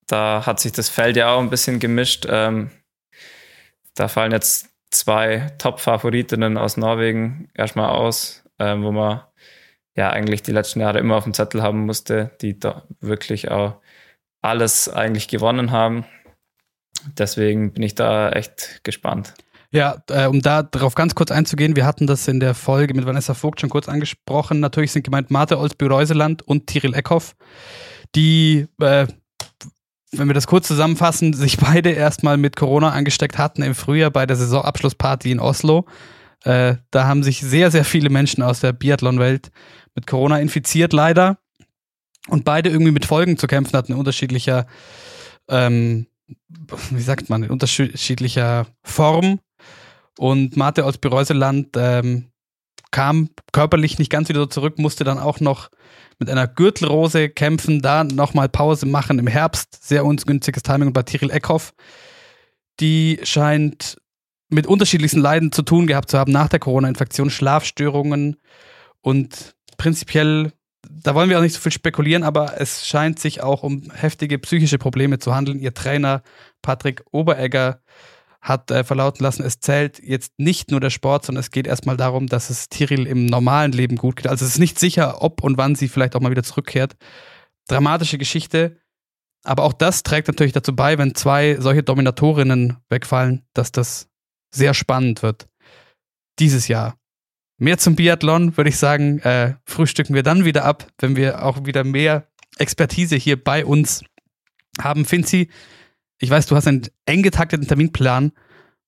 Da 0.07 0.45
hat 0.45 0.59
sich 0.59 0.71
das 0.71 0.89
Feld 0.89 1.17
ja 1.17 1.33
auch 1.33 1.39
ein 1.39 1.49
bisschen 1.49 1.79
gemischt. 1.79 2.25
Ähm, 2.29 2.71
da 3.95 4.07
fallen 4.07 4.31
jetzt 4.31 4.69
zwei 4.91 5.51
Top-Favoritinnen 5.57 6.57
aus 6.57 6.77
Norwegen 6.77 7.49
erstmal 7.53 7.89
aus, 7.89 8.43
ähm, 8.59 8.83
wo 8.83 8.91
man 8.91 9.21
ja 9.95 10.09
eigentlich 10.09 10.43
die 10.43 10.51
letzten 10.51 10.81
Jahre 10.81 10.99
immer 10.99 11.15
auf 11.15 11.23
dem 11.23 11.33
Zettel 11.33 11.61
haben 11.61 11.85
musste, 11.85 12.31
die 12.41 12.59
da 12.59 12.83
wirklich 12.99 13.51
auch 13.51 13.81
alles 14.41 14.87
eigentlich 14.89 15.27
gewonnen 15.27 15.71
haben. 15.71 16.05
Deswegen 17.17 17.73
bin 17.73 17.83
ich 17.83 17.95
da 17.95 18.29
echt 18.29 18.83
gespannt. 18.83 19.33
Ja, 19.75 19.97
äh, 20.09 20.27
um 20.27 20.41
da 20.41 20.63
darauf 20.63 20.95
ganz 20.95 21.15
kurz 21.15 21.31
einzugehen, 21.31 21.75
wir 21.75 21.85
hatten 21.85 22.07
das 22.07 22.29
in 22.29 22.39
der 22.39 22.53
Folge 22.53 22.93
mit 22.93 23.05
Vanessa 23.05 23.33
Vogt 23.33 23.59
schon 23.59 23.69
kurz 23.69 23.89
angesprochen. 23.89 24.61
Natürlich 24.61 24.93
sind 24.93 25.03
gemeint 25.03 25.31
Marte 25.31 25.59
Olsby-Reuseland 25.59 26.43
und 26.43 26.67
Tiril 26.67 26.93
Eckhoff, 26.93 27.35
die, 28.15 28.67
äh, 28.79 29.05
wenn 30.13 30.27
wir 30.27 30.33
das 30.33 30.47
kurz 30.47 30.69
zusammenfassen, 30.69 31.33
sich 31.33 31.57
beide 31.57 31.89
erstmal 31.89 32.37
mit 32.37 32.55
Corona 32.55 32.91
angesteckt 32.91 33.37
hatten 33.37 33.63
im 33.63 33.75
Frühjahr 33.75 34.11
bei 34.11 34.25
der 34.25 34.37
Saisonabschlussparty 34.37 35.31
in 35.31 35.41
Oslo. 35.41 35.85
Äh, 36.45 36.75
da 36.91 37.05
haben 37.05 37.21
sich 37.21 37.41
sehr, 37.41 37.69
sehr 37.69 37.83
viele 37.83 38.09
Menschen 38.09 38.43
aus 38.43 38.61
der 38.61 38.71
Biathlon-Welt 38.71 39.51
mit 39.93 40.07
Corona 40.07 40.39
infiziert, 40.39 40.93
leider. 40.93 41.37
Und 42.29 42.45
beide 42.45 42.69
irgendwie 42.69 42.93
mit 42.93 43.03
Folgen 43.03 43.37
zu 43.37 43.47
kämpfen 43.47 43.77
hatten, 43.77 43.91
unterschiedlicher, 43.91 44.67
ähm, 45.49 46.07
wie 46.91 47.01
sagt 47.01 47.29
man, 47.29 47.43
in 47.43 47.49
unterschiedlicher 47.49 48.67
Form. 48.81 49.41
Und 50.17 50.55
Marte 50.55 50.85
aus 50.85 50.97
Bereuseland 50.97 51.69
ähm, 51.75 52.31
kam 52.91 53.29
körperlich 53.51 53.99
nicht 53.99 54.09
ganz 54.09 54.29
wieder 54.29 54.39
so 54.39 54.45
zurück, 54.45 54.79
musste 54.79 55.03
dann 55.03 55.19
auch 55.19 55.39
noch 55.39 55.69
mit 56.19 56.29
einer 56.29 56.47
Gürtelrose 56.47 57.29
kämpfen, 57.29 57.81
da 57.81 58.03
nochmal 58.03 58.47
Pause 58.47 58.85
machen 58.85 59.19
im 59.19 59.27
Herbst. 59.27 59.85
Sehr 59.85 60.05
ungünstiges 60.05 60.63
Timing. 60.63 60.93
Bei 60.93 61.03
Tiril 61.03 61.29
Eckhoff, 61.29 61.73
die 62.79 63.19
scheint 63.23 63.97
mit 64.49 64.67
unterschiedlichsten 64.67 65.19
Leiden 65.19 65.51
zu 65.51 65.63
tun 65.63 65.87
gehabt 65.87 66.09
zu 66.09 66.17
haben 66.17 66.31
nach 66.31 66.47
der 66.47 66.59
Corona-Infektion, 66.59 67.29
Schlafstörungen 67.29 68.37
und 69.01 69.55
prinzipiell, 69.77 70.53
da 70.89 71.15
wollen 71.15 71.29
wir 71.29 71.37
auch 71.37 71.43
nicht 71.43 71.55
so 71.55 71.59
viel 71.59 71.71
spekulieren, 71.71 72.23
aber 72.23 72.61
es 72.61 72.87
scheint 72.87 73.19
sich 73.19 73.41
auch 73.41 73.63
um 73.63 73.91
heftige 73.93 74.37
psychische 74.39 74.77
Probleme 74.77 75.19
zu 75.19 75.35
handeln. 75.35 75.59
Ihr 75.59 75.73
Trainer 75.73 76.21
Patrick 76.61 77.03
Oberegger 77.11 77.81
hat 78.45 78.69
äh, 78.69 78.83
verlauten 78.83 79.23
lassen, 79.23 79.43
es 79.43 79.59
zählt 79.59 79.99
jetzt 80.03 80.33
nicht 80.37 80.69
nur 80.69 80.79
der 80.79 80.91
Sport, 80.91 81.25
sondern 81.25 81.39
es 81.39 81.49
geht 81.49 81.65
erstmal 81.65 81.97
darum, 81.97 82.27
dass 82.27 82.51
es 82.51 82.69
Tiril 82.69 83.07
im 83.07 83.25
normalen 83.25 83.71
Leben 83.71 83.95
gut 83.95 84.17
geht. 84.17 84.27
Also 84.27 84.45
es 84.45 84.51
ist 84.51 84.59
nicht 84.59 84.79
sicher, 84.79 85.23
ob 85.23 85.43
und 85.43 85.57
wann 85.57 85.73
sie 85.73 85.87
vielleicht 85.87 86.15
auch 86.15 86.21
mal 86.21 86.29
wieder 86.29 86.43
zurückkehrt. 86.43 86.95
Dramatische 87.67 88.19
Geschichte. 88.19 88.77
Aber 89.43 89.63
auch 89.63 89.73
das 89.73 90.03
trägt 90.03 90.27
natürlich 90.27 90.53
dazu 90.53 90.75
bei, 90.75 90.99
wenn 90.99 91.15
zwei 91.15 91.57
solche 91.59 91.81
Dominatorinnen 91.81 92.77
wegfallen, 92.87 93.47
dass 93.53 93.71
das 93.71 94.09
sehr 94.53 94.75
spannend 94.75 95.23
wird. 95.23 95.47
Dieses 96.37 96.67
Jahr. 96.67 96.99
Mehr 97.57 97.79
zum 97.79 97.95
Biathlon, 97.95 98.57
würde 98.57 98.69
ich 98.69 98.77
sagen, 98.77 99.19
äh, 99.19 99.55
frühstücken 99.65 100.13
wir 100.13 100.23
dann 100.23 100.45
wieder 100.45 100.65
ab, 100.65 100.87
wenn 100.99 101.15
wir 101.15 101.43
auch 101.43 101.65
wieder 101.65 101.83
mehr 101.83 102.27
Expertise 102.59 103.15
hier 103.15 103.43
bei 103.43 103.65
uns 103.65 104.03
haben. 104.79 105.05
Finzi, 105.05 105.49
ich 106.25 106.31
weiß, 106.31 106.47
du 106.47 106.55
hast 106.55 106.67
einen 106.67 106.87
eng 107.05 107.21
getakteten 107.21 107.67
Terminplan, 107.67 108.31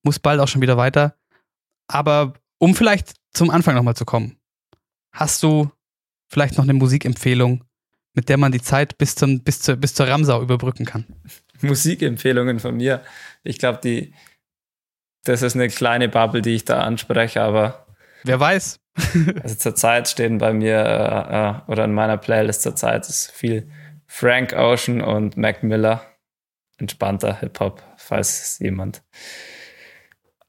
muss 0.03 0.17
bald 0.17 0.39
auch 0.39 0.47
schon 0.47 0.61
wieder 0.61 0.75
weiter. 0.75 1.15
Aber 1.87 2.33
um 2.57 2.75
vielleicht 2.75 3.13
zum 3.31 3.51
Anfang 3.51 3.75
nochmal 3.75 3.95
zu 3.95 4.05
kommen, 4.05 4.37
hast 5.11 5.43
du 5.43 5.69
vielleicht 6.27 6.57
noch 6.57 6.63
eine 6.63 6.73
Musikempfehlung, 6.73 7.63
mit 8.13 8.27
der 8.29 8.37
man 8.37 8.51
die 8.51 8.61
Zeit 8.61 8.97
bis, 8.97 9.13
zum, 9.13 9.43
bis, 9.43 9.61
zur, 9.61 9.75
bis 9.75 9.93
zur 9.93 10.07
Ramsau 10.07 10.41
überbrücken 10.41 10.85
kann? 10.85 11.05
Musikempfehlungen 11.61 12.59
von 12.59 12.75
mir. 12.75 13.03
Ich 13.43 13.59
glaube, 13.59 13.79
die, 13.83 14.15
das 15.23 15.43
ist 15.43 15.55
eine 15.55 15.69
kleine 15.69 16.09
Bubble, 16.09 16.41
die 16.41 16.55
ich 16.55 16.65
da 16.65 16.81
anspreche, 16.81 17.41
aber. 17.41 17.85
Wer 18.23 18.39
weiß. 18.39 18.79
also 19.43 19.55
zurzeit 19.55 20.07
stehen 20.07 20.39
bei 20.39 20.53
mir 20.53 20.79
äh, 20.79 21.69
äh, 21.69 21.71
oder 21.71 21.85
in 21.85 21.93
meiner 21.93 22.17
Playlist 22.17 22.63
zurzeit 22.63 23.07
ist 23.07 23.29
viel 23.29 23.69
Frank 24.07 24.53
Ocean 24.53 25.01
und 25.01 25.37
Mac 25.37 25.61
Miller. 25.61 26.01
Entspannter 26.77 27.39
Hip-Hop, 27.39 27.81
falls 27.97 28.59
jemand 28.59 29.03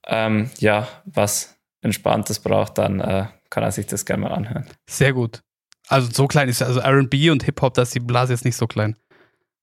ähm, 0.06 0.50
ja 0.58 0.88
was 1.04 1.56
Entspanntes 1.80 2.40
braucht, 2.40 2.78
dann 2.78 3.00
äh, 3.00 3.26
kann 3.50 3.62
er 3.62 3.72
sich 3.72 3.86
das 3.86 4.04
gerne 4.04 4.22
mal 4.22 4.32
anhören. 4.32 4.66
Sehr 4.88 5.12
gut. 5.12 5.42
Also 5.88 6.10
so 6.12 6.26
klein 6.26 6.48
ist 6.48 6.62
also 6.62 6.80
RB 6.80 7.30
und 7.30 7.44
Hip-Hop, 7.44 7.74
da 7.74 7.82
ist 7.82 7.94
die 7.94 8.00
Blase 8.00 8.32
jetzt 8.32 8.44
nicht 8.44 8.56
so 8.56 8.66
klein. 8.66 8.96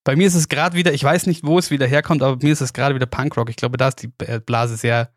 Bei 0.04 0.16
mir 0.16 0.28
ist 0.28 0.36
es 0.36 0.50
gerade 0.50 0.76
wieder, 0.76 0.94
ich 0.94 1.04
weiß 1.04 1.26
nicht, 1.26 1.46
wo 1.46 1.58
es 1.58 1.72
wieder 1.72 1.88
herkommt, 1.88 2.22
aber 2.22 2.38
bei 2.38 2.46
mir 2.46 2.54
ist 2.54 2.62
es 2.62 2.74
gerade 2.74 2.96
wieder 2.96 3.08
Punkrock. 3.08 3.50
Ich 3.50 3.56
glaube, 3.56 3.78
da 3.78 3.88
ist 3.88 4.04
die 4.04 4.12
äh, 4.20 4.40
Blase 4.40 4.78
sehr, 4.78 5.10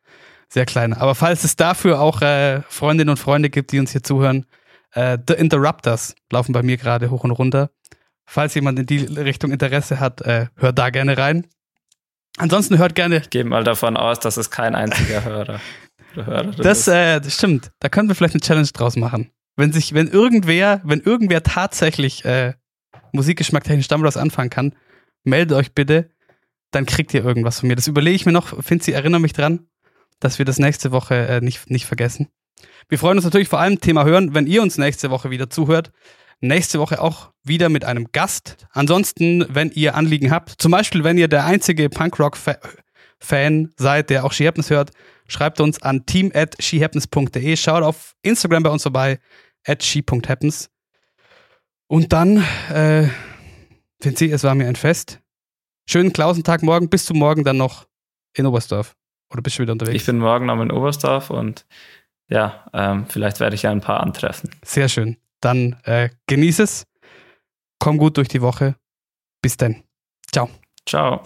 sehr 0.49 0.65
klein. 0.65 0.95
Aber 0.95 1.15
falls 1.15 1.45
es 1.45 1.57
dafür 1.57 2.01
auch 2.01 2.23
äh, 2.23 2.63
Freundinnen 2.69 3.11
und 3.11 3.19
Freunde 3.19 3.51
gibt, 3.51 3.73
die 3.73 3.81
uns 3.81 3.93
hier 3.93 4.03
zuhören, 4.03 4.47
äh, 4.93 5.19
The 5.27 5.35
Interrupters 5.35 6.15
laufen 6.31 6.53
bei 6.53 6.63
mir 6.63 6.79
gerade 6.79 7.11
hoch 7.11 7.25
und 7.25 7.33
runter. 7.33 7.71
Falls 8.31 8.55
jemand 8.55 8.79
in 8.79 8.85
die 8.85 8.99
Richtung 8.99 9.53
Interesse 9.53 10.01
hat, 10.01 10.21
äh, 10.21 10.49
hört 10.57 10.79
da 10.79 10.91
gerne 10.91 11.17
rein. 11.17 11.47
Ansonsten 12.37 12.77
hört 12.77 12.95
gerne. 12.95 13.17
Ich 13.17 13.31
gehe 13.31 13.43
mal 13.43 13.65
davon 13.65 13.97
aus, 13.97 14.21
dass 14.21 14.37
es 14.37 14.51
kein 14.51 14.75
einziger 14.75 15.25
Hörer 15.25 15.61
das, 16.59 16.87
äh, 16.89 17.23
das 17.23 17.35
stimmt. 17.35 17.71
Da 17.81 17.89
können 17.89 18.09
wir 18.09 18.15
vielleicht 18.15 18.35
eine 18.35 18.43
Challenge 18.43 18.69
draus 18.69 18.97
machen. 18.97 19.31
Wenn 19.57 19.73
sich, 19.73 19.95
wenn 19.95 20.09
irgendwer, 20.09 20.83
wenn 20.85 21.01
irgendwer 21.01 21.43
tatsächlich 21.43 22.23
äh, 22.27 22.53
Musikgeschmack 23.13 23.65
technisch 23.65 23.89
damit 23.89 24.07
was 24.07 24.19
anfangen 24.19 24.51
kann, 24.51 24.75
meldet 25.25 25.57
euch 25.57 25.73
bitte, 25.73 26.11
dann 26.71 26.85
kriegt 26.85 27.15
ihr 27.15 27.25
irgendwas 27.25 27.61
von 27.61 27.69
mir. 27.69 27.77
Das 27.77 27.89
überlege 27.89 28.15
ich 28.15 28.27
mir 28.27 28.33
noch. 28.33 28.63
Finzi, 28.63 28.93
erinnere 28.93 29.23
mich 29.23 29.33
dran, 29.33 29.69
dass 30.21 30.39
wir 30.39 30.45
das 30.45 30.59
nächste 30.59 30.93
Woche 30.93 31.15
äh, 31.15 31.41
nicht, 31.41 31.71
nicht 31.71 31.87
vergessen. 31.87 32.29
Wir 32.91 32.99
freuen 32.99 33.17
uns 33.17 33.25
natürlich 33.25 33.49
vor 33.49 33.61
allem 33.61 33.81
Thema 33.81 34.05
hören, 34.05 34.35
wenn 34.35 34.47
ihr 34.47 34.61
uns 34.61 34.77
nächste 34.77 35.09
Woche 35.09 35.31
wieder 35.31 35.49
zuhört. 35.49 35.93
Nächste 36.41 36.79
Woche 36.79 37.01
auch 37.01 37.33
wieder 37.43 37.69
mit 37.69 37.85
einem 37.85 38.13
Gast. 38.13 38.67
Ansonsten, 38.71 39.45
wenn 39.49 39.71
ihr 39.71 39.97
Anliegen 39.97 40.31
habt, 40.31 40.51
zum 40.51 40.71
Beispiel, 40.71 41.03
wenn 41.03 41.19
ihr 41.19 41.27
der 41.27 41.45
einzige 41.45 41.89
Punkrock-Fan 41.89 43.73
seid, 43.77 44.11
der 44.11 44.25
auch 44.25 44.33
She 44.33 44.47
Happens 44.47 44.71
hört, 44.71 44.93
schreibt 45.27 45.61
uns 45.61 45.83
an 45.83 46.07
team 46.07 46.31
at 46.35 46.57
shehappens.de. 46.61 47.57
Schaut 47.57 47.83
auf 47.83 48.15
Instagram 48.23 48.63
bei 48.63 48.71
uns 48.71 48.83
vorbei, 48.83 49.19
at 49.67 49.83
she.happens. 49.83 50.71
Und 51.89 52.13
dann, 52.13 52.45
äh, 52.73 53.09
Finzi, 54.01 54.31
es 54.31 54.45
war 54.45 54.55
mir 54.55 54.69
ein 54.69 54.77
Fest. 54.77 55.21
Schönen 55.87 56.13
Klausentag 56.13 56.63
morgen. 56.63 56.89
Bis 56.89 57.07
zum 57.07 57.19
Morgen 57.19 57.45
dann 57.45 57.57
noch 57.57 57.87
in 58.35 58.47
Oberstdorf. 58.47 58.95
Oder 59.31 59.43
bist 59.43 59.59
du 59.59 59.63
wieder 59.63 59.73
unterwegs? 59.73 59.97
Ich 59.97 60.07
bin 60.07 60.19
morgen 60.19 60.47
noch 60.47 60.61
in 60.61 60.71
Oberstdorf 60.71 61.31
und 61.31 61.67
ja, 62.29 62.67
ähm, 62.73 63.07
vielleicht 63.09 63.41
werde 63.41 63.57
ich 63.57 63.63
ja 63.63 63.71
ein 63.71 63.81
paar 63.81 64.01
antreffen. 64.01 64.51
Sehr 64.63 64.89
schön. 64.89 65.17
Dann 65.41 65.77
äh, 65.85 66.11
genieß 66.27 66.59
es. 66.61 66.85
Komm 67.79 67.99
gut 67.99 68.17
durch 68.17 68.29
die 68.29 68.43
Woche. 68.43 68.77
Bis 69.43 69.57
dann. 69.57 69.83
Ciao. 70.33 70.51
Ciao. 70.87 71.23